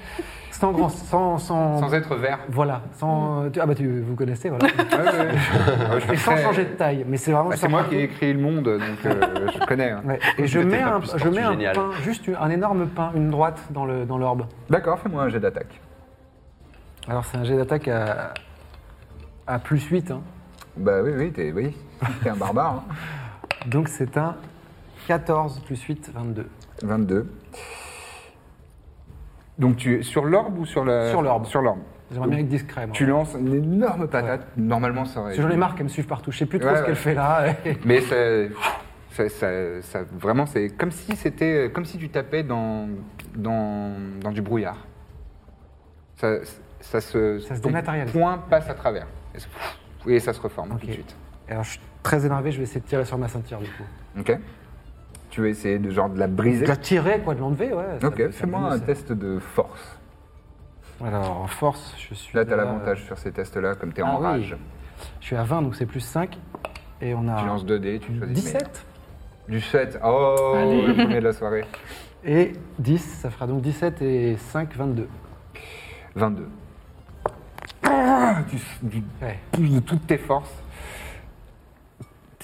sans 0.59 0.73
grand, 0.73 0.89
sans, 0.89 1.39
sans, 1.39 1.79
Sans 1.81 1.95
être 1.95 2.17
vert. 2.17 2.39
voilà, 2.49 2.83
sans 2.99 3.51
tu- 3.51 3.61
ah 3.61 3.67
bah 3.67 3.75
tu 3.75 4.01
vous 4.01 4.15
connaissez 4.15 4.49
voilà, 4.49 4.65
Ouais, 4.65 4.73
ouais, 4.73 5.27
ouais. 5.27 6.01
Je 6.09 6.13
et 6.13 6.17
sans 6.17 6.37
changer 6.37 6.65
de 6.65 6.71
taille, 6.71 7.05
mais 7.07 7.17
c'est 7.17 7.33
vraiment 7.33 7.51
Bah, 7.51 7.57
c'est 7.57 7.69
moi 7.69 7.85
qui 7.85 7.97
ai 7.97 8.05
écrit 8.05 8.33
le 8.33 8.41
monde, 8.41 8.65
donc 8.65 8.81
euh, 9.07 9.49
je 9.53 9.65
connais. 9.67 9.91
hein. 9.91 10.03
Ouais. 10.05 10.19
Et 10.39 10.47
je 10.47 10.59
mets, 10.59 10.81
un, 10.83 11.01
je 11.17 11.29
mets 11.29 11.43
un 11.43 11.73
pain, 11.75 11.91
juste 12.03 12.25
un 12.41 12.51
énorme 12.51 12.87
pain, 12.89 13.11
une 13.15 13.31
droite 13.31 13.61
dans 13.71 13.85
le 13.85 14.05
dans 14.07 14.19
l'orbe. 14.19 14.47
D'accord, 14.71 14.99
fais-moi 15.01 15.23
un 15.25 15.29
jet 15.29 15.41
d'attaque. 15.41 15.81
Alors 17.09 17.25
c'est 17.25 17.37
un 17.39 17.45
jet 17.45 17.57
d'attaque 17.57 17.89
à, 17.89 18.35
à 19.47 19.59
plus 19.59 19.81
8, 19.87 20.11
hein. 20.11 20.21
Bah 20.77 21.03
oui, 21.03 21.11
oui, 21.17 21.33
t'es 21.33 21.53
oui. 21.53 21.75
T'es 22.23 22.31
un 22.31 22.37
barbare. 22.37 22.83
hein. 22.89 22.95
donc 23.67 23.89
c'est 23.89 24.17
un 24.17 24.35
14 25.07 25.61
plus 25.61 25.81
8, 25.83 26.11
22. 26.15 26.47
22. 26.83 27.27
Donc 29.59 29.77
tu 29.77 29.99
es 29.99 30.03
sur 30.03 30.25
l'orbe 30.25 30.59
ou 30.59 30.67
sur 30.67 30.85
la... 30.85 31.09
Sur 31.11 31.23
l'orbe. 31.23 31.47
Sur 31.47 31.63
l'orbe. 31.63 31.81
J'aimerais 32.11 32.29
bien 32.29 32.39
être 32.39 32.49
discret. 32.49 32.87
Moi. 32.87 32.95
Tu 32.95 33.07
lances 33.07 33.35
une 33.39 33.55
énorme 33.55 34.07
patate. 34.09 34.47
Normalement, 34.57 35.05
ça 35.05 35.21
aurait... 35.21 35.35
Que 35.35 35.43
j'en 35.43 35.51
ai 35.51 35.57
marre 35.57 35.75
qu'elle 35.75 35.85
me 35.85 35.89
suive 35.91 36.07
partout. 36.07 36.31
Je 36.31 36.39
sais 36.39 36.47
plus 36.47 36.59
trop 36.61 36.71
Ouais, 36.71 36.77
ce 36.77 36.83
qu'elle 36.85 36.95
fait 36.95 37.15
là. 37.15 37.47
Mais 37.85 38.01
ça, 38.01 38.17
ça, 39.11 39.29
ça- 39.29 39.83
ça- 39.83 40.03
vraiment, 40.13 40.47
c'est 40.47 40.69
comme 40.71 40.91
si 40.93 41.17
c'était, 41.17 41.71
comme 41.75 41.85
si 41.85 41.99
tu 41.99 42.09
tapais 42.09 42.43
dans, 42.43 42.89
dans, 43.35 43.93
dans 44.21 44.31
du 44.31 44.41
brouillard. 44.43 44.87
Ça, 46.17 46.37
ça 46.81 47.01
se, 47.01 47.41
Ça 47.41 47.57
se 47.57 47.61
dématérialise. 47.61 48.13
point 48.13 48.39
passe 48.49 48.69
à 48.71 48.75
travers. 48.75 49.07
Et, 50.07 50.21
ça- 50.21 50.33
se 50.33 50.41
reforme 50.41 50.79
tout 50.79 50.87
de 50.87 50.93
suite. 50.93 51.17
Alors 51.49 51.65
je 51.65 51.71
suis 51.71 51.81
très 52.03 52.25
énervé, 52.25 52.51
je 52.53 52.59
vais 52.59 52.63
essayer 52.65 52.81
de 52.81 52.87
tirer 52.87 53.05
sur 53.05 53.19
ma 53.19 53.29
ceinture 53.29 53.59
du 53.59 53.67
coup. 53.71 53.83
Ok. 54.21 54.39
Tu 55.37 55.43
veux 55.43 55.49
essayer 55.49 55.79
de 55.79 55.91
genre 55.91 56.09
de 56.09 56.19
la 56.19 56.29
briser? 56.29 56.63
De 56.63 56.69
la 56.69 56.77
tirer, 56.77 57.21
quoi, 57.21 57.35
de 57.35 57.41
l'enlever, 57.41 57.71
ouais. 57.75 57.99
ça- 58.01 58.09
Ok. 58.09 58.17
ça 58.17 58.33
Fais-moi 58.33 58.61
un 58.73 58.79
ça- 58.79 58.87
test 58.87 59.13
de 59.13 59.39
force. 59.39 59.99
Alors 61.05 61.43
en 61.43 61.47
force, 61.47 61.95
je 61.99 62.15
suis. 62.15 62.35
Là, 62.35 62.47
tu 62.47 62.53
as 62.53 62.55
à- 62.55 62.57
l'avantage 62.57 63.05
sur 63.05 63.19
ces 63.19 63.33
tests-là, 63.33 63.75
comme 63.75 63.93
tu 63.93 64.01
es 64.01 64.03
Ah 64.03 64.13
en 64.15 64.17
oui. 64.19 64.25
rage. 64.25 64.57
Je 65.21 65.27
suis 65.27 65.37
à 65.37 65.43
20, 65.43 65.61
donc 65.61 65.77
c'est 65.77 65.85
plus 65.85 66.01
5. 66.01 66.39
Et 67.03 67.13
on 67.13 67.29
a 67.29 67.39
Tu 67.39 67.45
lances 67.47 67.67
2 67.67 67.79
dés, 67.79 67.99
tu 67.99 68.07
choisis 68.17 68.21
le 68.23 68.27
17 68.29 68.63
meilleur. 68.63 68.73
Du 69.51 69.61
7. 69.61 70.01
Oh, 70.03 70.55
Allez. 70.57 70.87
le 70.87 70.95
premier 70.95 71.17
de 71.21 71.25
la 71.27 71.35
soirée. 71.35 71.67
et 72.25 72.55
10, 72.79 72.97
ça 73.21 73.29
fera 73.29 73.47
donc 73.47 73.61
17 73.61 74.01
et 74.01 74.39
5, 74.39 74.75
22. 74.75 75.07
22. 76.15 76.49
Ah, 77.83 78.37
tu, 78.49 78.57
tu 78.89 79.03
Ouais. 79.21 79.39
pousses 79.53 79.71
de 79.71 79.81
toutes 79.81 80.07
tes 80.07 80.17
forces. 80.17 80.63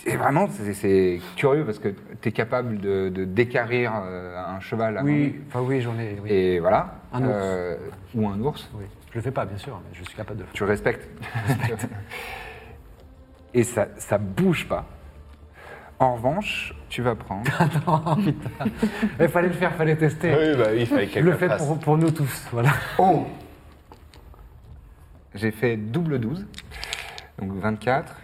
Et 0.06 0.16
vraiment, 0.16 0.48
c'est- 0.50 0.72
c'est 0.74 1.20
curieux 1.36 1.64
parce 1.64 1.78
que 1.78 1.88
tu 2.20 2.28
es 2.28 2.32
capable 2.32 2.78
de, 2.80 3.08
de 3.08 3.24
décarrir 3.24 3.92
euh, 4.04 4.36
un 4.36 4.58
cheval 4.60 4.98
à 4.98 5.02
Oui, 5.04 5.40
enfin 5.48 5.60
oui, 5.60 5.80
j'en 5.80 5.96
ai. 5.98 6.18
Oui. 6.22 6.30
Et 6.30 6.58
voilà. 6.60 6.96
Un 7.12 7.22
ours. 7.22 7.30
Euh, 7.32 7.76
ou 8.14 8.26
un 8.28 8.40
ours. 8.40 8.68
Oui. 8.74 8.84
Je 9.10 9.16
le 9.18 9.22
fais 9.22 9.30
pas, 9.30 9.44
bien 9.44 9.58
sûr, 9.58 9.80
mais 9.88 9.96
je 9.98 10.02
suis 10.04 10.14
capable 10.16 10.38
de 10.40 10.44
le 10.44 10.48
Tu 10.52 10.64
respectes. 10.64 11.06
Et 13.54 13.62
ça, 13.64 13.88
ça 13.98 14.18
bouge 14.18 14.66
pas. 14.66 14.86
En 15.98 16.14
revanche, 16.14 16.74
tu 16.88 17.02
vas 17.02 17.14
prendre. 17.14 17.46
faire. 17.50 17.68
Oh, 17.86 18.16
putain. 18.16 18.64
Il 19.20 19.28
fallait 19.28 19.48
le 19.48 19.54
faire, 19.54 19.74
fallait 19.74 19.96
tester. 19.96 20.30
Oui, 20.34 20.56
bah 20.56 20.64
oui, 20.72 20.78
il 20.80 20.86
fallait 20.86 21.06
le 21.20 21.30
le 21.30 21.36
fais 21.36 21.48
fasse. 21.48 21.64
pour, 21.64 21.78
pour 21.78 21.98
nous 21.98 22.10
tous, 22.10 22.48
voilà. 22.50 22.70
Oh 22.98 23.26
J'ai 25.34 25.50
fait 25.52 25.76
double 25.76 26.18
12. 26.18 26.46
Donc 27.38 27.52
24. 27.52 28.16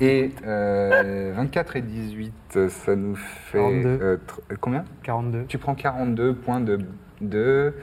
Et 0.00 0.30
euh, 0.46 1.32
24 1.36 1.76
et 1.76 1.80
18, 1.82 2.68
ça 2.68 2.96
nous 2.96 3.14
fait. 3.16 3.58
42. 3.58 3.88
euh, 4.02 4.16
tr- 4.16 4.56
combien? 4.60 4.84
42. 5.02 5.44
Tu 5.46 5.58
prends 5.58 5.74
42 5.74 6.34
points 6.34 6.60
de, 6.60 6.78
de 7.20 7.74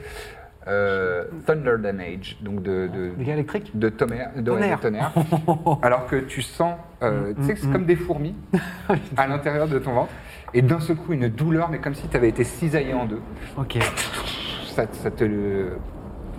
euh, 0.66 1.24
Thunder 1.46 1.76
Damage, 1.78 2.38
donc 2.42 2.62
de, 2.62 2.88
de, 2.92 3.10
Dégâts 3.16 3.28
électriques? 3.30 3.70
de 3.78 3.88
tonnerre. 3.88 4.30
de- 4.36 4.50
ouais, 4.50 4.74
de 4.74 4.80
Tonnerre. 4.80 5.12
alors 5.82 6.06
que 6.06 6.16
tu 6.16 6.42
sens, 6.42 6.76
euh, 7.02 7.32
tu 7.36 7.42
sais 7.44 7.54
que 7.54 7.60
c'est 7.60 7.70
comme 7.72 7.86
des 7.86 7.96
fourmis 7.96 8.34
à 9.16 9.26
l'intérieur 9.26 9.68
de 9.68 9.78
ton 9.78 9.92
ventre. 9.94 10.12
Et 10.54 10.62
d'un 10.62 10.80
seul 10.80 10.96
coup, 10.96 11.12
une 11.12 11.28
douleur, 11.28 11.68
mais 11.70 11.78
comme 11.78 11.94
si 11.94 12.08
tu 12.08 12.16
avais 12.16 12.28
été 12.30 12.42
cisaillé 12.44 12.94
en 12.94 13.04
deux. 13.06 13.20
Ok. 13.56 13.78
Ça, 14.74 14.84
ça 14.92 15.10
te, 15.10 15.68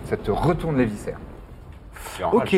ça 0.05 0.17
te 0.17 0.31
retourne 0.31 0.77
les 0.77 0.85
viscères. 0.85 1.19
Ok. 2.33 2.55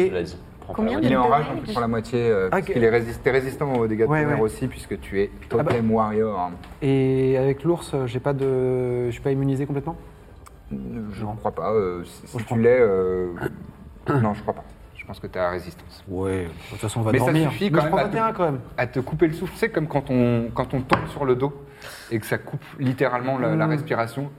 Te 0.72 0.78
pas 0.78 0.84
la 0.84 1.00
Il 1.02 1.12
est 1.12 1.16
en 1.16 1.28
rage, 1.28 1.48
donc 1.50 1.64
tu 1.64 1.72
prends 1.72 1.82
la 1.82 1.88
moitié, 1.88 2.20
euh, 2.30 2.50
parce 2.50 2.64
Ok. 2.64 2.74
qu'il 2.74 2.84
est 2.84 2.90
résist- 2.90 3.22
t'es 3.24 3.32
résistant 3.32 3.74
aux 3.74 3.88
dégâts 3.88 4.02
de 4.02 4.06
Ouais, 4.08 4.22
tonnerre 4.24 4.38
ouais. 4.40 4.44
aussi, 4.46 4.68
puisque 4.68 5.00
tu 5.00 5.22
es 5.22 5.30
Ah 5.52 5.58
bah. 5.58 5.64
Totem 5.66 5.92
Warrior. 5.92 6.52
Et 6.82 7.38
avec 7.38 7.64
l'ours, 7.64 7.92
euh, 7.94 8.08
j'ai 8.08 8.20
pas 8.20 8.34
de. 8.34 9.06
Je 9.08 9.12
suis 9.12 9.22
pas 9.22 9.32
immunisé 9.32 9.66
complètement? 9.66 9.96
Je 10.72 11.26
ne 11.26 11.36
crois 11.36 11.52
pas. 11.52 11.72
euh, 11.74 12.04
si 12.06 12.28
si 12.28 12.34
je 12.34 12.38
tu 12.40 12.46
crois 12.46 12.58
l'es. 12.58 12.78
euh, 12.80 13.28
non, 14.22 14.34
je 14.34 14.42
crois 14.42 14.54
pas. 14.54 14.64
Je 14.96 15.06
pense 15.06 15.20
que 15.20 15.28
tu 15.28 15.38
as 15.38 15.50
résistance. 15.50 16.04
Ouais, 16.08 16.44
de 16.46 16.70
toute 16.70 16.80
façon, 16.80 17.02
on 17.02 17.04
va 17.04 17.12
Mais 17.12 17.20
ça 17.20 17.26
dormir. 17.26 17.52
suffit 17.52 17.66
Mais 17.66 17.72
quand 17.72 17.78
je 17.80 17.82
même 17.88 17.92
prends 17.92 18.00
à 18.00 18.04
te- 18.10 18.16
21 18.16 18.32
quand 18.34 18.44
même. 18.46 18.60
À 18.78 18.88
te 18.88 19.00
couper 19.02 19.28
le 19.28 19.34
souffle, 19.34 19.54
c'est 19.58 19.70
comme 19.70 19.88
quand 19.88 20.10
on, 20.10 20.50
quand 20.54 20.74
on 20.74 20.82
tombe 20.82 21.08
sur 21.08 21.26
le 21.26 21.36
dos 21.36 21.52
et 22.12 22.20
que 22.20 22.26
ça 22.26 22.38
coupe 22.38 22.64
littéralement 22.80 23.38
la, 23.38 23.56
la 23.56 23.68
respiration. 23.68 24.30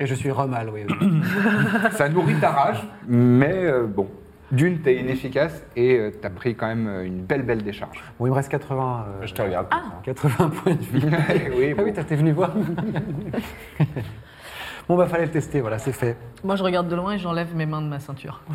Et 0.00 0.06
je 0.06 0.14
suis 0.14 0.30
remal, 0.30 0.70
oui. 0.74 0.80
oui. 0.88 1.22
Ça 1.92 2.08
nourrit 2.08 2.34
ta 2.40 2.50
rage, 2.50 2.86
mais 3.08 3.54
euh, 3.64 3.84
bon. 3.86 4.08
D'une, 4.52 4.80
t'es 4.80 4.94
inefficace 4.96 5.64
et 5.74 5.96
euh, 5.98 6.10
t'as 6.22 6.30
pris 6.30 6.54
quand 6.54 6.68
même 6.68 6.86
euh, 6.86 7.04
une 7.04 7.22
belle, 7.22 7.42
belle 7.42 7.62
décharge. 7.64 8.00
bon, 8.18 8.26
il 8.26 8.30
me 8.30 8.34
reste 8.34 8.48
80. 8.50 9.06
euh, 9.22 9.26
Je 9.26 9.34
te 9.34 9.42
regarde. 9.42 9.66
80 10.04 10.50
points 10.50 10.74
de 10.74 10.82
vie. 10.82 11.04
oui, 11.56 11.74
Ah 11.76 11.82
oui, 11.82 11.92
t'es 11.92 12.14
venu 12.14 12.30
voir. 12.30 12.52
bon, 14.88 14.96
bah, 14.96 15.06
fallait 15.06 15.24
le 15.26 15.32
tester, 15.32 15.60
voilà, 15.60 15.78
c'est 15.78 15.90
fait. 15.92 16.16
Moi, 16.44 16.54
je 16.54 16.62
regarde 16.62 16.88
de 16.88 16.94
loin 16.94 17.14
et 17.14 17.18
j'enlève 17.18 17.56
mes 17.56 17.66
mains 17.66 17.82
de 17.82 17.88
ma 17.88 17.98
ceinture. 17.98 18.40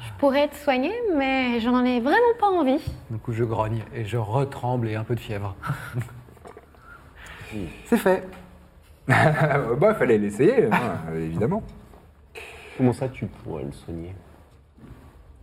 Je 0.00 0.26
pourrais 0.26 0.48
te 0.48 0.56
soigner, 0.56 0.92
mais 1.16 1.60
je 1.60 1.70
n'en 1.70 1.82
ai 1.82 1.98
vraiment 1.98 2.18
pas 2.38 2.48
envie. 2.48 2.78
Du 3.10 3.16
coup, 3.16 3.32
je 3.32 3.42
grogne 3.42 3.82
et 3.94 4.04
je 4.04 4.18
retremble 4.18 4.86
et 4.90 4.94
un 4.94 5.02
peu 5.04 5.14
de 5.14 5.20
fièvre. 5.20 5.56
c'est 7.86 7.96
fait. 7.96 8.28
bah, 9.08 9.94
fallait 9.94 10.18
l'essayer, 10.18 10.66
hein, 10.66 10.98
évidemment. 11.16 11.62
Comment 12.76 12.92
ça, 12.92 13.08
tu 13.08 13.24
pourrais 13.26 13.64
le 13.64 13.72
soigner? 13.72 14.14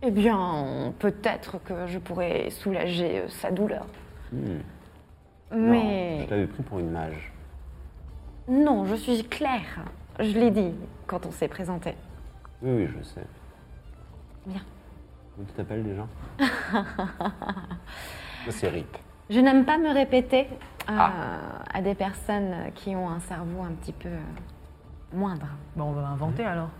Eh 0.02 0.10
bien, 0.10 0.92
peut-être 0.98 1.58
que 1.64 1.86
je 1.86 1.98
pourrais 1.98 2.50
soulager 2.50 3.20
euh, 3.22 3.28
sa 3.28 3.50
douleur. 3.50 3.86
Non, 4.32 4.60
Mais 5.50 6.24
je 6.26 6.30
l'avais 6.30 6.46
pris 6.46 6.62
pour 6.62 6.78
une 6.78 6.90
mage. 6.90 7.32
non, 8.48 8.84
je 8.86 8.94
suis 8.94 9.24
Claire. 9.24 9.80
Je 10.20 10.38
l'ai 10.38 10.50
dit 10.50 10.72
quand 11.06 11.26
on 11.26 11.30
s'est 11.32 11.48
présenté. 11.48 11.94
Oui, 12.62 12.70
oui, 12.84 12.88
je 12.98 13.02
sais. 13.04 13.24
Bien. 14.46 14.60
Comment 15.34 15.48
tu 15.48 15.54
t'appelles 15.54 15.84
déjà? 15.84 16.06
Moi, 18.44 18.50
c'est 18.50 18.68
Rip. 18.68 18.96
Je 19.30 19.40
n'aime 19.40 19.64
pas 19.64 19.78
me 19.78 19.92
répéter 19.92 20.46
euh, 20.88 20.96
Ah. 20.96 21.12
à 21.72 21.82
des 21.82 21.94
personnes 21.94 22.72
qui 22.74 22.94
ont 22.96 23.08
un 23.10 23.20
cerveau 23.20 23.62
un 23.62 23.72
petit 23.72 23.92
peu 23.92 24.08
euh, 24.08 24.18
moindre. 25.12 25.46
Bon, 25.76 25.84
on 25.84 25.92
va 25.92 26.06
inventer 26.08 26.44
alors. 26.44 26.70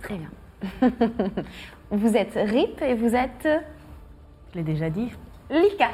Très 0.00 0.16
bien. 0.18 0.28
vous 1.90 2.16
êtes 2.16 2.34
Rip 2.34 2.80
et 2.82 2.94
vous 2.94 3.14
êtes 3.14 3.46
Je 4.52 4.56
l'ai 4.58 4.62
déjà 4.64 4.90
dit. 4.90 5.10
Lika. 5.50 5.90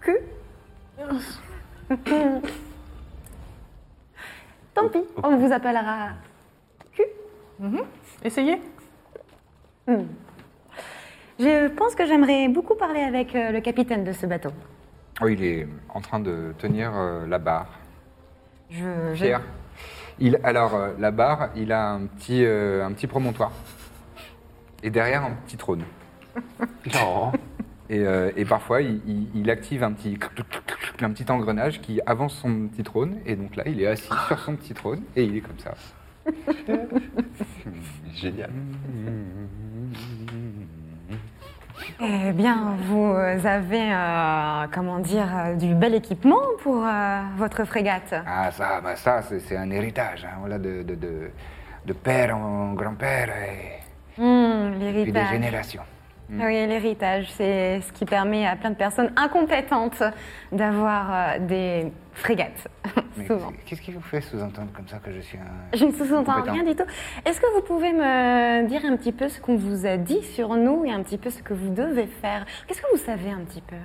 Q. 0.00 0.16
Tant 4.74 4.88
pis, 4.88 5.04
on 5.22 5.36
vous 5.36 5.52
appellera 5.52 6.10
Q. 6.92 7.02
Essayez. 8.24 8.60
Je 11.38 11.68
pense 11.68 11.94
que 11.94 12.06
j'aimerais 12.06 12.48
beaucoup 12.48 12.74
parler 12.74 13.00
avec 13.00 13.34
euh, 13.34 13.50
le 13.50 13.60
capitaine 13.60 14.04
de 14.04 14.12
ce 14.12 14.26
bateau. 14.26 14.50
Oh, 15.20 15.28
il 15.28 15.42
est 15.44 15.66
en 15.92 16.00
train 16.00 16.20
de 16.20 16.54
tenir 16.58 16.92
euh, 16.94 17.26
la 17.26 17.38
barre. 17.38 17.68
Je, 18.70 19.12
je- 19.14 19.24
Pierre. 19.24 19.42
Il, 20.18 20.38
alors, 20.44 20.74
euh, 20.74 20.90
la 20.98 21.10
barre, 21.10 21.50
il 21.56 21.72
a 21.72 21.90
un 21.90 22.06
petit, 22.06 22.44
euh, 22.44 22.84
un 22.84 22.92
petit 22.92 23.06
promontoire. 23.06 23.52
Et 24.82 24.90
derrière, 24.90 25.24
un 25.24 25.32
petit 25.46 25.56
trône. 25.56 25.82
Non. 26.94 27.32
Et, 27.90 27.98
euh, 28.00 28.30
et 28.36 28.44
parfois, 28.44 28.80
il, 28.80 29.00
il- 29.06 29.28
il 29.34 29.50
active 29.50 29.82
un 29.82 29.92
petit, 29.92 30.18
un 31.00 31.10
petit 31.10 31.30
engrenage 31.30 31.80
qui 31.80 32.00
avance 32.06 32.34
son 32.34 32.68
petit 32.68 32.82
trône. 32.82 33.18
Et 33.26 33.36
donc 33.36 33.54
là, 33.56 33.64
il 33.66 33.80
est 33.82 33.86
assis 33.86 34.08
sur 34.28 34.38
son 34.38 34.56
petit 34.56 34.72
trône 34.74 35.02
et 35.14 35.24
il 35.24 35.36
est 35.36 35.40
comme 35.40 35.58
ça. 35.58 35.74
Génial. 38.14 38.50
Eh 42.04 42.32
bien, 42.32 42.76
vous 42.88 43.14
avez, 43.44 43.92
euh, 43.92 44.66
comment 44.72 44.98
dire, 44.98 45.28
euh, 45.36 45.54
du 45.54 45.74
bel 45.74 45.94
équipement 45.94 46.40
pour 46.62 46.84
euh, 46.84 47.20
votre 47.36 47.64
frégate. 47.64 48.12
Ah, 48.26 48.50
ça, 48.50 48.80
bah, 48.80 48.96
ça 48.96 49.22
c'est 49.22 49.56
un 49.56 49.70
héritage. 49.70 50.24
hein, 50.24 50.36
voilà, 50.40 50.58
de, 50.58 50.82
de, 50.82 50.94
de, 50.96 51.30
de 51.86 51.92
père 51.92 52.36
en 52.36 52.72
grand-père 52.72 53.28
et 53.28 53.80
Hmm, 54.18 54.72
puis 54.78 55.12
des 55.12 55.20
l'héritage. 55.22 55.82
Générations. 56.32 56.60
Oui, 56.62 56.66
l'héritage, 56.68 57.30
c'est 57.32 57.80
ce 57.80 57.92
qui 57.92 58.04
permet 58.04 58.46
à 58.46 58.56
plein 58.56 58.70
de 58.70 58.76
personnes 58.76 59.12
incompétentes 59.16 60.02
d'avoir 60.50 61.10
euh, 61.12 61.38
des 61.40 61.92
frégates, 62.12 62.68
souvent. 63.26 63.52
qu'est-ce 63.64 63.80
qui 63.80 63.92
vous 63.92 64.00
fait 64.00 64.20
sous-entendre 64.20 64.70
comme 64.74 64.86
ça 64.88 64.98
que 64.98 65.10
je 65.12 65.20
suis 65.20 65.38
un... 65.38 65.76
Je 65.76 65.84
ne 65.84 65.92
sous-entends 65.92 66.42
rien 66.42 66.62
du 66.64 66.74
tout. 66.74 66.84
Est-ce 67.24 67.40
que 67.40 67.46
vous 67.54 67.62
pouvez 67.62 67.92
me 67.92 68.66
dire 68.68 68.82
un 68.84 68.96
petit 68.96 69.12
peu 69.12 69.28
ce 69.28 69.40
qu'on 69.40 69.56
vous 69.56 69.86
a 69.86 69.96
dit 69.96 70.22
sur 70.22 70.54
nous 70.56 70.84
et 70.84 70.92
un 70.92 71.02
petit 71.02 71.18
peu 71.18 71.30
ce 71.30 71.42
que 71.42 71.54
vous 71.54 71.70
devez 71.70 72.06
faire? 72.06 72.44
Qu'est-ce 72.66 72.82
que 72.82 72.90
vous 72.92 73.02
savez 73.02 73.30
un 73.30 73.40
petit 73.44 73.62
peu? 73.62 73.76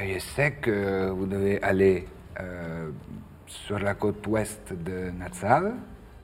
Et 0.00 0.14
Je 0.14 0.18
sais 0.18 0.52
que 0.52 1.08
vous 1.10 1.26
devez 1.26 1.62
aller 1.62 2.06
euh, 2.40 2.90
sur 3.46 3.78
la 3.78 3.94
côte 3.94 4.26
ouest 4.26 4.72
de 4.72 5.10
Natsal, 5.10 5.74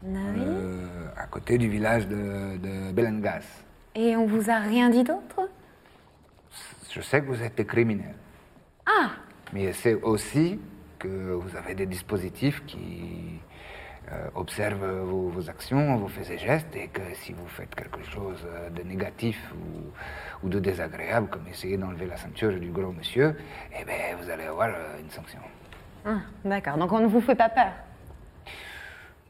Oui? 0.05 0.18
euh, 0.38 0.86
à 1.16 1.26
côté 1.26 1.59
du 1.59 1.68
village 1.68 2.07
de, 2.09 2.57
de 2.59 2.93
Belengas. 2.93 3.45
Et 3.95 4.16
on 4.16 4.26
vous 4.26 4.51
a 4.51 4.59
rien 4.59 4.88
dit 4.88 5.05
d'autre? 5.05 5.49
Je 6.90 7.01
sais 7.01 7.20
que 7.20 7.26
vous 7.26 7.43
êtes 7.43 7.55
des 7.57 7.64
criminels, 7.66 8.14
Ah! 8.86 9.11
Mais 9.53 9.72
sais 9.72 9.95
aussi 9.95 10.59
que 10.99 11.32
vous 11.32 11.57
avez 11.57 11.74
des 11.74 11.86
dispositifs 11.86 12.64
qui 12.66 13.38
euh, 14.11 14.28
observent 14.34 15.01
vos, 15.05 15.28
vos 15.28 15.49
actions, 15.51 15.97
vos 15.97 16.09
faits 16.09 16.30
et 16.30 16.38
gestes, 16.38 16.74
et 16.74 16.88
que 16.88 17.03
si 17.14 17.32
vous 17.32 17.47
faites 17.49 17.74
quelque 17.74 18.03
chose 18.05 18.43
euh, 18.47 18.70
de 18.70 18.82
négatif 18.82 19.38
ou, 19.55 20.47
ou 20.47 20.49
de 20.49 20.59
désagréable, 20.59 21.28
comme 21.28 21.47
essayer 21.49 21.76
d'enlever 21.76 22.07
la 22.07 22.16
ceinture 22.16 22.59
du 22.59 22.70
gros 22.70 22.93
monsieur, 22.93 23.36
eh 23.78 23.84
bien, 23.84 24.16
vous 24.20 24.28
allez 24.30 24.45
avoir 24.45 24.68
euh, 24.68 25.01
une 25.01 25.11
sanction. 25.11 25.40
Ah, 26.05 26.18
D'accord, 26.45 26.76
donc 26.78 26.93
on 26.93 27.01
ne 27.01 27.07
vous 27.07 27.20
fait 27.20 27.34
pas 27.36 27.49
peur? 27.49 27.72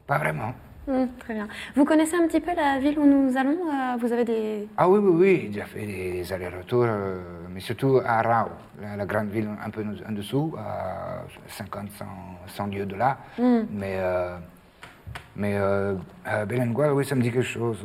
Pas 0.07 0.17
vraiment. 0.17 0.53
Hmm, 0.87 1.05
Très 1.19 1.33
bien. 1.33 1.47
Vous 1.75 1.85
connaissez 1.85 2.15
un 2.17 2.27
petit 2.27 2.41
peu 2.41 2.51
la 2.55 2.77
ville 2.79 2.99
où 2.99 3.05
nous 3.05 3.37
allons 3.37 3.57
Euh, 3.71 3.95
Vous 3.99 4.11
avez 4.11 4.25
des... 4.25 4.67
Ah 4.75 4.89
oui, 4.89 4.99
oui, 4.99 5.11
oui, 5.21 5.51
j'ai 5.53 5.61
fait 5.61 5.85
des 5.85 6.33
allers-retours, 6.33 6.83
euh, 6.85 7.21
mais 7.49 7.61
surtout 7.61 8.01
à 8.05 8.21
Rao, 8.21 8.49
la, 8.81 8.97
la 8.97 9.05
grande 9.05 9.29
ville 9.29 9.47
un 9.65 9.69
peu 9.69 9.83
en 10.07 10.11
dessous, 10.11 10.53
à 10.57 11.23
50, 11.47 11.89
100, 11.91 12.05
100 12.47 12.67
lieues 12.67 12.85
de 12.85 12.95
là. 12.95 13.17
Mais, 13.39 13.95
euh, 13.99 14.35
mais 15.37 15.55
euh, 15.55 15.95
euh, 16.27 16.45
Belengual, 16.45 16.91
oui, 16.91 17.05
ça 17.05 17.15
me 17.15 17.21
dit 17.21 17.31
quelque 17.31 17.43
chose. 17.43 17.77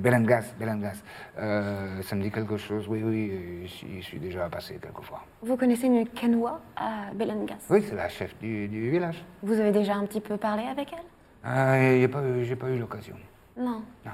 Belengas, 0.00 0.54
Belengas, 0.58 1.02
euh, 1.38 2.02
ça 2.02 2.14
me 2.14 2.22
dit 2.22 2.30
quelque 2.30 2.56
chose, 2.56 2.86
oui, 2.88 3.02
oui, 3.04 3.66
j'y 3.66 3.96
j'y 3.96 4.02
suis 4.02 4.18
déjà 4.20 4.48
passé 4.48 4.78
quelques 4.80 5.02
fois. 5.02 5.24
Vous 5.42 5.56
connaissez 5.56 5.86
une 5.88 6.06
canoa 6.06 6.60
à 6.76 7.12
Belengas? 7.14 7.66
Oui, 7.68 7.82
c'est 7.88 7.96
la 7.96 8.08
chef 8.08 8.32
du, 8.38 8.68
du 8.68 8.90
village. 8.90 9.24
Vous 9.42 9.58
avez 9.58 9.72
déjà 9.72 9.94
un 9.96 10.06
petit 10.06 10.20
peu 10.20 10.36
parlé 10.36 10.62
avec 10.70 10.92
elle? 10.92 11.04
Ah, 11.44 11.78
et 11.78 12.00
j'ai 12.00 12.08
pas, 12.08 12.22
eu- 12.22 12.44
j'ai 12.44 12.56
pas 12.56 12.70
eu 12.70 12.78
l'occasion. 12.78 13.16
Non. 13.56 13.82
Non. 14.04 14.12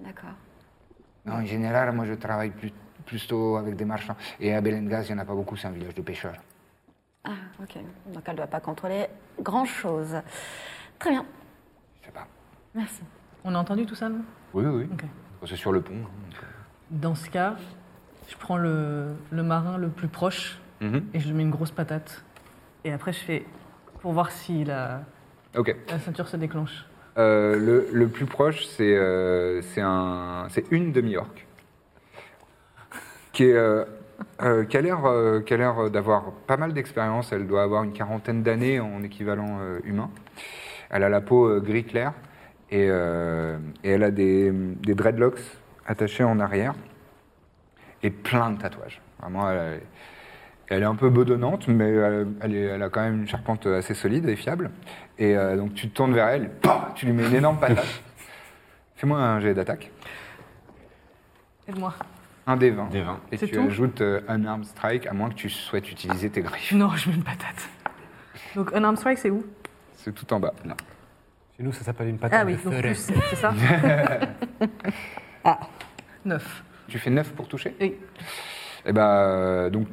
D'accord. 0.00 0.30
Non, 1.24 1.34
en 1.34 1.44
général, 1.44 1.92
moi, 1.92 2.04
je 2.06 2.14
travaille 2.14 2.50
plus, 2.50 2.72
plutôt 3.06 3.56
avec 3.56 3.74
des 3.76 3.84
marchands. 3.84 4.16
Et 4.40 4.54
à 4.54 4.60
Belengas, 4.60 5.04
il 5.04 5.14
n'y 5.14 5.18
en 5.20 5.22
a 5.22 5.24
pas 5.24 5.34
beaucoup, 5.34 5.56
c'est 5.56 5.66
un 5.66 5.72
village 5.72 5.94
de 5.94 6.02
pêcheurs. 6.02 6.36
Ah, 7.24 7.30
ok. 7.62 7.78
Donc 8.12 8.22
elle 8.26 8.32
ne 8.32 8.36
doit 8.36 8.46
pas 8.46 8.60
contrôler 8.60 9.06
grand-chose. 9.40 10.16
Très 10.98 11.10
bien. 11.10 11.24
Je 12.00 12.06
sais 12.06 12.12
pas. 12.12 12.26
Merci. 12.74 13.02
On 13.44 13.54
a 13.54 13.58
entendu 13.58 13.86
tout 13.86 13.94
ça, 13.94 14.08
non 14.08 14.22
Oui, 14.54 14.64
oui. 14.64 14.88
Ok. 14.92 15.04
C'est 15.46 15.56
sur 15.56 15.72
le 15.72 15.80
pont. 15.82 15.94
hein, 15.94 16.08
donc, 16.30 17.00
Dans 17.00 17.14
ce 17.14 17.28
cas, 17.28 17.56
je 18.28 18.36
prends 18.36 18.56
le, 18.56 19.14
le 19.30 19.42
marin 19.42 19.78
le 19.78 19.88
plus 19.88 20.08
proche 20.08 20.60
euh. 20.82 20.90
Mhm. 20.90 21.06
et 21.14 21.20
je 21.20 21.28
lui 21.28 21.34
mets 21.34 21.42
une 21.42 21.50
grosse 21.50 21.70
patate. 21.72 22.24
Et 22.84 22.92
après, 22.92 23.12
je 23.12 23.20
fais 23.20 23.44
pour 24.00 24.12
voir 24.12 24.30
si 24.30 24.64
la, 24.64 25.02
Ok. 25.58 25.74
la 25.90 25.98
ceinture 25.98 26.28
se 26.28 26.36
déclenche. 26.38 26.86
Euh, 27.18 27.56
le, 27.58 27.88
le 27.92 28.08
plus 28.08 28.26
proche, 28.26 28.64
c'est 28.66 28.96
euh, 28.96 29.60
c'est 29.60 29.80
un, 29.82 30.46
c'est 30.50 30.64
une 30.70 30.92
demi-orque 30.92 31.46
qui, 33.32 33.44
est, 33.44 33.54
euh, 33.54 33.84
euh, 34.42 34.64
qui 34.64 34.76
a 34.76 34.80
l'air 34.80 35.04
euh, 35.04 35.40
qui 35.40 35.52
a 35.54 35.56
l'air 35.56 35.90
d'avoir 35.90 36.30
pas 36.46 36.56
mal 36.56 36.72
d'expérience. 36.72 37.32
Elle 37.32 37.46
doit 37.46 37.62
avoir 37.62 37.82
une 37.82 37.92
quarantaine 37.92 38.42
d'années 38.42 38.80
en 38.80 39.02
équivalent 39.02 39.58
humain. 39.84 40.10
Elle 40.90 41.02
a 41.04 41.08
la 41.08 41.20
peau 41.20 41.60
gris 41.60 41.84
clair 41.84 42.12
et, 42.70 42.86
et 42.86 43.90
elle 43.90 44.02
a 44.04 44.10
des, 44.10 44.50
des 44.52 44.94
dreadlocks 44.94 45.40
attachés 45.86 46.24
en 46.24 46.38
arrière 46.40 46.74
et 48.02 48.10
plein 48.10 48.50
de 48.50 48.58
tatouages. 48.60 49.00
Vraiment, 49.20 49.50
elle, 49.50 49.58
est- 49.74 49.82
elle 50.70 50.82
est 50.82 50.86
un 50.86 50.94
peu 50.94 51.08
bedonnante, 51.10 51.66
mais 51.68 51.88
elle, 52.42 52.54
est- 52.54 52.64
elle 52.64 52.82
a 52.82 52.88
quand 52.90 53.00
même 53.00 53.20
une 53.22 53.28
charpente 53.28 53.66
assez 53.66 53.94
solide 53.94 54.28
et 54.28 54.36
fiable. 54.36 54.70
Et 55.18 55.36
euh, 55.36 55.56
donc 55.56 55.74
tu 55.74 55.88
te 55.88 55.94
tournes 55.94 56.14
vers 56.14 56.28
elle, 56.28 56.50
pam, 56.50 56.92
tu 56.94 57.06
lui 57.06 57.12
mets 57.12 57.26
une 57.26 57.34
énorme 57.34 57.58
patate. 57.58 57.84
Fais-moi 58.96 59.18
un 59.18 59.40
jet 59.40 59.54
d'attaque. 59.54 59.90
Aide-moi. 61.68 61.94
Un 62.46 62.56
des 62.56 62.70
20. 62.70 62.88
Des 62.90 63.02
20. 63.02 63.20
Et 63.32 63.36
C'est 63.36 63.46
tu 63.46 63.54
tout 63.56 63.60
ajoutes 63.60 64.00
euh, 64.00 64.20
un 64.28 64.44
arm 64.46 64.64
strike, 64.64 65.06
à 65.06 65.12
moins 65.12 65.28
que 65.28 65.34
tu 65.34 65.50
souhaites 65.50 65.90
utiliser 65.90 66.30
tes 66.30 66.40
griffes. 66.40 66.72
Non, 66.72 66.90
je 66.96 67.10
mets 67.10 67.16
une 67.16 67.22
patate. 67.24 67.68
Donc 68.54 68.72
un 68.72 68.82
arm 68.84 68.96
strike, 68.96 69.18
c'est 69.18 69.30
où? 69.30 69.44
C'est 69.94 70.14
tout 70.14 70.32
en 70.32 70.40
bas, 70.40 70.54
là. 70.64 70.74
Chez 71.56 71.62
nous, 71.62 71.72
ça 71.72 71.84
s'appelle 71.84 72.08
une 72.08 72.18
patate 72.18 72.40
Ah 72.40 72.46
oui, 72.46 72.56
de 72.56 72.62
donc 72.62 72.80
plus, 72.80 72.94
c'est 73.30 73.36
ça? 73.36 73.52
Ah, 75.44 75.60
9. 76.24 76.64
Tu 76.88 76.98
fais 76.98 77.10
9 77.10 77.32
pour 77.32 77.48
toucher? 77.48 77.74
Oui. 77.80 77.94
Et 78.84 78.92
ben, 78.92 79.70
donc, 79.70 79.86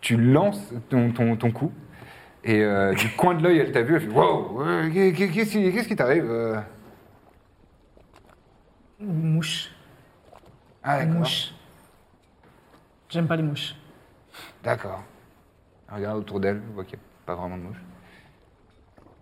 tu 0.00 0.16
lances 0.16 0.72
ton, 0.88 1.10
ton, 1.12 1.36
ton 1.36 1.50
coup. 1.50 1.72
Et 2.48 2.62
euh, 2.64 2.94
du 2.94 3.10
coin 3.10 3.34
de 3.34 3.42
l'œil, 3.42 3.58
elle 3.58 3.72
t'a 3.72 3.82
vu, 3.82 3.96
elle 3.96 4.00
fait 4.00 4.08
Wow, 4.08 4.62
euh, 4.62 4.90
qu'est- 4.90 5.12
qu'est- 5.12 5.28
qu'est-ce 5.28 5.50
qui 5.50 5.70
qu'est-ce 5.70 5.86
qui 5.88 5.96
t'arrive 5.96 6.24
euh? 6.30 6.58
Mouche. 9.00 9.70
Ah, 10.82 11.00
d'accord. 11.00 11.20
Mouche. 11.20 11.52
J'aime 13.10 13.26
pas 13.26 13.36
les 13.36 13.42
mouches. 13.42 13.74
D'accord. 14.64 15.02
Regarde 15.92 16.18
autour 16.20 16.40
d'elle, 16.40 16.56
elle 16.66 16.72
voit 16.74 16.84
qu'il 16.84 16.96
n'y 16.98 17.02
a 17.04 17.26
pas 17.26 17.34
vraiment 17.34 17.58
de 17.58 17.62
mouche. 17.64 17.82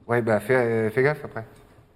Ouais, 0.07 0.23
bah 0.23 0.39
fais, 0.39 0.89
fais 0.91 1.03
gaffe 1.03 1.25
après. 1.25 1.45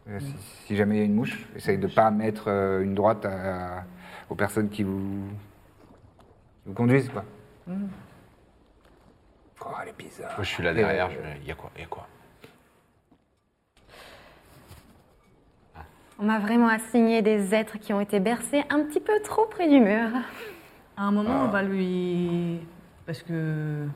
Euh, 0.09 0.18
si, 0.18 0.35
si 0.66 0.76
jamais 0.76 0.97
il 0.97 0.99
y 0.99 1.03
a 1.03 1.05
une 1.05 1.14
mouche, 1.14 1.47
essaye 1.55 1.78
de 1.78 1.87
pas 1.87 2.11
mettre 2.11 2.49
euh, 2.49 2.83
une 2.83 2.95
droite 2.95 3.24
à- 3.24 3.85
aux 4.28 4.35
personnes 4.35 4.68
qui 4.68 4.83
vous, 4.83 5.28
qui 6.64 6.68
vous 6.68 6.74
conduisent, 6.74 7.09
quoi. 7.09 7.24
Oh, 9.65 9.69
elle 9.83 9.89
est 9.91 9.99
bizarre. 9.99 10.33
Moi, 10.37 10.43
je 10.45 10.49
suis 10.49 10.63
là 10.63 10.73
derrière. 10.73 11.11
Il 11.43 11.47
y 11.47 11.51
a 11.51 11.55
quoi 11.55 11.71
Il 11.77 11.81
y 11.83 11.85
a 11.85 11.87
quoi 11.87 12.07
On 16.19 16.25
m'a 16.25 16.39
vraiment 16.39 16.69
assigné 16.69 17.23
des 17.23 17.55
êtres 17.55 17.79
qui 17.79 17.93
ont 17.95 18.01
été 18.01 18.21
bercés 18.21 18.63
un 18.69 18.83
petit 18.85 19.01
peu 19.01 19.21
trop 19.23 19.47
près 19.47 19.69
du 19.69 19.81
mur. 19.81 20.09
À 20.97 21.05
un 21.05 21.13
moment, 21.13 21.45
on 21.45 21.49
va 21.49 21.63
lui. 21.63 22.61
Parce 23.07 23.23
que. 23.23 23.87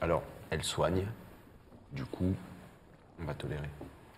Alors, 0.00 0.22
elle 0.50 0.64
soigne. 0.64 1.06
Du 1.92 2.04
coup, 2.04 2.34
on 3.20 3.24
va 3.24 3.34
tolérer. 3.34 3.68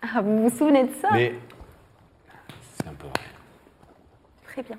Ah, 0.01 0.21
vous 0.21 0.49
vous 0.49 0.57
souvenez 0.57 0.85
de 0.85 0.93
ça? 0.93 1.09
Mais 1.13 1.35
c'est 2.75 2.87
un 2.87 2.93
peu 2.93 3.07
vrai. 3.07 3.25
Très 4.45 4.63
bien. 4.63 4.77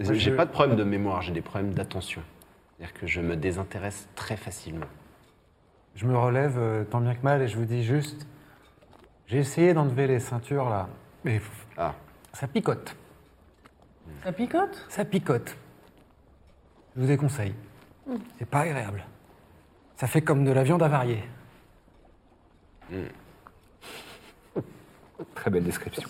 J'ai 0.00 0.14
je- 0.14 0.30
pas 0.30 0.44
de 0.44 0.50
problème 0.50 0.76
de 0.76 0.84
mémoire, 0.84 1.22
j'ai 1.22 1.32
des 1.32 1.40
problèmes 1.40 1.72
d'attention. 1.72 2.22
C'est-à-dire 2.78 2.94
que 3.00 3.06
je 3.06 3.20
me 3.20 3.36
désintéresse 3.36 4.08
très 4.14 4.36
facilement. 4.36 4.86
Je 5.96 6.06
me 6.06 6.16
relève 6.16 6.56
euh, 6.58 6.84
tant 6.84 7.00
bien 7.00 7.14
que 7.14 7.22
mal 7.22 7.42
et 7.42 7.48
je 7.48 7.56
vous 7.56 7.64
dis 7.64 7.82
juste 7.82 8.26
j'ai 9.26 9.38
essayé 9.38 9.74
d'enlever 9.74 10.06
les 10.06 10.20
ceintures 10.20 10.70
là, 10.70 10.88
mais 11.24 11.40
Ah, 11.76 11.94
ça 12.32 12.46
picote. 12.46 12.96
Ça 14.22 14.32
picote? 14.32 14.86
Ça 14.88 15.04
picote. 15.04 15.56
Je 16.96 17.00
vous 17.02 17.06
déconseille. 17.06 17.54
C'est 18.38 18.48
pas 18.48 18.60
agréable. 18.60 19.04
Ça 19.96 20.06
fait 20.06 20.22
comme 20.22 20.44
de 20.44 20.52
la 20.52 20.62
viande 20.62 20.82
avariée. 20.82 21.22
Très 25.34 25.50
belle 25.50 25.64
description. 25.64 26.08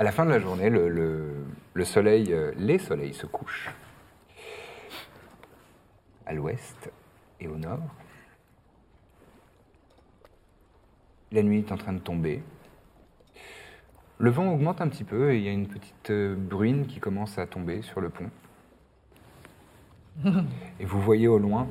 À 0.00 0.02
la 0.02 0.12
fin 0.12 0.24
de 0.24 0.30
la 0.30 0.38
journée, 0.38 0.70
le, 0.70 0.88
le- 0.88 1.44
le 1.74 1.84
soleil, 1.84 2.32
euh, 2.32 2.52
les 2.56 2.78
soleils 2.78 3.12
se 3.12 3.26
couchent. 3.26 3.68
À 6.24 6.32
l'ouest 6.32 6.90
et 7.38 7.46
au 7.46 7.58
nord. 7.58 7.80
La 11.32 11.42
nuit 11.42 11.58
est 11.58 11.70
en 11.70 11.76
train 11.76 11.92
de 11.92 11.98
tomber. 11.98 12.42
Le 14.16 14.30
vent 14.30 14.50
augmente 14.50 14.80
un 14.80 14.88
petit 14.88 15.04
peu 15.04 15.34
et 15.34 15.36
il 15.36 15.44
y 15.44 15.48
a 15.48 15.52
une 15.52 15.68
petite 15.68 16.08
euh, 16.08 16.34
bruine 16.34 16.86
qui 16.86 16.98
commence 16.98 17.36
à 17.36 17.46
tomber 17.46 17.82
sur 17.82 18.00
le 18.00 18.08
pont. 18.08 18.30
Et 20.80 20.86
vous 20.86 21.02
voyez 21.02 21.28
au 21.28 21.38
loin 21.38 21.66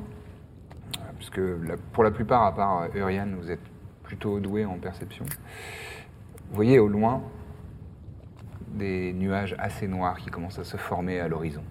parce 1.14 1.30
que 1.30 1.58
pour 1.92 2.04
la 2.04 2.12
plupart, 2.12 2.44
à 2.44 2.54
part 2.54 2.82
euh, 2.82 2.88
Urian, 2.94 3.26
vous 3.40 3.50
êtes 3.50 3.60
plutôt 4.04 4.38
doué 4.38 4.64
en 4.64 4.78
perception. 4.78 5.24
Vous 6.48 6.54
voyez 6.54 6.78
au 6.78 6.86
loin 6.86 7.24
des 8.72 9.12
nuages 9.12 9.54
assez 9.58 9.88
noirs 9.88 10.18
qui 10.18 10.30
commencent 10.30 10.58
à 10.58 10.64
se 10.64 10.76
former 10.76 11.20
à 11.20 11.28
l'horizon. 11.28 11.62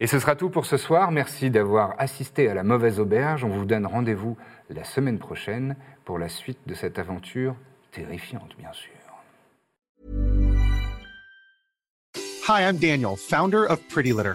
Et 0.00 0.06
ce 0.08 0.18
sera 0.18 0.34
tout 0.34 0.50
pour 0.50 0.66
ce 0.66 0.76
soir. 0.76 1.12
Merci 1.12 1.50
d'avoir 1.50 1.94
assisté 1.98 2.48
à 2.48 2.54
la 2.54 2.64
mauvaise 2.64 2.98
auberge. 2.98 3.44
On 3.44 3.48
vous 3.48 3.64
donne 3.64 3.86
rendez-vous 3.86 4.36
la 4.68 4.82
semaine 4.82 5.18
prochaine 5.18 5.76
pour 6.04 6.18
la 6.18 6.28
suite 6.28 6.58
de 6.66 6.74
cette 6.74 6.98
aventure 6.98 7.54
terrifiante, 7.92 8.56
bien 8.58 8.72
sûr. 8.72 8.90
Hi, 12.48 12.62
I'm 12.62 12.78
Daniel, 12.78 13.16
founder 13.16 13.64
of 13.64 13.78
Pretty 13.88 14.12
Litter. 14.12 14.34